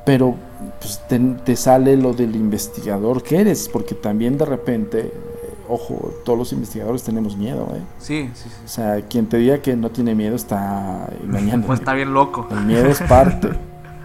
[0.06, 0.35] pero
[0.80, 5.14] pues te, te sale lo del investigador que eres, porque también de repente,
[5.73, 7.81] ojo, todos los investigadores tenemos miedo, ¿eh?
[7.99, 8.55] Sí, sí, sí.
[8.65, 11.67] O sea, quien te diga que no tiene miedo está engañando.
[11.67, 12.47] Pues está bien loco.
[12.51, 13.49] El miedo es parte.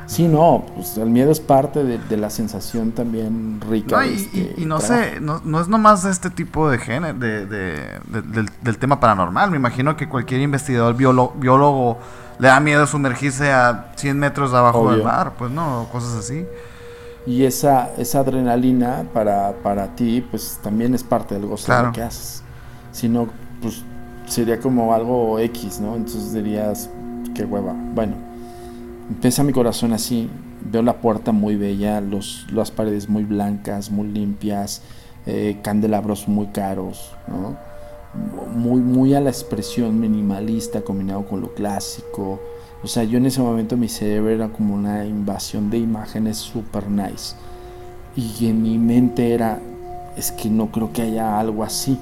[0.06, 3.96] Sí, no, pues el miedo es parte de, de la sensación también rica.
[3.96, 5.02] No, de este y- y no trabajo.
[5.04, 9.00] sé, no, no es nomás este tipo de género, de, de- de- del, del tema
[9.00, 9.50] paranormal.
[9.50, 11.98] Me imagino que cualquier investigador biólogo, biólogo
[12.38, 16.46] le da miedo sumergirse a 100 metros abajo del mar, pues no, cosas así.
[17.26, 21.86] Y esa, esa adrenalina para, para ti, pues también es parte del gozo de Claro.
[21.88, 22.42] lo que haces.
[22.92, 23.28] Si no,
[23.60, 23.82] pues
[24.26, 25.94] sería como algo X, ¿no?
[25.96, 26.88] Entonces dirías,
[27.34, 27.74] qué hueva.
[27.94, 28.14] Bueno,
[29.10, 30.30] empieza mi corazón así.
[30.70, 34.82] Veo la puerta muy bella, los, las paredes muy blancas, muy limpias,
[35.26, 37.56] eh, candelabros muy caros, ¿no?
[38.54, 42.40] Muy, muy a la expresión minimalista combinado con lo clásico.
[42.82, 46.88] O sea, yo en ese momento mi cerebro era como una invasión de imágenes super
[46.88, 47.34] nice.
[48.14, 49.60] Y en mi mente era,
[50.16, 51.98] es que no creo que haya algo así.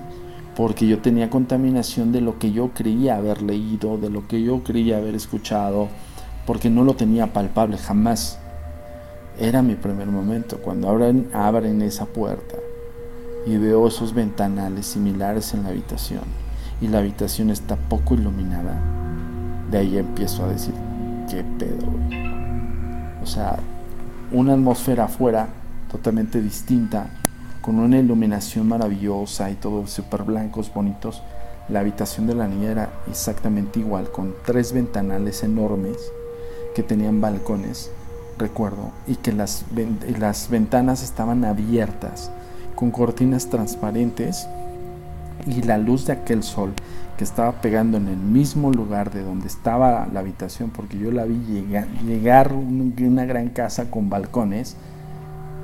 [0.55, 4.62] Porque yo tenía contaminación de lo que yo creía haber leído, de lo que yo
[4.65, 5.89] creía haber escuchado,
[6.47, 8.39] porque no lo tenía palpable jamás.
[9.39, 12.57] Era mi primer momento, cuando abren, abren esa puerta
[13.47, 16.24] y veo esos ventanales similares en la habitación
[16.81, 18.81] y la habitación está poco iluminada,
[19.70, 20.74] de ahí empiezo a decir,
[21.28, 21.86] ¿qué pedo?
[21.86, 22.26] güey?".
[23.22, 23.56] O sea,
[24.32, 25.48] una atmósfera afuera
[25.90, 27.09] totalmente distinta,
[27.60, 31.22] con una iluminación maravillosa y todos súper blancos, bonitos.
[31.68, 35.97] La habitación de la niña era exactamente igual, con tres ventanales enormes
[36.76, 37.90] que tenían balcones,
[38.38, 39.64] recuerdo, y que las,
[40.20, 42.30] las ventanas estaban abiertas,
[42.76, 44.47] con cortinas transparentes,
[45.47, 46.73] y la luz de aquel sol
[47.16, 51.24] que estaba pegando en el mismo lugar de donde estaba la habitación, porque yo la
[51.24, 54.77] vi llegar, llegar un- una gran casa con balcones,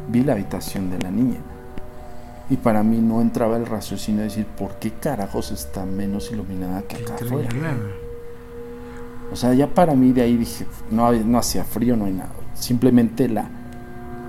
[0.09, 1.39] vi la habitación de la niña.
[2.49, 6.83] Y para mí no entraba el raciocinio de decir, ¿por qué carajos está menos iluminada
[6.83, 7.49] que acá afuera?
[9.33, 12.31] O sea, ya para mí de ahí dije, no, no hacía frío, no hay nada.
[12.55, 13.47] Simplemente la,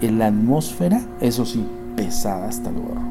[0.01, 1.65] la atmósfera, eso sí,
[1.97, 3.01] pesada hasta el huevo.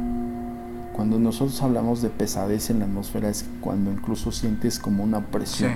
[0.95, 5.25] Cuando nosotros hablamos de pesadez en la atmósfera es cuando incluso sientes como una Sí.
[5.31, 5.73] presión.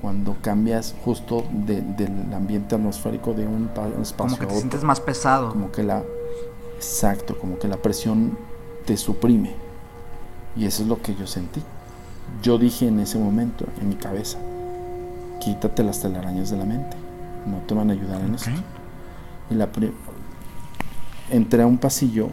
[0.00, 4.44] Cuando cambias justo de- del ambiente atmosférico de un, un espacio Como que a te
[4.46, 5.50] otro sientes más pesado.
[5.50, 6.02] como que la
[6.76, 8.38] Exacto, como que la presión
[8.86, 9.52] te suprime.
[10.56, 11.60] Y eso es lo que yo sentí.
[12.40, 14.38] Yo dije en ese momento, en mi cabeza,
[15.40, 16.96] quítate las telarañas de la mente.
[17.46, 18.36] No te van a ayudar en Ok.
[18.36, 18.50] esto.
[19.50, 19.68] Y la
[21.30, 22.28] entré a un pasillo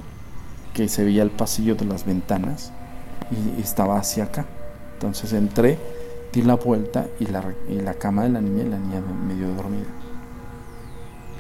[0.76, 2.72] que se veía el pasillo de las ventanas
[3.32, 4.46] y, estaba hacia acá.
[4.94, 5.80] Entonces entré,
[6.34, 9.88] di la vuelta y la, la cama de la niña y la niña medio dormida.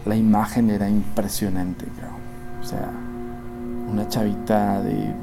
[0.05, 2.21] La imagen era impresionante, cabrón.
[2.61, 2.89] O sea,
[3.91, 5.13] una chavita de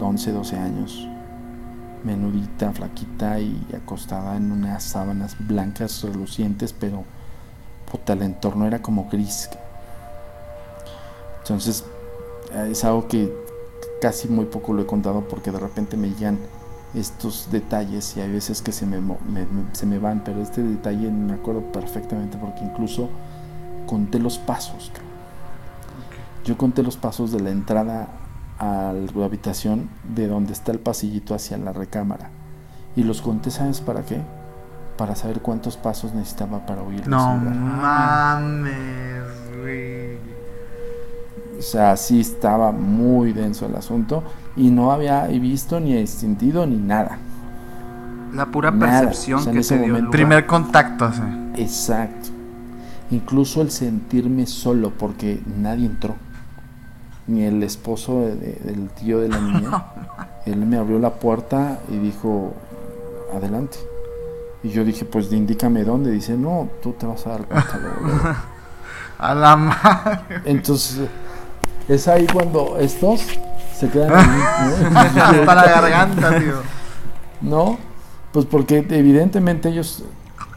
[0.00, 1.08] 11, 12 años,
[2.02, 7.04] menudita, flaquita y acostada en unas sábanas blancas relucientes, pero
[7.90, 9.48] puta, el entorno era como gris.
[11.42, 11.84] Entonces,
[12.68, 13.49] es algo que
[14.00, 16.38] casi muy poco lo he contado porque de repente me llegan
[16.94, 20.40] estos detalles y hay veces que se me, mo- me- me- se me van, pero
[20.42, 23.08] este detalle me acuerdo perfectamente porque incluso
[23.86, 24.90] conté los pasos.
[26.44, 28.08] Yo conté los pasos de la entrada
[28.58, 32.30] a la habitación de donde está el pasillito hacia la recámara.
[32.96, 34.20] Y los conté, ¿sabes para qué?
[34.96, 39.22] Para saber cuántos pasos necesitaba para huir No mames,
[39.60, 40.18] güey.
[41.60, 44.24] O sea, sí estaba muy denso el asunto
[44.56, 47.18] y no había visto ni sentido ni nada.
[48.34, 50.08] La pura Nada, percepción o sea, en que ese te dio el.
[50.08, 51.10] Primer contacto.
[51.56, 52.30] Exacto.
[53.10, 56.14] Incluso el sentirme solo porque nadie entró.
[57.26, 59.84] Ni el esposo de- de- del tío de la niña.
[60.46, 62.54] Él me abrió la puerta y dijo,
[63.36, 63.76] adelante.
[64.62, 66.10] Y yo dije, pues indícame dónde.
[66.10, 67.78] Dice, no, tú te vas a dar cuenta.
[67.78, 68.36] luego, luego".
[69.18, 70.40] A la madre.
[70.46, 71.06] Entonces,
[71.94, 73.22] es ahí cuando estos
[73.76, 74.12] se quedan.
[74.94, 76.54] Hasta la garganta, tío.
[77.40, 77.78] No,
[78.32, 80.04] pues porque evidentemente ellos,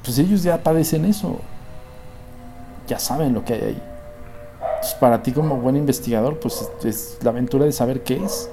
[0.04, 1.40] pues ellos ya padecen eso.
[2.88, 3.84] Ya saben lo que hay ahí.
[4.76, 8.50] Entonces, para ti como buen investigador, pues es, la aventura de saber qué es.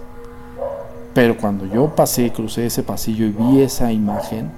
[1.12, 4.48] Pero cuando yo pasé, crucé ese pasillo y vi esa imagen,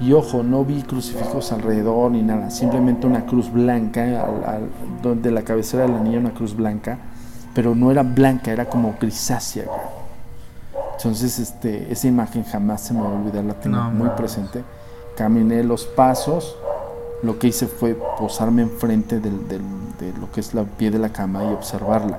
[0.00, 4.68] y ojo, no vi crucifijos alrededor ni nada, simplemente una cruz blanca, al- al-
[5.02, 6.98] donde la cabecera de la niña una cruz blanca,
[7.54, 9.64] pero no era blanca, era como grisácea.
[10.96, 14.62] Entonces, este, esa imagen jamás se me va a olvidar, la tengo No muy presente.
[15.16, 16.56] Caminé los pasos,
[17.22, 19.62] lo que hice fue posarme enfrente del, del-
[19.98, 22.18] de lo que es la pie de la cama y observarla.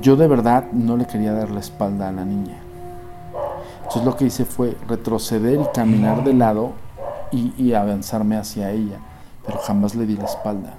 [0.00, 2.56] Yo de verdad no le quería dar la espalda a la niña.
[3.78, 6.72] Entonces lo que hice fue retroceder y caminar de lado
[7.30, 8.98] y, y avanzarme hacia ella,
[9.46, 10.74] pero jamás le di la espalda.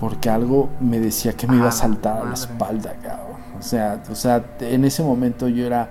[0.00, 3.36] Porque algo me decía que me iba a Ah, saltar a la espalda, cabrón.
[3.58, 5.90] O sea, o sea, en ese momento yo era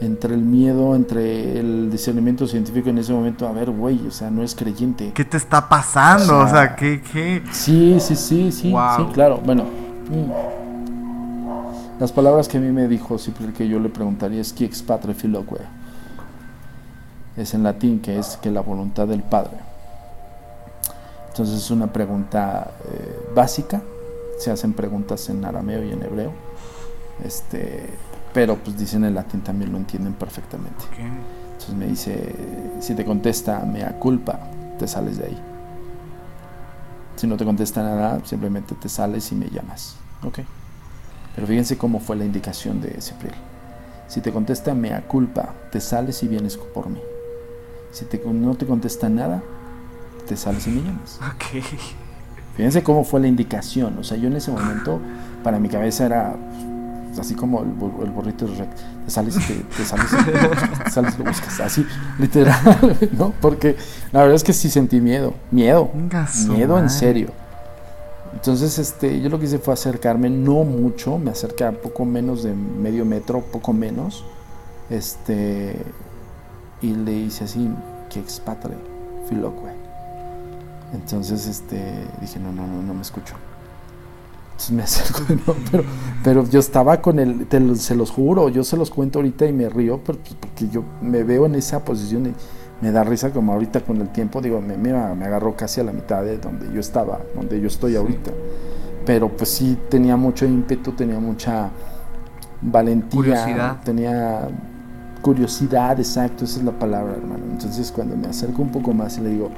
[0.00, 4.30] entre el miedo, entre el discernimiento científico en ese momento, a ver, güey, o sea,
[4.30, 5.12] no es creyente.
[5.14, 6.38] ¿Qué te está pasando?
[6.38, 7.42] O O sea, sea, ¿qué, qué?
[7.52, 8.96] Sí, sí, sí, sí, Wow.
[8.96, 9.40] sí, claro.
[9.44, 9.64] Bueno,
[10.08, 12.00] mm.
[12.00, 14.82] las palabras que a mí me dijo siempre que yo le preguntaría es qui ex
[14.82, 15.56] patre filoque.
[17.36, 19.58] Es en latín que es que la voluntad del Padre.
[21.32, 23.80] Entonces es una pregunta eh, básica.
[24.38, 26.32] Se hacen preguntas en arameo y en hebreo.
[27.24, 27.88] Este,
[28.34, 30.84] pero pues dicen en latín también lo entienden perfectamente.
[31.52, 32.34] Entonces me dice,
[32.80, 34.40] si te contesta mea culpa,
[34.78, 35.42] te sales de ahí.
[37.16, 39.96] Si no te contesta nada, simplemente te sales y me llamas.
[40.24, 40.40] Ok.
[41.34, 43.34] Pero fíjense cómo fue la indicación de Cipriel.
[44.06, 47.00] Si te contesta mea culpa, te sales y vienes por mí.
[47.90, 49.42] Si te, no te contesta nada,
[50.32, 51.20] te sales y me llamas.
[51.34, 51.62] Ok.
[52.56, 53.98] Fíjense cómo fue la indicación.
[53.98, 54.98] O sea, yo en ese momento,
[55.44, 56.34] para mi cabeza era
[57.08, 58.70] pues, así como el, el burrito de Shrek.
[59.04, 61.60] Te sales y te, te sales y lo buscas, te sales lo buscas.
[61.60, 61.86] Así,
[62.18, 62.56] literal,
[63.18, 63.34] ¿no?
[63.42, 63.76] Porque
[64.10, 65.34] la verdad es que sí sentí miedo.
[65.50, 65.90] Miedo.
[66.48, 67.28] Miedo en serio.
[68.32, 72.42] Entonces, este, yo lo que hice fue acercarme, no mucho, me acerqué a poco menos
[72.42, 74.24] de medio metro, poco menos.
[74.88, 75.76] Este,
[76.80, 77.68] y le hice así,
[78.08, 78.74] que expatre,
[79.28, 79.71] filoque.
[80.94, 81.80] Entonces, este,
[82.20, 83.34] dije, no, no, no, no me escucho.
[84.52, 85.84] Entonces me acerco, no, pero,
[86.22, 89.46] pero yo estaba con el, te lo- se los juro, yo se los cuento ahorita
[89.46, 92.34] y me río pero- pues, porque yo me veo en esa posición y
[92.82, 95.84] me da risa como ahorita con el tiempo, digo, me, me, me agarró casi a
[95.84, 98.30] la mitad de donde yo estaba, donde yo estoy ahorita.
[99.06, 101.70] Pero pues sí tenía mucho ímpetu, tenía mucha
[102.60, 103.76] valentía, Curiosidad.
[103.84, 104.48] tenía
[105.22, 107.44] curiosidad, exacto, esa es la palabra, hermano.
[107.52, 109.50] Entonces cuando me acerco un poco más y le digo,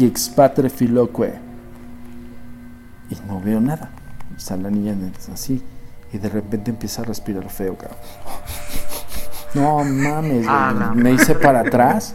[0.00, 1.34] qui expatre filoque,
[3.10, 3.90] y no veo nada.
[4.38, 4.94] Sea, la niña
[5.30, 5.62] así,
[6.10, 7.98] y de repente empieza a respirar feo, cabrón.
[9.52, 10.46] No mames.
[10.48, 12.14] Ah, la me hice para atrás.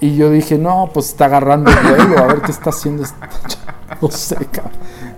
[0.00, 3.98] Y yo dije, no, pues está agarrando el vuelo, a ver qué está haciendo chava.
[4.02, 4.72] No sé, cabrón.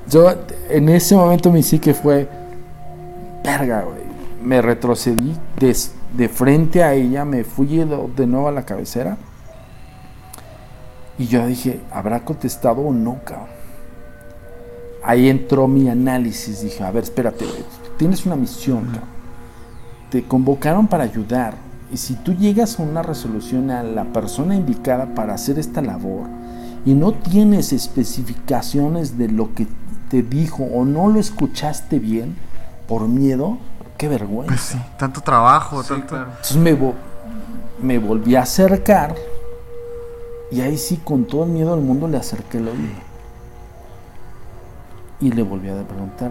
[0.08, 0.32] Yo
[0.70, 2.28] en ese momento mi psique fue,
[3.42, 4.04] verga, güey.
[4.44, 7.84] Me retrocedí des- de frente a ella, me fui de,
[8.16, 9.16] de nuevo a la cabecera.
[11.18, 13.48] Y yo dije, ¿habrá contestado o no, cabrón?
[15.02, 16.62] Ahí entró mi análisis.
[16.62, 17.44] Dije, a ver, espérate,
[17.96, 19.14] tienes una misión, cabrón.
[20.10, 21.54] Te convocaron para ayudar.
[21.92, 26.26] Y si tú llegas a una resolución a la persona indicada para hacer esta labor
[26.84, 29.66] y no tienes especificaciones de lo que
[30.10, 32.36] te dijo o no lo escuchaste bien
[32.88, 33.58] por miedo,
[33.96, 34.48] qué vergüenza.
[34.54, 36.06] Pues sí, tanto trabajo, Sí, tanto...
[36.08, 36.26] claro.
[36.30, 36.94] Entonces me, vo-
[37.80, 39.14] me volví a acercar
[40.50, 43.14] y ahí sí con todo el miedo del mundo le acerqué el oído.
[45.20, 46.30] Y le volví a preguntar,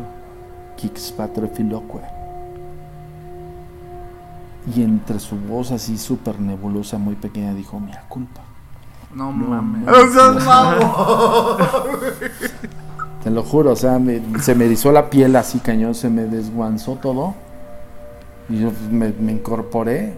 [0.76, 1.14] Kix
[1.54, 2.00] Filoque.
[4.76, 8.42] Y entre su voz así súper nebulosa, muy pequeña, dijo, mira culpa.
[9.14, 9.84] No mames.
[9.84, 11.98] ¡No mamón!
[13.24, 16.24] Te lo juro, o sea, me- se me erizó la piel así cañón, se me
[16.24, 17.36] desguanzó todo.
[18.50, 20.14] Y yo pues, me, me incorporé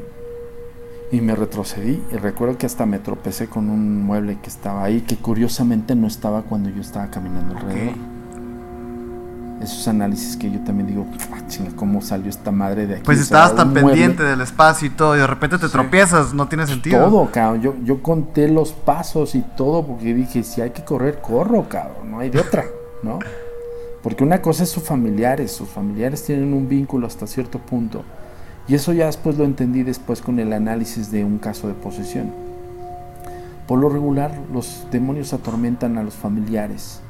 [1.15, 2.01] y me retrocedí.
[2.11, 6.07] Y recuerdo que hasta me tropecé con un mueble que estaba ahí, que curiosamente no
[6.07, 7.93] estaba cuando yo estaba caminando alrededor.
[9.61, 13.03] Esos análisis que yo también digo, "Ah, chinga, ¿cómo salió esta madre de aquí?
[13.05, 16.47] Pues estabas tan mueble- pendiente del espacio y todo, y de repente te tropiezas, no
[16.49, 17.05] tiene sentido.
[17.09, 17.61] Todo, cabrón.
[17.61, 22.11] Yo, yo conté los pasos y todo porque dije, si hay que correr, corro, cabrón.
[22.11, 22.65] No hay de otra,
[23.01, 23.19] ¿no?
[24.03, 25.53] Porque una cosa es sus familiares.
[25.53, 28.03] Sus familiares tienen un vínculo hasta cierto punto.
[28.67, 32.31] Y eso ya después lo entendí después con el análisis de un caso de posesión.
[33.67, 37.01] Por lo regular, los demonios atormentan a los familiares.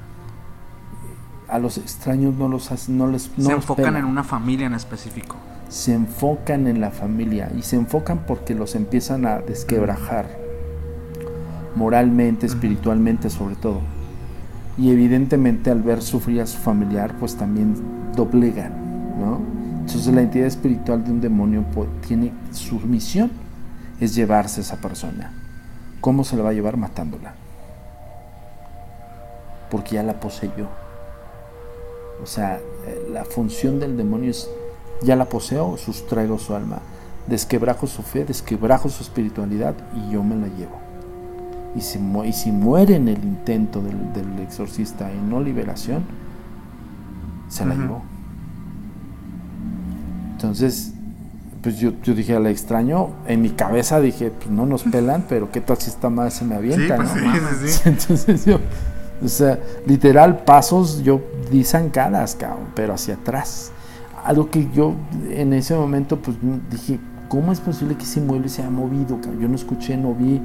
[1.48, 4.73] A los extraños no los hacen, no les no Se enfocan en una familia en
[4.73, 5.36] específico.
[5.69, 10.27] se enfocan en la familia y se enfocan porque los empiezan a desquebrajar
[11.76, 13.82] moralmente, espiritualmente sobre todo.
[14.77, 17.76] Y evidentemente al ver sufrir a su familiar, pues también
[18.15, 18.73] doblegan,
[19.19, 19.40] ¿no?
[19.86, 21.64] Entonces la entidad espiritual de un demonio
[22.07, 23.32] tiene su misión
[23.99, 25.32] es llevarse a esa persona.
[26.02, 26.76] ¿Cómo se la va a llevar?
[26.76, 27.34] Matándola.
[29.70, 30.68] Porque ya la poseyó.
[32.22, 32.57] O sea,
[32.88, 34.49] eh, la función del demonio es,
[35.03, 36.80] ya la poseo, sustraigo su alma,
[37.28, 40.78] desquebrajo su fe, desquebrajo su espiritualidad y yo me la llevo.
[41.76, 46.06] Y si, mu- y si muere en el intento del, del exorcista y no liberación,
[47.49, 48.02] se la llevó.
[50.46, 50.94] Entonces,
[51.62, 55.52] pues yo, yo dije al extraño, en mi cabeza dije, pues no nos pelan, pero
[55.52, 57.16] qué tal si esta madre se me Sí, avienta, pues ¿no?
[57.16, 57.82] sí, sí, sí.
[57.86, 58.60] Entonces yo,
[59.24, 63.72] o sea, literal, pasos, yo di zancadas, cabrón, pero hacia atrás.
[64.24, 64.94] Algo que yo
[65.30, 66.38] en ese momento, pues
[66.70, 69.40] dije, ¿cómo es posible que ese mueble se haya movido, cabrón?
[69.40, 70.40] Yo no escuché, no vi,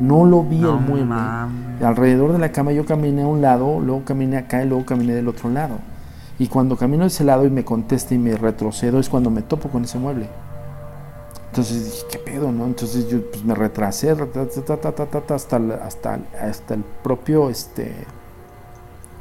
[0.00, 1.06] no lo vi No el mueble.
[1.82, 5.14] Alrededor de la cama yo caminé a un lado, luego caminé acá y luego caminé
[5.14, 5.78] del otro lado.
[6.38, 9.42] Y cuando camino de ese lado y me contesta y me retrocedo es cuando me
[9.42, 10.28] topo con ese mueble.
[11.48, 12.66] Entonces dije, ¿qué pedo, no?
[12.66, 16.18] Entonces yo pues, me retrasé ta, ta, ta, ta, ta, ta, ta, hasta, el- hasta,
[16.40, 17.94] hasta el propio, este,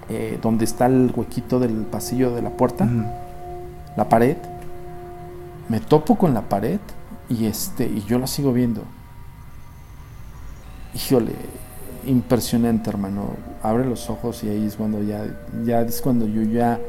[0.10, 2.86] eh, donde está el huequito del pasillo de la puerta,
[3.96, 4.36] la pared.
[5.70, 6.80] Me topo con la pared
[7.30, 8.82] y, este, y yo la sigo viendo.
[10.94, 11.32] Híjole,
[12.06, 13.30] impresionante, hermano.
[13.64, 15.26] Abre los ojos y ahí es cuando ya,
[15.64, 16.80] ya es cuando yo ya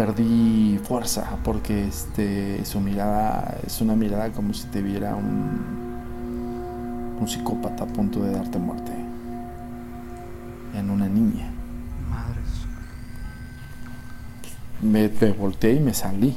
[0.00, 5.90] perdí fuerza porque este su mirada es una mirada como si te viera un
[7.20, 8.92] un psicópata a punto de darte muerte.
[10.74, 11.50] En una niña.
[12.08, 12.48] Madres.
[14.80, 16.34] me, me volteé y me salí.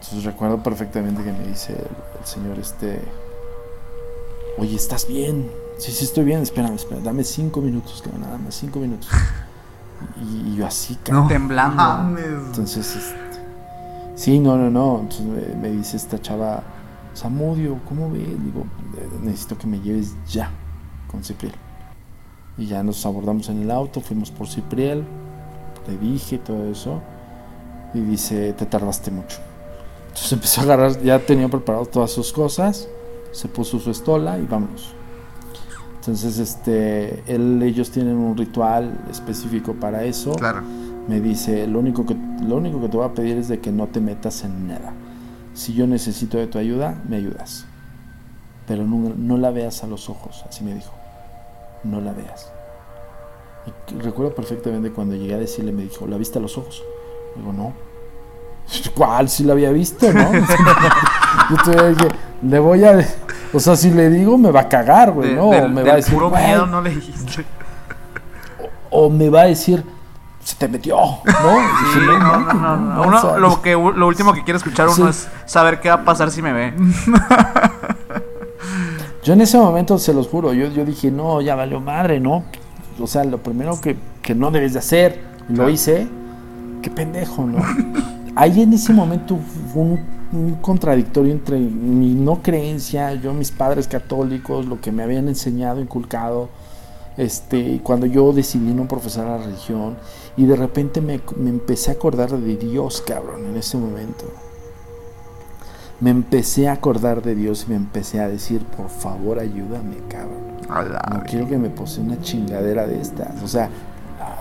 [0.00, 2.98] Entonces recuerdo perfectamente que me dice el, el señor este
[4.56, 6.40] oye estás bien sí sí estoy bien.
[6.40, 9.10] Espérame espérame dame cinco minutos que nada más cinco minutos
[10.22, 12.18] y, y yo así No Temblando.
[12.18, 13.40] Entonces, este,
[14.14, 15.00] sí, no, no, no.
[15.00, 16.62] Entonces me, me dice esta chava,
[17.14, 18.28] Samudio, ¿cómo ves?
[18.44, 18.66] Digo,
[18.96, 20.50] "Eh, necesito que me lleves ya
[21.10, 21.54] con Cipriel.
[22.58, 25.04] Y ya nos abordamos en el auto, fuimos por Cipriel,
[25.86, 27.00] le dije todo eso.
[27.94, 29.38] Y dice, te tardaste mucho.
[30.08, 32.88] Entonces empezó a agarrar, ya tenía preparado todas sus cosas,
[33.32, 34.95] se puso su estola y vámonos.
[36.06, 40.62] Entonces, este, él, ellos tienen un ritual específico para eso Claro.
[41.08, 42.16] me dice, lo único, que,
[42.46, 44.92] lo único que te voy a pedir es de que no te metas en nada.
[45.54, 47.66] Si yo necesito de tu ayuda, me ayudas.
[48.68, 50.92] Pero no, no la veas a los ojos, así me dijo.
[51.82, 52.52] No la veas.
[53.90, 56.84] Y recuerdo perfectamente cuando llegué a decirle, me dijo, ¿la viste a los ojos?
[57.34, 57.72] Digo, no.
[58.94, 59.28] ¿Cuál?
[59.28, 60.32] Si la había visto, ¿no?
[61.50, 62.08] yo todavía dije,
[62.42, 62.98] le voy a...
[63.52, 65.50] O sea, si le digo, me va a cagar, güey, De- ¿no?
[65.50, 67.44] del, me del va a decir, puro "Güey, miedo no le dijiste.
[68.90, 69.84] o me va a decir,
[70.42, 71.12] se te metió, ¿no?
[71.24, 73.02] Sí, no, no, no, no.
[73.16, 75.02] o sea, lo, que, lo último que quiere escuchar uno Sí.
[75.10, 76.74] es saber qué va a pasar si me ve.
[79.24, 82.44] Yo en ese momento, se los juro, yo, yo dije, no, ya valió madre, ¿no?
[83.00, 86.06] O sea, lo primero que, que no debes de hacer, lo hice,
[86.80, 87.58] qué pendejo, ¿no?
[88.36, 89.36] Ahí en ese momento
[89.72, 95.02] fue un, un contradictorio entre mi no creencia, yo, mis padres católicos, lo que me
[95.02, 96.48] habían enseñado, inculcado,
[97.16, 99.96] este, cuando yo decidí no profesar la religión,
[100.36, 104.26] y de repente me, me empecé a acordar de Dios, cabrón, en ese momento
[106.00, 110.46] me empecé a acordar de Dios y me empecé a decir, por favor, ayúdame, cabrón.
[111.10, 113.42] No quiero que me posee una chingadera de estas.
[113.42, 113.70] O sea,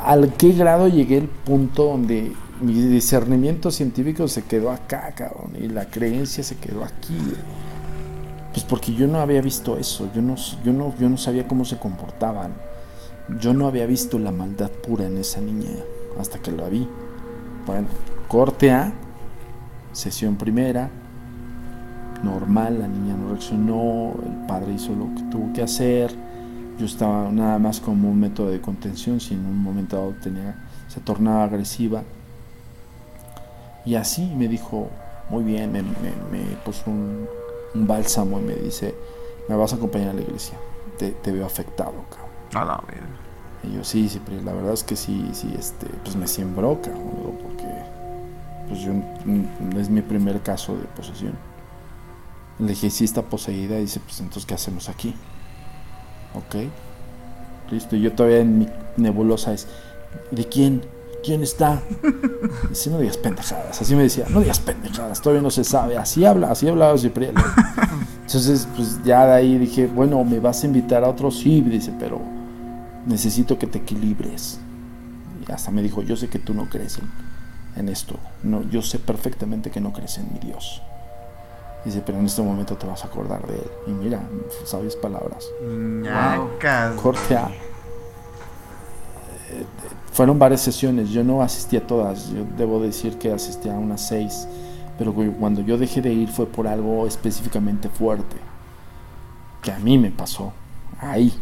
[0.03, 5.51] ¿al qué grado llegué el punto donde mi discernimiento científico se quedó acá, cabrón?
[5.59, 7.17] Y la creencia se quedó aquí.
[8.53, 10.09] Pues porque yo no había visto eso.
[10.13, 12.53] Yo no, yo no, yo no sabía cómo se comportaban.
[13.39, 15.71] Yo no había visto la maldad pura en esa niña
[16.19, 16.87] hasta que la vi.
[17.65, 17.87] Bueno,
[18.27, 18.93] corte A,
[19.91, 20.89] sesión primera,
[22.23, 26.15] normal, la niña no reaccionó, el padre hizo lo que tuvo que hacer,
[26.77, 30.55] yo estaba nada más como un método de contención, si en un momento dado tenía,
[30.87, 32.03] se tornaba agresiva.
[33.85, 34.89] Y así me dijo,
[35.29, 35.91] muy bien, me, me-
[36.31, 37.27] me puso un,
[37.73, 38.95] un bálsamo y me dice,
[39.47, 40.57] me vas a acompañar a la iglesia,
[40.97, 42.29] te, te veo afectado, cabrón.
[42.55, 43.07] A la verga.
[43.63, 46.79] Y yo, sí, sí, pero la verdad es que sí, sí, este, pues me sembró,
[46.81, 47.65] cabrón, porque
[48.67, 51.33] pues yo, mm, es mi primer caso de posesión.
[52.59, 55.13] Le dije, sí está poseída, y dice, pues entonces, ¿qué hacemos aquí?
[56.33, 56.55] Ok,
[57.71, 58.67] listo, y yo todavía en mi
[58.97, 59.67] nebulosa es,
[60.31, 60.81] ¿de quién?
[61.25, 61.81] ¿Quién está?
[62.69, 66.23] Dice, no digas pendejadas, así me decía, no digas pendejadas, todavía no se sabe, así
[66.23, 67.33] habla, así hablaba Cipriel.
[68.21, 71.31] Entonces, pues ya de ahí dije, bueno, ¿me vas a invitar a otro?
[71.31, 72.21] Sí, dice, pero
[73.07, 74.59] necesito que te equilibres.
[75.47, 77.09] Y hasta me dijo, yo sé que tú no crees en,
[77.75, 78.17] en esto.
[78.43, 80.81] No, yo sé perfectamente que no crees en mi Dios.
[81.85, 83.71] Dice, pero en este momento te vas a acordar de él.
[83.87, 84.21] Y mira,
[84.63, 85.47] sabes palabras.
[85.63, 86.95] Ñacas.
[86.95, 87.49] Corte A.
[89.51, 89.65] Eh,
[90.15, 93.99] fueron varias sesiones, yo no asistí a todas, yo debo decir que asistí a unas
[93.99, 94.47] seis,
[94.97, 98.37] pero cu- cuando yo dejé de ir fue por algo específicamente fuerte,
[99.61, 100.53] que a mí me pasó,
[100.99, 101.33] ahí.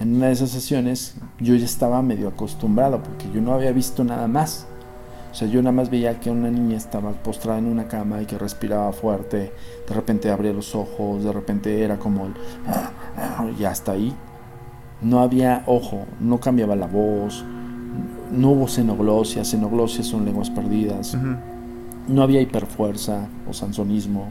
[0.00, 4.04] En una de esas sesiones yo ya estaba medio acostumbrado porque yo no había visto
[4.04, 4.66] nada más.
[5.32, 8.26] O sea, yo nada más veía que una niña estaba postrada en una cama y
[8.26, 9.52] que respiraba fuerte,
[9.88, 12.34] de repente abría los ojos, de repente era como el...
[13.58, 14.14] y hasta ahí.
[15.00, 17.44] No había ojo, no cambiaba la voz,
[18.30, 21.16] no hubo xenoglosia, xenoglosia son lenguas perdidas,
[22.06, 24.30] no había hiperfuerza o sansonismo,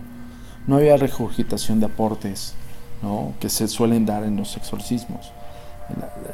[0.68, 2.54] no había regurgitación de aportes,
[3.02, 3.34] ¿no?
[3.40, 5.32] que se suelen dar en los exorcismos.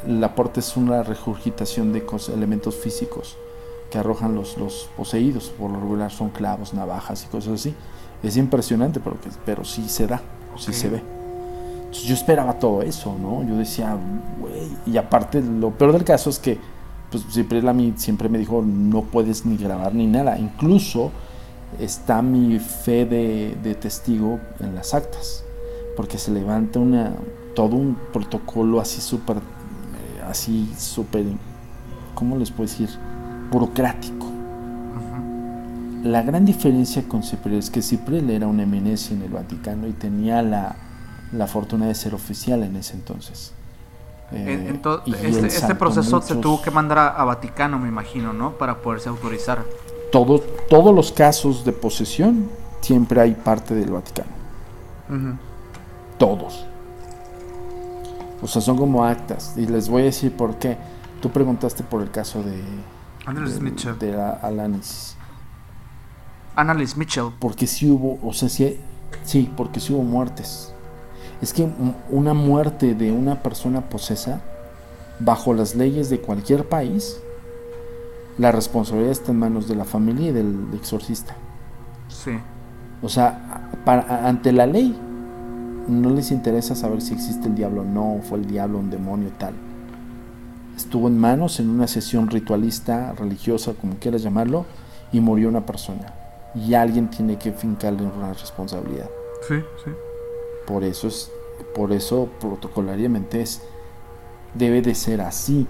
[0.06, 2.04] El, el aporte es una regurgitación de
[2.34, 3.36] elementos físicos
[3.90, 7.74] que arrojan los, los poseídos, por lo regular son clavos, navajas y cosas así.
[8.22, 10.20] Es impresionante, pero, que, pero sí se da,
[10.56, 11.02] sí se ve.
[11.76, 13.46] Entonces, yo esperaba todo eso, ¿no?
[13.46, 13.96] Yo decía,
[14.40, 16.58] güey, y aparte lo peor del caso es que
[17.22, 20.36] pues siempre, a mí siempre me dijo, no puedes ni grabar ni nada.
[20.38, 21.12] Incluso
[21.78, 25.44] está mi fe de, de testigo en las actas,
[25.96, 27.12] porque se levanta una,
[27.54, 31.24] todo un protocolo así súper, eh, así súper,
[32.14, 32.90] ¿cómo les puedo decir?
[33.50, 34.26] Burocrático.
[36.02, 39.92] La gran diferencia con Cipriel es que Cipriel era una eminencia en el Vaticano y
[39.92, 40.76] tenía la,
[41.32, 43.53] la fortuna de ser oficial en ese entonces.
[44.34, 47.78] Eh, En- ento- y este, este proceso se muchos- tuvo que mandar a, a Vaticano,
[47.78, 48.52] me imagino, ¿no?
[48.52, 49.64] Para poderse autorizar.
[50.12, 52.48] todo- todos los casos de posesión
[52.80, 54.30] siempre hay parte del Vaticano.
[56.18, 56.66] Todos.
[58.42, 59.54] O sea, son como actas.
[59.56, 60.76] Y les voy a decir por qué.
[61.22, 62.62] Tú preguntaste por el caso de,
[63.26, 63.98] Andrews de, Mitchell.
[63.98, 65.16] de la Alanis.
[66.54, 67.30] Annalise Mitchell.
[67.38, 68.78] Porque sí hubo, o sea, sí,
[69.24, 70.73] sí, porque sí hubo muertes.
[71.44, 74.40] Es que un- una muerte de una persona posesa,
[75.18, 77.20] bajo las leyes de cualquier país,
[78.38, 81.34] la responsabilidad está en manos de la familia y del exorcista.
[82.08, 82.30] Sí.
[83.02, 84.98] O sea, para, ante la ley,
[85.86, 89.28] no les interesa saber si existe el diablo o no, fue el diablo un demonio
[89.38, 89.52] tal.
[90.74, 94.64] Estuvo en manos en una sesión ritualista, religiosa, como quieras llamarlo,
[95.12, 96.06] y murió una persona.
[96.54, 99.10] Y alguien tiene que fincarle una responsabilidad.
[99.46, 99.90] Sí, sí.
[100.66, 101.30] Por eso es,
[101.74, 103.62] por eso protocolariamente es,
[104.54, 105.66] debe de ser así.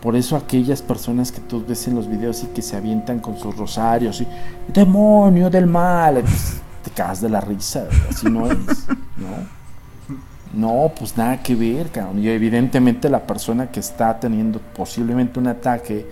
[0.00, 3.36] Por eso aquellas personas que tú ves en los videos y que se avientan con
[3.36, 4.26] sus rosarios y
[4.72, 8.86] demonio del mal, pues, te cagas de la risa, así no es,
[9.16, 9.60] ¿no?
[10.52, 12.18] No, pues nada que ver, cabrón.
[12.18, 16.06] Y evidentemente la persona que está teniendo posiblemente un ataque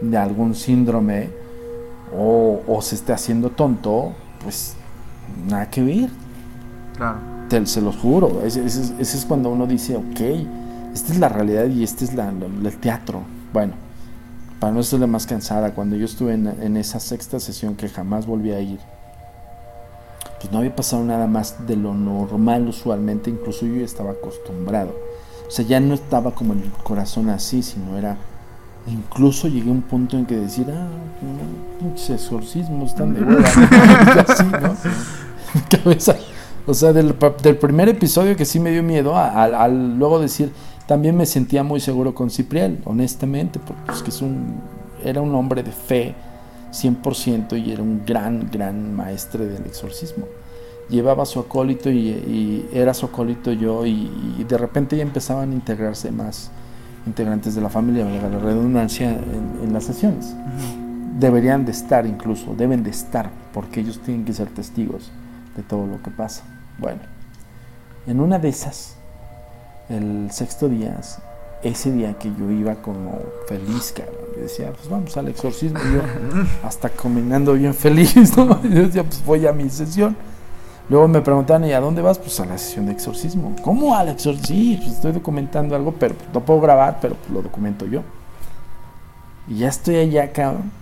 [0.00, 1.30] de algún síndrome
[2.16, 4.76] o, o se esté haciendo tonto, pues
[5.48, 6.10] nada que ver.
[6.96, 7.18] Claro.
[7.48, 8.42] Te, se los juro.
[8.44, 10.20] Ese, ese es- ese es cuando uno dice, ok,
[10.94, 13.22] esta es la realidad y este es la, la- el teatro.
[13.52, 13.74] Bueno,
[14.60, 18.26] para no estarle más cansada, cuando yo estuve en, en esa sexta sesión que jamás
[18.26, 18.78] volví a ir,
[20.40, 24.90] pues no había pasado nada más de lo normal usualmente, incluso yo ya estaba acostumbrado.
[25.46, 28.16] O sea, ya no estaba como el corazón así, sino era...
[28.86, 30.86] Incluso llegué a un punto en que decir, ah,
[31.78, 33.48] pinches exorcismos están de hueva.
[34.28, 34.74] Así, ¿no?
[35.54, 36.16] Mi cabeza.
[36.66, 40.52] O sea, del, del primer episodio que sí me dio miedo, al- luego decir,
[40.86, 44.60] también me sentía muy seguro con Cipriel, honestamente, porque pues, que es un,
[45.04, 46.14] era un hombre de fe
[46.72, 50.26] 100% y era un gran, gran maestre del exorcismo.
[50.88, 55.50] Llevaba su acólito y, y era su acólito yo y, y de repente ya empezaban
[55.50, 56.50] a integrarse más
[57.06, 60.34] integrantes de la familia, valga la redundancia, en, en las sesiones.
[61.18, 65.10] Deberían de estar incluso, deben de estar, porque ellos tienen que ser testigos
[65.56, 66.44] de todo lo que pasa.
[66.78, 67.00] Bueno,
[68.06, 68.96] en una de esas,
[69.88, 70.98] el sexto día,
[71.62, 75.94] ese día que yo iba como feliz, cabrón, yo decía, pues vamos al exorcismo, y
[75.94, 76.00] yo
[76.64, 78.58] hasta combinando bien feliz, ¿no?
[78.64, 80.16] Y yo decía, pues voy a mi sesión.
[80.88, 82.18] Luego me preguntaban, ¿y a dónde vas?
[82.18, 83.54] Pues a la sesión de exorcismo.
[83.62, 84.46] ¿Cómo al exorcismo?
[84.46, 88.02] Sí, pues estoy documentando algo, pero no puedo grabar, pero pues, lo documento yo.
[89.48, 90.81] Y ya estoy allá, cabrón.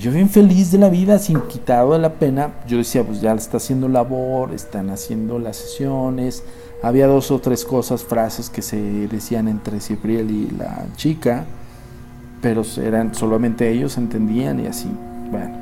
[0.00, 2.54] Yo bien feliz de la vida, sin quitado de la pena.
[2.66, 6.42] Yo decía, pues ya está haciendo labor, están haciendo las sesiones.
[6.82, 11.44] Había dos o tres cosas, frases que se decían entre Cipriel y la chica,
[12.42, 14.90] pero eran solamente ellos entendían y así.
[15.30, 15.56] Bueno,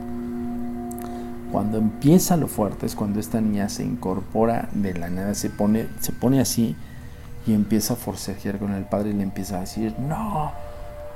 [1.52, 5.86] cuando empieza lo fuerte es cuando esta niña se incorpora de la nada, se pone,
[6.00, 6.74] se pone así
[7.46, 10.52] y empieza a forcejear con el padre y le empieza a decir, no,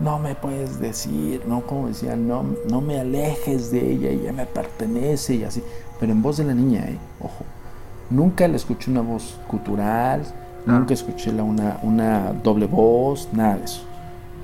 [0.00, 4.46] no me puedes decir, no, como decía, no, no me alejes de ella, ella me
[4.46, 5.62] pertenece y así,
[5.98, 7.44] pero en voz de la niña, eh, ojo,
[8.10, 10.22] nunca le escuché una voz cultural,
[10.66, 13.82] nunca escuché la- una, una doble voz, nada de eso.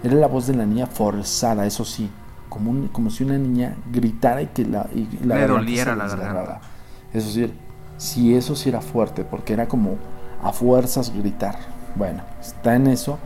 [0.02, 2.10] Era la voz de la niña forzada, eso sí,
[2.48, 6.04] como, un- como si una niña gritara y que la, y la Le doliera la
[6.34, 6.60] garganta.
[7.12, 7.52] Eso sí,
[7.98, 9.96] sí, eso sí era fuerte, porque era como
[10.42, 11.56] a fuerzas gritar.
[11.94, 13.18] Bueno, está en eso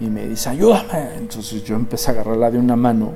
[0.00, 1.14] y me dice, ayúdame.
[1.16, 3.12] Entonces yo empecé a agarrarla de una mano.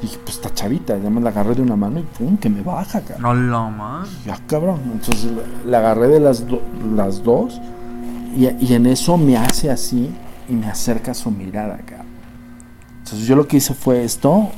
[0.00, 2.62] Dije, pues está chavita, ya me la agarré de una mano y pum, que me
[2.62, 3.22] baja, cabrón.
[3.22, 4.08] No lo más.
[4.24, 4.80] Ya, cabrón.
[4.92, 6.62] Entonces la, la agarré de las, do-
[6.94, 7.60] las dos
[8.36, 10.10] y, y en eso me hace así
[10.48, 12.06] y me acerca su mirada, cabrón.
[12.98, 14.50] Entonces yo lo que hice fue esto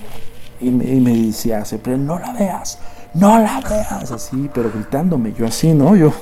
[0.61, 2.79] y me, y me decía, pero no la veas,
[3.15, 5.97] no la veas, así, pero gritándome, yo así, ¿no?
[5.97, 6.13] Yo,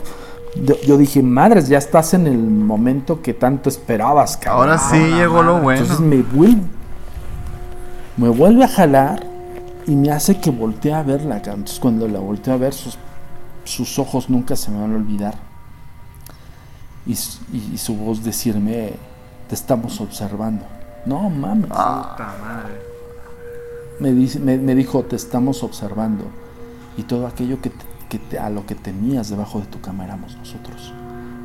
[0.57, 4.71] yo, yo dije, madres, ya estás en el momento que tanto esperabas, cabrón.
[4.71, 5.81] Ahora sí llegó lo bueno.
[5.83, 6.63] Entonces me vuelve,
[8.17, 9.25] me vuelve a jalar
[9.87, 11.37] y me hace que voltee a verla.
[11.37, 11.61] cabrón.
[11.61, 12.99] Entonces cuando la volteo a ver, sus,
[13.65, 15.35] sus ojos nunca se me van a olvidar.
[17.07, 18.93] Y, su- y- y su voz decirme,
[19.49, 20.65] te estamos observando.
[21.07, 21.67] No mames.
[21.69, 22.89] Puta madre.
[24.01, 26.25] Me, dice, me, me dijo, te estamos observando.
[26.97, 30.05] Y todo aquello que, te- que te- a lo que temías debajo de tu cama
[30.05, 30.93] éramos nosotros.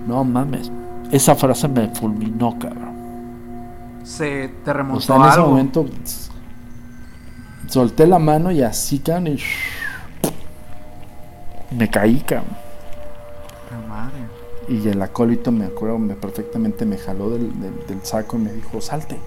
[0.07, 0.71] No mames.
[1.11, 2.93] Esa frase me fulminó, cabrón.
[4.03, 5.47] Se te remontó O sea, en ese algo.
[5.49, 5.85] momento
[7.67, 9.37] solté la mano y así, cabrón, y
[11.71, 12.47] me caí, cabrón.
[13.69, 14.13] Puta madre.
[14.69, 18.53] Y el acólito, me acuerdo me, perfectamente, me jaló del, del- del saco y me
[18.53, 19.19] dijo, salte.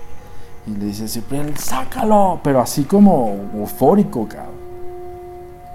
[0.66, 2.40] Y le dice, Cipriel, sácalo.
[2.42, 4.54] Pero así como eufórico, cabrón.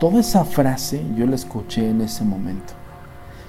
[0.01, 2.73] Toda esa frase yo la escuché en ese momento.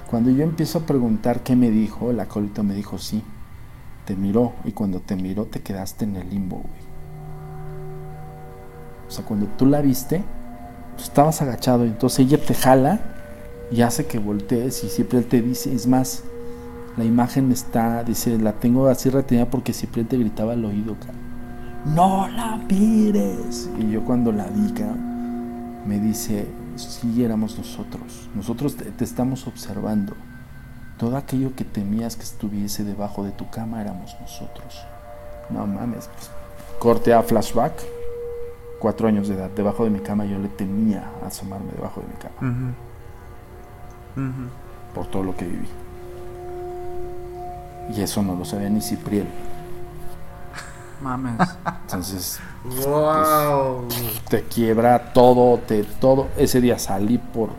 [0.07, 3.23] Cuando yo empiezo a preguntar qué me dijo, el acólito me dijo, sí,
[4.05, 4.53] te miró.
[4.63, 6.83] Y cuando te miró, te quedaste en el limbo, güey.
[9.07, 10.23] O sea, cuando tú la viste,
[10.99, 11.85] estabas agachado.
[11.85, 12.99] y Entonces ella te jala
[13.71, 16.21] y hace que voltees y siempre él te dice, es más,
[16.97, 20.97] la imagen está, dice, la tengo así retenida porque siempre él te gritaba al oído,
[20.99, 21.95] cabrón.
[21.95, 23.71] No la mires.
[23.79, 25.12] Y yo cuando la vi, cabrón,
[25.85, 30.13] me dice, sí éramos nosotros, nosotros te, te estamos observando.
[30.97, 34.85] Todo aquello que temías que estuviese debajo de tu cama éramos nosotros.
[35.49, 36.31] No mames, pues,
[36.79, 37.73] corte a flashback.
[38.79, 42.13] Cuatro años de edad, debajo de mi cama yo le temía asomarme debajo de mi
[42.13, 42.73] cama
[44.93, 45.67] por todo lo que viví.
[47.95, 49.27] Y eso no lo sabía ni Cipriel.
[51.03, 51.39] Mames.
[51.83, 53.87] Entonces Wow.
[54.29, 56.29] te quiebra todo, te todo.
[56.37, 57.49] Ese día salí por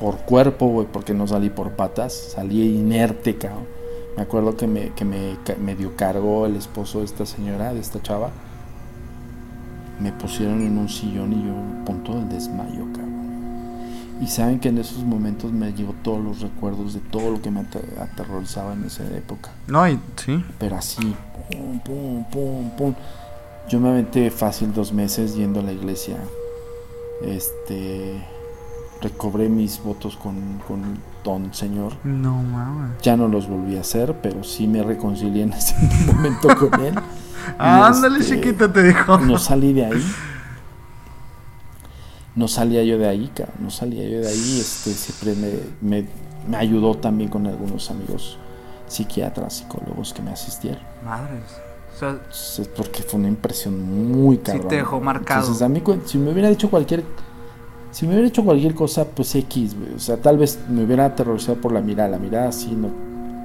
[0.00, 3.66] por cuerpo, güey, porque no salí por patas, salí inerte, cabrón.
[4.16, 8.02] Me acuerdo que me, que me, dio cargo el esposo de esta señora, de esta
[8.02, 8.30] chava.
[10.00, 13.19] me pusieron en un sillón y yo punto del desmayo, cabrón.
[14.20, 17.50] Y saben que en esos momentos me llegó todos los recuerdos de todo lo que
[17.50, 19.50] me ate- aterrorizaba en esa época.
[19.66, 20.44] No, y sí.
[20.58, 21.16] Pero así,
[21.50, 22.94] pum, pum, pum, pum.
[23.68, 26.16] Yo me aventé fácil dos meses yendo a la iglesia.
[27.22, 28.22] Este.
[29.02, 30.82] Recobré mis votos con, con
[31.24, 31.94] Don Señor.
[32.04, 33.00] No mames.
[33.00, 35.74] Ya no los volví a hacer, pero sí me reconcilié en ese
[36.12, 36.94] momento con él.
[37.58, 39.16] Ándale, este, chiquita, te dijo.
[39.18, 40.04] No salí de ahí.
[42.36, 43.56] No salía yo de ahí, cabrón.
[43.60, 44.58] No salía yo de ahí.
[44.60, 46.08] Este, siempre me, me,
[46.48, 48.38] me ayudó también con algunos amigos
[48.86, 50.82] psiquiatras, psicólogos que me asistieron.
[51.04, 51.42] Madres.
[51.94, 54.68] O sea, Entonces, porque fue una impresión muy cabrón.
[54.68, 55.40] te dejó marcado.
[55.40, 57.04] Entonces, a mí, si me hubiera dicho cualquier.
[57.90, 59.94] Si me hubiera hecho cualquier cosa, pues X, güey.
[59.94, 62.10] O sea, tal vez me hubiera aterrorizado por la mirada.
[62.10, 62.88] La mirada sí no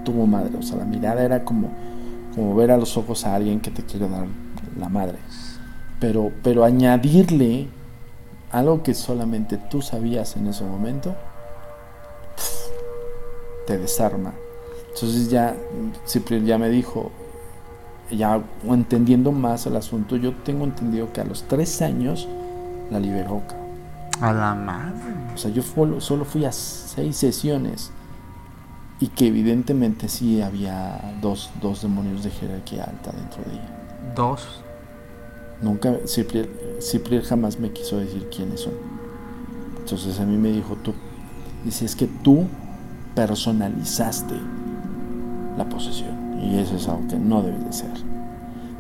[0.04, 0.56] tuvo madre.
[0.58, 1.72] O sea, la mirada era como,
[2.36, 4.28] como ver a los ojos a alguien que te quiere dar
[4.80, 5.18] la madre.
[6.00, 7.68] Pero, pero añadirle
[8.58, 11.14] algo que solamente tú sabías en ese momento,
[13.68, 14.34] te desarma.
[14.94, 15.56] Entonces ya
[16.08, 17.12] Cipriel ya me dijo,
[18.10, 22.28] ya entendiendo más el asunto, yo tengo entendido que a los tres años
[22.90, 23.42] la liberó.
[24.22, 25.02] A la madre.
[25.34, 27.92] O sea, yo solo fui a seis sesiones
[29.02, 34.14] y que evidentemente sí había dos, dos demonios de jerarquía alta dentro de ella.
[34.16, 34.65] dos.
[35.66, 36.48] Nunca, Cipriel,
[36.80, 38.74] Cipriel jamás me quiso decir quiénes son.
[39.80, 40.94] Entonces a mí me dijo tú,
[41.64, 42.46] dice, es que tú
[43.16, 44.36] personalizaste
[45.58, 47.90] la posesión y eso es algo que no debe de ser.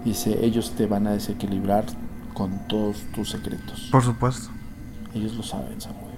[0.03, 1.86] Dice, ellos te van a desequilibrar
[2.36, 3.90] con todos tus secretos.
[3.91, 4.52] Por supuesto.
[5.16, 6.14] Ellos lo saben, Samuel.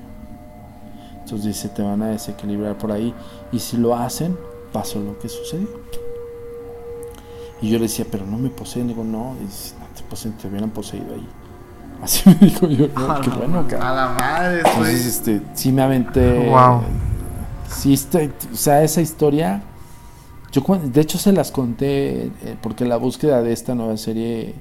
[1.22, 3.14] Entonces dice, te van a desequilibrar por ahí.
[3.54, 4.36] Y si lo hacen,
[4.74, 5.70] pasó lo que sucedió.
[7.62, 8.90] Y yo le decía, pero no me poseen.
[8.90, 9.77] Digo, no, dice,
[10.30, 11.28] no te hubieran poseído ahí.
[12.04, 13.96] Así me dijo yo, no, qué bueno, A cabrón.
[13.96, 16.48] la madre, Entonces, este, sí me aventé.
[16.50, 16.82] Wow.
[17.70, 19.62] Sí, este, o sea, esa historia.
[20.52, 24.54] Yo, de hecho, se las conté eh, porque la búsqueda de esta nueva serie,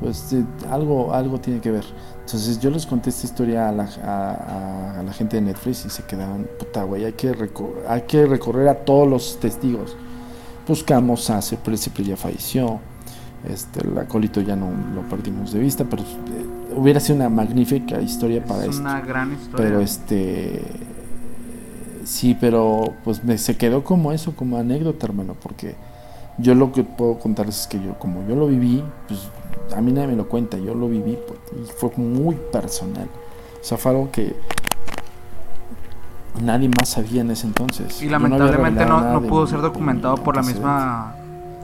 [0.00, 1.84] pues eh, algo, algo tiene que ver.
[2.24, 4.30] Entonces, yo les conté esta historia a la, a,
[4.96, 7.32] a- a la gente de Netflix y se quedaban, puta, güey, hay que,
[7.88, 9.96] hay que recorrer a todos los testigos.
[10.66, 12.80] Buscamos a Cipriel, Cipriel ya falleció.
[13.48, 18.00] Este, el acolito ya no lo perdimos de vista, pero eh, hubiera sido una magnífica
[18.00, 18.82] historia para Es esto.
[18.82, 19.56] una gran historia.
[19.56, 20.62] Pero este.
[22.04, 25.74] Sí, pero pues me, se quedó como eso, como anécdota, hermano, porque
[26.38, 29.28] yo lo que puedo contarles es que yo, como yo lo viví, pues
[29.76, 33.08] a mí nadie me lo cuenta, yo lo viví pues, y fue muy personal.
[33.60, 34.36] O sea, fue algo que
[36.40, 38.00] nadie más sabía en ese entonces.
[38.00, 41.15] Y no lamentablemente no, no pudo ser documentado por la misma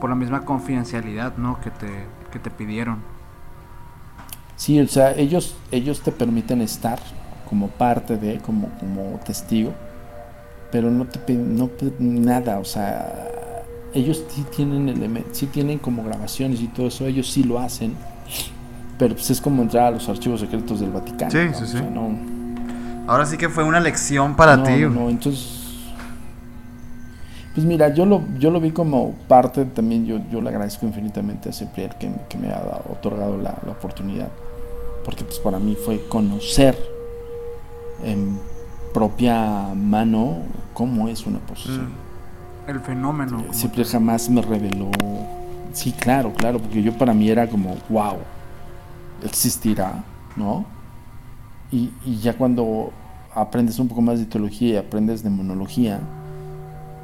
[0.03, 1.61] por la misma confidencialidad, ¿no?
[1.61, 1.87] Que te
[2.33, 2.99] que te pidieron.
[4.57, 6.99] Sí, o sea, ellos, ellos te permiten estar
[7.49, 9.73] como parte de, como, como testigo,
[10.73, 11.71] pero no te piden no
[12.01, 13.63] nada, o sea,
[13.95, 17.95] ellos sí tienen elementos, sí tienen como grabaciones y todo eso, ellos sí lo hacen,
[18.99, 21.31] pero pues es como entrar a los archivos secretos del Vaticano.
[21.31, 21.55] Sí, ¿no?
[21.55, 21.73] sí, O sí.
[21.79, 22.11] sea, no,
[23.07, 24.73] Ahora sí que fue una lección para no, ti.
[24.73, 25.62] no, no, entonces,
[27.55, 31.49] pues mira, yo lo, yo lo vi como parte también, yo, yo le agradezco infinitamente
[31.49, 34.29] a Cipriel que, que me ha dado- otorgado la, la oportunidad,
[35.05, 36.77] porque pues para mí fue conocer
[38.05, 38.39] en
[38.95, 40.39] propia mano
[40.75, 41.91] cómo es una posesión.
[42.67, 43.39] El fenómeno.
[43.39, 44.91] como Cipriel jamás me reveló,
[45.73, 48.17] sí, claro, claro, porque yo para mí era como, wow,
[49.25, 50.05] existirá,
[50.37, 50.65] ¿no?
[51.71, 52.93] Y, y ya cuando
[53.35, 56.01] aprendes un poco más de teología y aprendes de monología,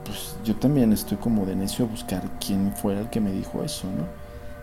[0.09, 3.63] pues yo también estoy como de necio a buscar quién fue el que me dijo
[3.63, 4.07] eso, ¿no?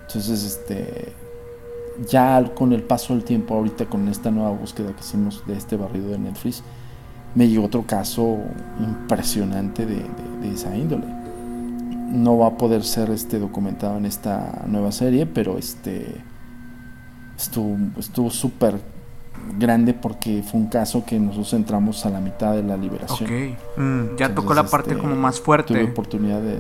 [0.08, 1.14] Entonces, este,
[2.10, 5.78] ya con el paso del tiempo, ahorita con esta nueva búsqueda que hicimos de este
[5.78, 6.64] barrido de Netflix,
[7.36, 8.40] me llegó otro caso
[8.80, 10.04] impresionante de,
[10.52, 11.06] esa índole.
[11.06, 16.24] No va a poder ser este documentado en esta nueva serie, pero este
[17.38, 18.80] estuvo estuvo súper
[19.58, 23.30] grande porque fue un caso que nosotros entramos a la mitad de la liberación.
[23.30, 23.78] Ok.
[23.78, 24.16] Mm.
[24.18, 25.84] Ya tocó la parte este, como más Tuve fuerte.
[25.84, 26.60] oportunidad de...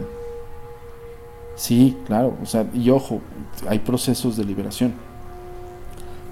[1.55, 3.21] Sí, claro, o sea, y ojo,
[3.69, 4.93] hay procesos de liberación.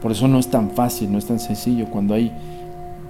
[0.02, 1.86] Por eso no es tan fácil, no es tan sencillo.
[1.86, 2.32] Cuando hay,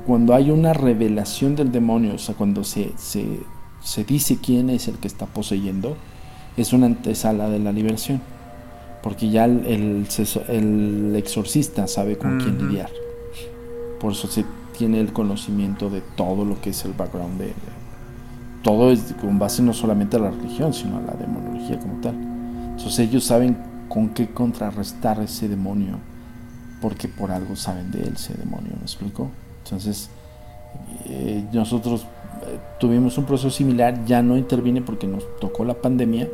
[0.06, 3.40] cuando hay una revelación del demonio, o sea, cuando se, se,
[3.82, 5.98] se dice quién es el que está poseyendo,
[6.56, 8.22] es una antesala de la liberación.
[9.02, 9.66] Porque ya el,
[10.48, 12.90] el, exorcista sabe con quién lidiar.
[14.04, 14.46] Por eso se
[14.78, 17.54] tiene el conocimiento de todo lo que es el background de, de-
[18.62, 22.16] todo es con base no solamente a la religión, sino a la demonología como tal.
[22.16, 23.58] Entonces ellos saben
[23.90, 25.98] con qué contrarrestar ese demonio
[26.82, 29.30] porque por algo saben de él ese demonio, ¿me explico?
[29.64, 30.10] Entonces,
[31.06, 32.02] eh, nosotros
[32.48, 36.28] eh, tuvimos un proceso similar, ya no intervine porque nos tocó la pandemia,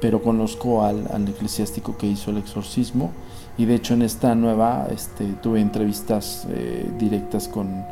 [0.00, 3.12] pero conozco al, al eclesiástico que hizo el exorcismo
[3.58, 7.84] y de hecho en esta nueva este, tuve entrevistas eh, directas con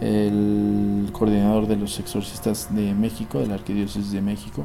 [0.00, 4.64] el coordinador de los exorcistas de México, de la Arquidiócesis de México,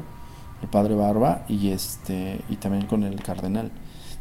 [0.62, 3.70] el padre Barba, y este y también con el cardenal.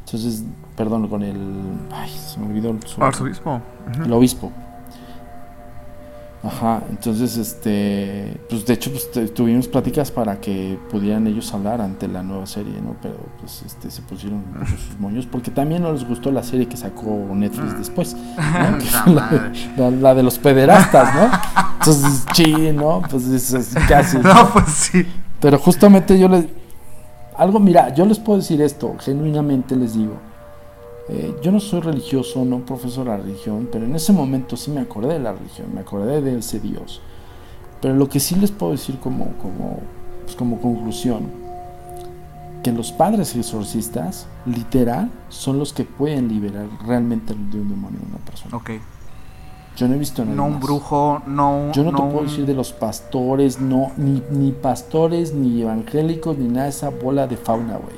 [0.06, 0.44] Entonces,
[0.76, 1.38] perdón, con el
[1.92, 3.62] ay, se me olvidó su- Arzobispo.
[3.94, 4.04] Ujú.
[4.04, 4.52] el obispo.
[6.46, 12.06] Ajá, entonces, este, pues de hecho, pues tuvimos pláticas para que pudieran ellos hablar ante
[12.10, 12.98] la nueva serie, ¿no?
[13.02, 16.76] Pero pues este, se pusieron sus moños porque también no les gustó la serie que
[16.76, 18.78] sacó Netflix después, ¿no?
[18.78, 21.32] Que fue la, de- la- la de los pederastas, ¿no?
[21.80, 23.02] Entonces, sí, ¿no?
[23.10, 24.18] Pues es, es casi.
[24.24, 25.06] No, pues sí.
[25.40, 26.46] Pero justamente yo les...
[27.38, 30.18] Algo, mira, yo les puedo decir esto, genuinamente les digo.
[31.10, 34.82] Eh, yo no soy religioso, no profeso la religión, pero en ese momento sí me
[34.82, 37.02] acordé de la religión, me acordé de ese Dios.
[37.82, 39.80] Pero lo que sí les puedo decir como, como,
[40.24, 41.24] pues como conclusión,
[42.64, 48.08] que los padres exorcistas, literal, son los que pueden liberar realmente de un demonio a
[48.16, 48.56] una persona.
[48.56, 48.72] Ok.
[49.76, 50.62] Yo no he visto a nadie No un más.
[50.62, 51.72] brujo, no.
[51.74, 56.38] Yo no, te puedo un- decir de los pastores, no, ni, ni pastores, ni evangélicos,
[56.38, 57.96] ni nada de esa bola de fauna, güey.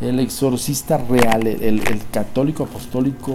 [0.00, 3.32] El exorcista real, el, el- el católico apostólico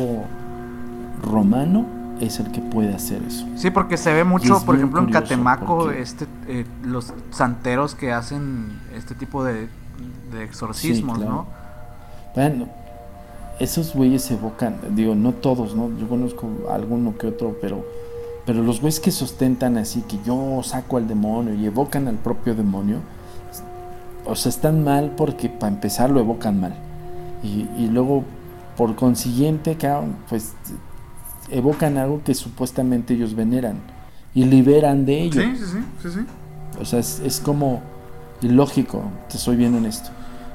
[1.22, 1.86] romano,
[2.22, 3.46] es el que puede hacer eso.
[3.56, 8.80] Sí, porque se ve mucho, por ejemplo, en Catemaco, este, eh, los santeros que hacen
[8.96, 9.68] este tipo de,
[10.32, 11.36] de exorcismos, Sí, claro.
[11.36, 11.48] ¿no?
[12.36, 12.68] Bueno,
[13.60, 15.90] esos güeyes evocan, digo, no todos, ¿no?
[16.00, 17.86] Yo conozco alguno que otro, pero,
[18.46, 22.56] pero los güeyes que sustentan así, que yo saco al demonio y evocan al propio
[22.56, 23.00] demonio,
[24.26, 26.74] o sea, están mal porque para empezar lo evocan mal.
[27.44, 28.24] Y, y luego,
[28.78, 29.78] por consiguiente,
[30.30, 30.54] pues
[31.50, 33.78] evocan algo que supuestamente ellos veneran
[34.34, 35.42] y liberan de ello.
[35.42, 36.20] Sí, sí, sí, sí, sí.
[36.82, 37.82] O sea, es, es como
[38.42, 40.10] ilógico, te soy bien honesto.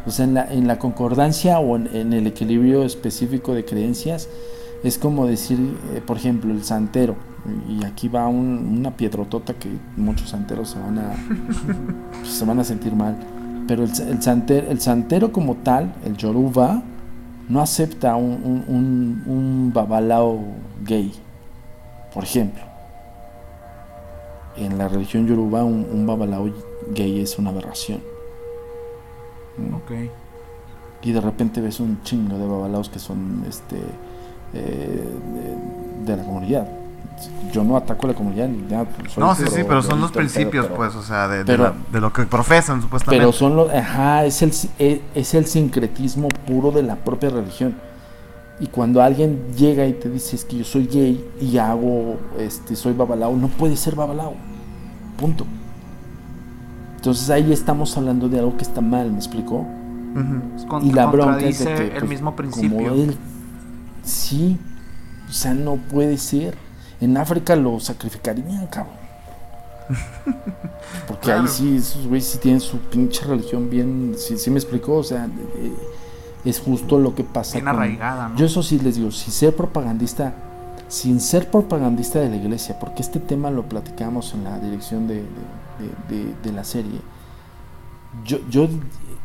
[0.07, 4.29] O sea, en la, en la concordancia o en, en el equilibrio específico de creencias,
[4.83, 5.59] es como decir,
[5.95, 7.15] eh, por ejemplo, el santero.
[7.69, 11.13] Y aquí va un- una piedrotota que muchos santeros se van a,
[12.25, 13.17] se van a sentir mal.
[13.67, 16.83] Pero el, el, santero, el santero como tal, el yoruba,
[17.49, 20.41] no acepta un, un, un, un babalao
[20.85, 21.13] gay,
[22.15, 22.63] por ejemplo.
[24.57, 26.51] En la religión yoruba, un, un babalao
[26.95, 28.01] gay es una aberración.
[29.59, 29.79] ¿no?
[29.79, 29.93] Ok.
[31.03, 33.77] Y de repente ves un chingo de babalaos que son este
[34.53, 35.05] eh,
[36.05, 36.69] de, de la comunidad.
[37.53, 38.87] Yo no ataco a la comunidad ni nada.
[39.09, 41.65] soy No, sí, sí, pero son los principios, pero- pues, o sea, de, de pero-
[41.65, 43.21] la- de lo que profesan, supuestamente.
[43.21, 47.75] Pero son los, ajá, es el, es, es el sincretismo puro de la propia religión.
[48.61, 52.77] Y cuando alguien llega y te dice es que yo soy gay y hago, este,
[52.77, 54.35] soy babalao, no puede ser babalao.
[55.19, 55.47] Punto.
[56.97, 59.67] Entonces ahí estamos hablando de algo que está mal, ¿me explicó?
[60.83, 62.93] Y la bronca es contradice de que, el pues, mismo como principio.
[62.95, 63.17] él,
[64.03, 64.59] sí,
[65.29, 66.57] o sea, no puede ser.
[67.01, 68.95] En África lo sacrificarían, cabrón.
[71.09, 74.97] Porque ahí sí, esos güeyes sí tienen su pinche religión bien, sí, sí me explicó,
[74.97, 75.73] o sea, eh,
[76.45, 77.55] es justo lo que pasa.
[77.55, 78.37] Bien con- arraigada, ¿no?
[78.37, 80.33] Yo eso sí les digo, si ser propagandista,
[80.89, 85.17] sin ser propagandista de la iglesia, porque este tema lo platicamos en la dirección de,
[85.17, 85.27] de-
[86.09, 87.01] de- de- de la serie,
[88.25, 88.69] yo, yo,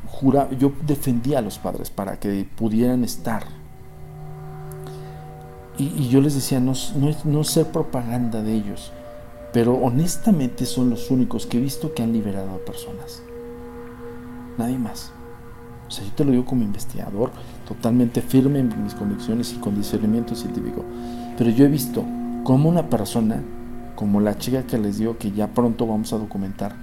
[0.07, 3.43] jura, yo defendía a los padres para que pudieran estar.
[5.77, 8.91] Y, yo les decía, no, no, no ser propaganda de ellos,
[9.51, 13.21] pero honestamente son los únicos que he visto que han liberado a personas.
[14.57, 15.11] Nadie más.
[15.87, 17.31] O sea, yo te lo digo como investigador,
[17.67, 20.83] totalmente firme en mis convicciones y con científico.
[21.37, 22.03] Pero yo he visto
[22.43, 23.43] cómo una persona,
[23.95, 26.75] como la chica que les digo que ya pronto vamos a documentar,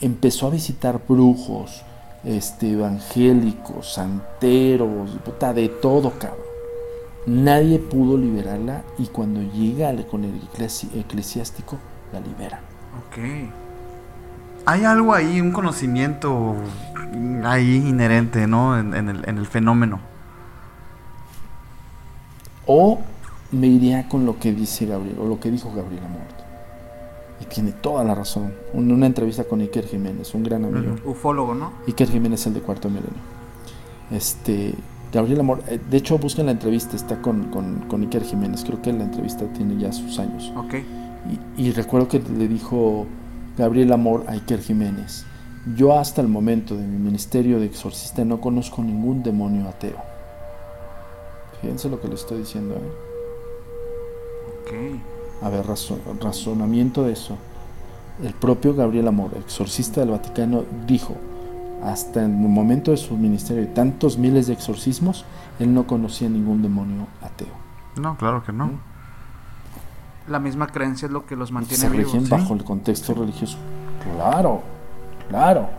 [0.00, 1.82] empezó a visitar brujos,
[2.24, 6.47] este, evangélicos, santeros, puta, de todo, cabrón.
[7.26, 11.76] Nadie pudo liberarla y cuando llega con el eclesi- eclesiástico,
[12.12, 12.60] la liberan.
[13.06, 13.50] Ok.
[14.64, 16.54] Hay algo ahí, un conocimiento
[17.44, 18.78] ahí inherente, ¿no?
[18.78, 20.00] En, en el, en el fenómeno.
[22.66, 23.00] O
[23.50, 26.38] me iría con lo que dice Gabriel, o lo que dijo Gabriel Amort.
[27.40, 28.52] Y tiene toda la razón.
[28.74, 30.96] En una entrevista con Iker Jiménez, un gran amigo.
[31.04, 31.72] Ufólogo, ¿no?
[31.86, 33.12] Iker Jiménez, el de Cuarto Milenio.
[34.10, 34.74] Este,
[35.12, 38.82] Gabriel Amor, eh, de hecho busquen la entrevista, está con, con, con Iker Jiménez, creo
[38.82, 40.52] que la entrevista tiene ya sus años.
[40.56, 40.74] Ok.
[41.56, 43.06] Y, y recuerdo que le dijo
[43.56, 45.24] Gabriel Amor a Iker Jiménez,
[45.76, 49.96] yo hasta el momento de mi ministerio de exorcista no conozco ningún demonio ateo.
[51.60, 52.74] Fíjense lo que le estoy diciendo.
[52.76, 52.88] ¿eh?
[54.62, 55.42] Ok.
[55.42, 57.36] A ver, razo- razonamiento de eso.
[58.22, 61.14] El propio Gabriel Amor, exorcista del Vaticano, dijo,
[61.82, 65.24] hasta en el momento de su ministerio de tantos miles de exorcismos,
[65.58, 67.48] él no conocía ningún demonio ateo.
[67.96, 68.70] No, claro que no.
[70.28, 72.28] La misma creencia es lo que los mantiene Se vivos.
[72.28, 73.56] bajo el contexto religioso.
[74.16, 74.62] Claro,
[75.28, 75.70] claro,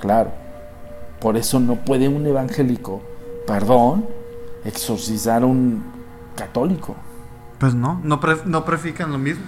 [0.00, 0.30] claro.
[1.20, 3.02] Por eso no puede un evangélico,
[3.46, 4.04] perdón,
[4.64, 5.82] exorcizar a un
[6.36, 6.94] católico.
[7.58, 9.44] Pues no, no, pre- no prefican lo mismo.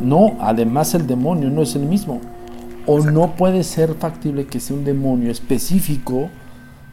[0.00, 2.20] No, además el demonio no es el mismo.
[2.86, 6.28] O no puede ser factible que sea un demonio específico,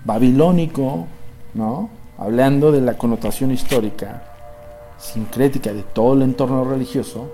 [0.06, 1.08] babilónico,
[1.54, 1.90] ¿no?
[2.18, 4.24] Hablando de la connotación histórica,
[4.98, 7.32] sincrética de todo el entorno religioso,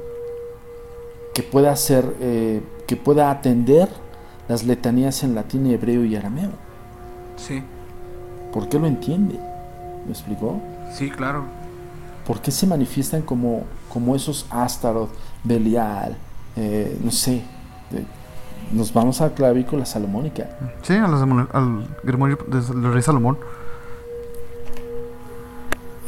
[1.34, 3.90] que pueda ser, eh, que pueda atender
[4.48, 6.52] las letanías en latín, hebreo y arameo.
[7.36, 7.62] Sí,
[8.52, 9.40] ¿Por qué lo entiende?
[10.06, 10.60] ¿Me explicó?
[10.92, 11.44] sí, claro.
[12.26, 15.12] ¿Por qué se manifiestan como, como esos Astaroth,
[15.44, 16.18] Belial,
[16.56, 17.42] eh, no sé?
[18.72, 20.50] nos vamos a la clavícula salomónica.
[20.82, 23.38] Sí, a al grimorio de- del rey Salomón.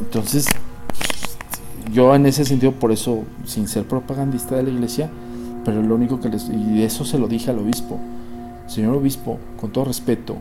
[0.00, 0.46] Entonces,
[1.92, 5.10] yo en ese sentido, por eso, sin ser propagandista de la iglesia,
[5.64, 6.48] pero lo único que les...
[6.48, 7.98] Y eso se lo dije al obispo.
[8.66, 10.36] Señor obispo, con todo respeto,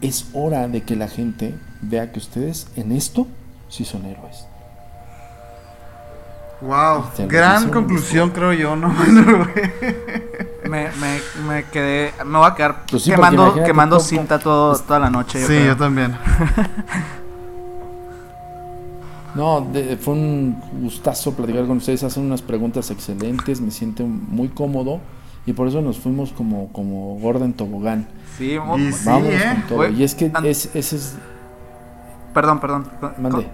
[0.00, 3.26] es hora de que la gente vea que ustedes en esto
[3.68, 4.46] sí son héroes.
[6.60, 8.88] Wow, Te lo gran conclusión creo yo, ¿no?
[10.68, 12.12] Me, me, me quedé.
[12.26, 15.40] Me voy a quedar Pues sí, quemando, quemando todo- cinta todo, toda la noche.
[15.40, 15.66] yo sí, creo.
[15.68, 16.14] yo también.
[19.34, 24.48] No, de- fue un gustazo platicar con ustedes, hacen unas preguntas excelentes, me siento muy
[24.48, 25.00] cómodo
[25.46, 28.08] y por eso nos fuimos como, como gorda en tobogán.
[28.36, 29.40] Sí, mo- Y sí, ¿eh?
[29.68, 29.88] con todo.
[29.90, 31.16] Y es que es, ese es...
[32.34, 32.84] Perdón, perdón.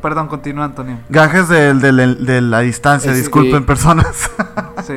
[0.03, 0.99] perdón, continúa, Antonio.
[1.09, 4.31] Gajes de la distancia, disculpen personas.
[4.85, 4.95] Sí.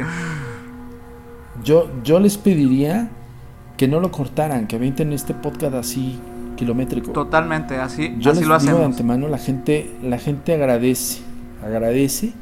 [1.64, 3.10] Yo, yo les pediría
[3.78, 6.20] que no lo cortaran, que avienten este podcast así
[6.58, 7.12] kilométrico.
[7.12, 8.86] Totalmente, así, Yo así les lo digo de hacemos.
[8.86, 11.22] antemano, la gente, la gente agradece,
[11.64, 12.34] agradece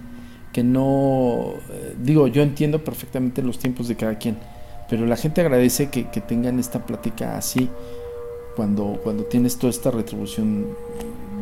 [0.53, 4.37] que no, eh, digo, yo entiendo perfectamente los tiempos de cada quien,
[4.89, 7.69] pero la gente agradece que, que tengan esta plática así,
[8.55, 10.65] cuando, cuando tienes toda esta retribución,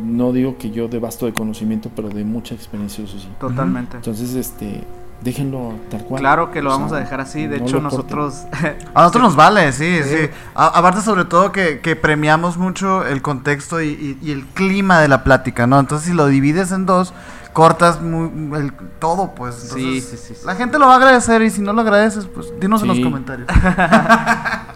[0.03, 3.27] no digo que yo de vasto de conocimiento, pero de mucha experiencia, eso sí.
[3.39, 3.97] Totalmente.
[3.97, 4.83] Entonces, este,
[5.21, 6.19] déjenlo tal cual.
[6.21, 7.47] Claro que lo O vamos sea, a dejar así.
[7.47, 8.43] De no hecho, nosotros.
[8.93, 10.09] A nosotros nos vale, sí, Sí.
[10.09, 10.29] sí.
[10.55, 14.99] A- aparte, sobre todo, que, que premiamos mucho el contexto y, y- y el clima
[14.99, 15.79] de la plática, ¿no?
[15.79, 17.13] Entonces, si lo divides en dos,
[17.53, 19.55] cortas muy, el- todo, pues.
[19.55, 19.63] Sí,
[19.99, 20.45] Entonces, sí, sí, sí.
[20.45, 22.99] La gente lo va a agradecer y si no lo agradeces, pues dinos en los
[22.99, 23.47] comentarios.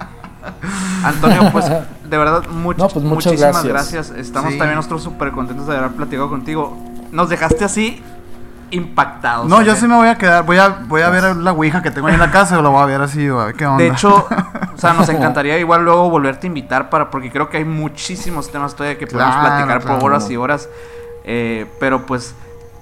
[1.03, 4.09] Antonio, pues de verdad, much- No, pues, muchas muchísimas gracias.
[4.09, 4.09] gracias.
[4.27, 4.57] Estamos Sí.
[4.57, 6.77] también nosotros súper contentos de haber platicado contigo.
[7.11, 8.01] Nos dejaste así
[8.69, 9.47] impactados.
[9.47, 9.65] No, ¿eh?
[9.65, 12.07] yo sí me voy a quedar, voy a, voy a ver la ouija que tengo
[12.07, 13.81] ahí en la casa, o lo voy a ver así, a ver qué onda.
[13.83, 14.27] De hecho,
[14.75, 18.51] o sea, nos encantaría igual luego volverte a invitar para porque creo que hay muchísimos
[18.51, 19.99] temas todavía que podemos Claro, platicar claro.
[19.99, 20.67] por horas y horas.
[21.23, 22.33] Eh, pero pues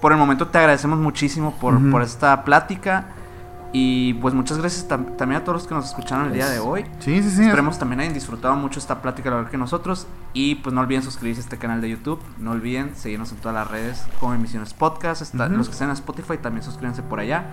[0.01, 3.05] por el momento te agradecemos muchísimo por, por esta plática.
[3.77, 6.59] Y pues muchas gracias tam- también a todos los que nos escucharon el día de
[6.59, 6.85] hoy.
[6.99, 7.41] sí, sí, sí.
[7.43, 10.07] Esperemos también hayan disfrutado mucho esta plática al igual que nosotros.
[10.31, 12.21] Y pues no olviden suscribirse a este canal de YouTube.
[12.37, 15.21] No olviden seguirnos en todas las redes como Emisiones Podcast.
[15.21, 15.49] Está-.
[15.49, 17.47] Los que estén en Spotify también suscríbanse por allá.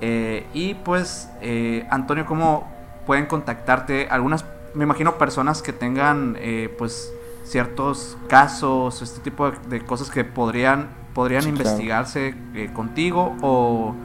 [0.00, 2.68] Eh, y pues, eh, Antonio, ¿cómo
[3.04, 4.06] pueden contactarte?
[4.10, 7.10] Algunas, me imagino, personas que tengan eh, pues
[7.42, 13.96] ciertos casos, este tipo de, de cosas que podrían, podrían Sí, investigarse eh, contigo o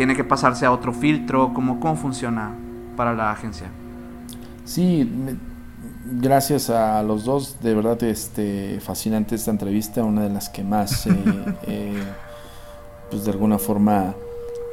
[0.00, 1.52] tiene que pasarse a otro filtro.
[1.52, 2.52] ¿Cómo, cómo funciona
[2.96, 3.66] para la agencia?
[4.64, 5.36] Sí, me-
[6.22, 11.06] gracias a los dos, de verdad este fascinante esta entrevista, una de las que más,
[11.06, 11.12] eh,
[11.64, 12.02] eh,
[13.10, 14.14] pues de alguna forma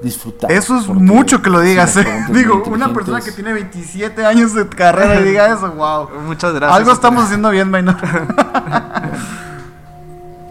[0.02, 0.50] disfrutar.
[0.50, 2.26] Eso es porque mucho que lo digas, sí, ¿eh?
[2.30, 6.08] Digo, una persona que tiene 27 años de carrera y diga eso, wow.
[6.26, 6.78] Muchas gracias.
[6.78, 7.98] Algo estamos haciendo bien, Maynard.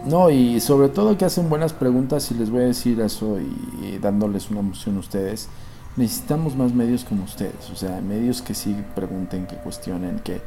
[0.07, 3.85] No, y sobre todo que hacen buenas preguntas y les voy a decir eso y,
[3.85, 5.49] y dándoles una emoción a ustedes.
[5.97, 10.39] Necesitamos más medios como ustedes, o sea, medios que sí pregunten, que cuestionen, que,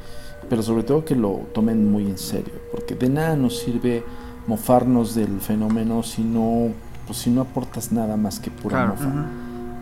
[0.49, 4.05] pero sobre todo que lo tomen muy en serio, porque de nada nos sirve
[4.47, 6.69] mofarnos del fenómeno si no,
[7.07, 8.95] pues si no aportas nada más que pura Claro.
[8.95, 9.27] mofa.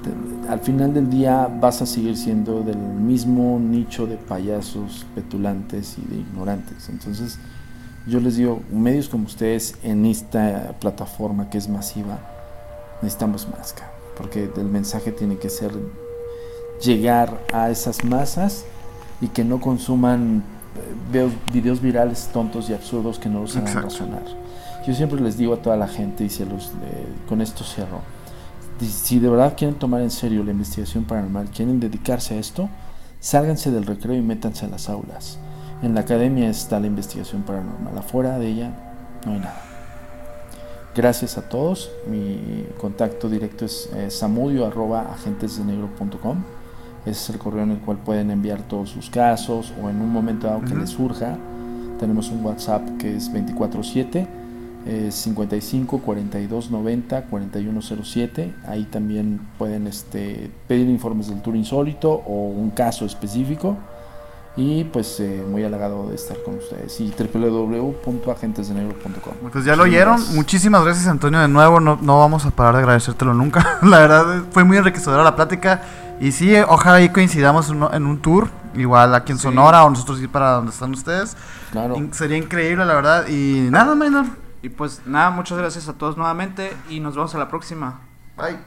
[0.02, 5.96] Te- Al final del día vas a seguir siendo del mismo nicho de payasos petulantes
[5.98, 6.88] y de ignorantes.
[6.88, 7.38] Entonces,
[8.08, 12.18] yo les digo, medios como ustedes en esta plataforma que es masiva,
[13.02, 13.74] necesitamos más,
[14.16, 15.72] porque el mensaje tiene que ser
[16.82, 18.64] llegar a esas masas
[19.20, 20.42] y que no consuman
[21.10, 24.22] veo videos virales tontos y absurdos que no los hagan razonar.
[24.86, 28.00] Yo siempre les digo a toda la gente, y se los, eh, con esto cierro,
[28.80, 32.68] si de verdad quieren tomar en serio la investigación paranormal, quieren dedicarse a esto,
[33.20, 35.38] sálganse del recreo y métanse a las aulas.
[35.82, 38.70] En la academia está la investigación paranormal, afuera de ella
[39.24, 39.62] no hay nada.
[40.94, 41.90] Gracias a todos.
[42.10, 46.42] Mi contacto directo es eh, samudio.agentesdenegro.com.
[47.02, 50.10] Ese es el correo en el cual pueden enviar todos sus casos o en un
[50.10, 50.78] momento dado que Ujú.
[50.80, 51.36] les surja.
[52.00, 54.26] Tenemos un WhatsApp que es 24/7,
[54.86, 58.52] eh, 55 42 90 4107.
[58.66, 63.76] Ahí también pueden este, pedir informes del tour insólito o un caso específico.
[64.60, 66.98] Y pues eh, muy halagado de estar con ustedes.
[67.00, 69.50] Y www.agentesdenegro.com.
[69.52, 70.20] Pues ya lo oyeron.
[70.34, 71.78] Muchísimas gracias, Antonio, de nuevo.
[71.78, 73.78] No, no vamos a parar de agradecértelo nunca.
[73.82, 75.82] la verdad, fue muy enriquecedora la plática.
[76.20, 78.48] Y sí, ojalá ahí coincidamos en, un tour.
[78.74, 79.44] Igual aquí en Sí.
[79.44, 81.36] Sonora o nosotros ir para donde están ustedes.
[81.70, 81.94] Claro.
[81.96, 83.28] In- sería increíble, la verdad.
[83.28, 84.24] Y nada, Minor.
[84.62, 88.00] Y pues nada, muchas gracias a todos nuevamente y nos vemos a la próxima.
[88.36, 88.58] Bye.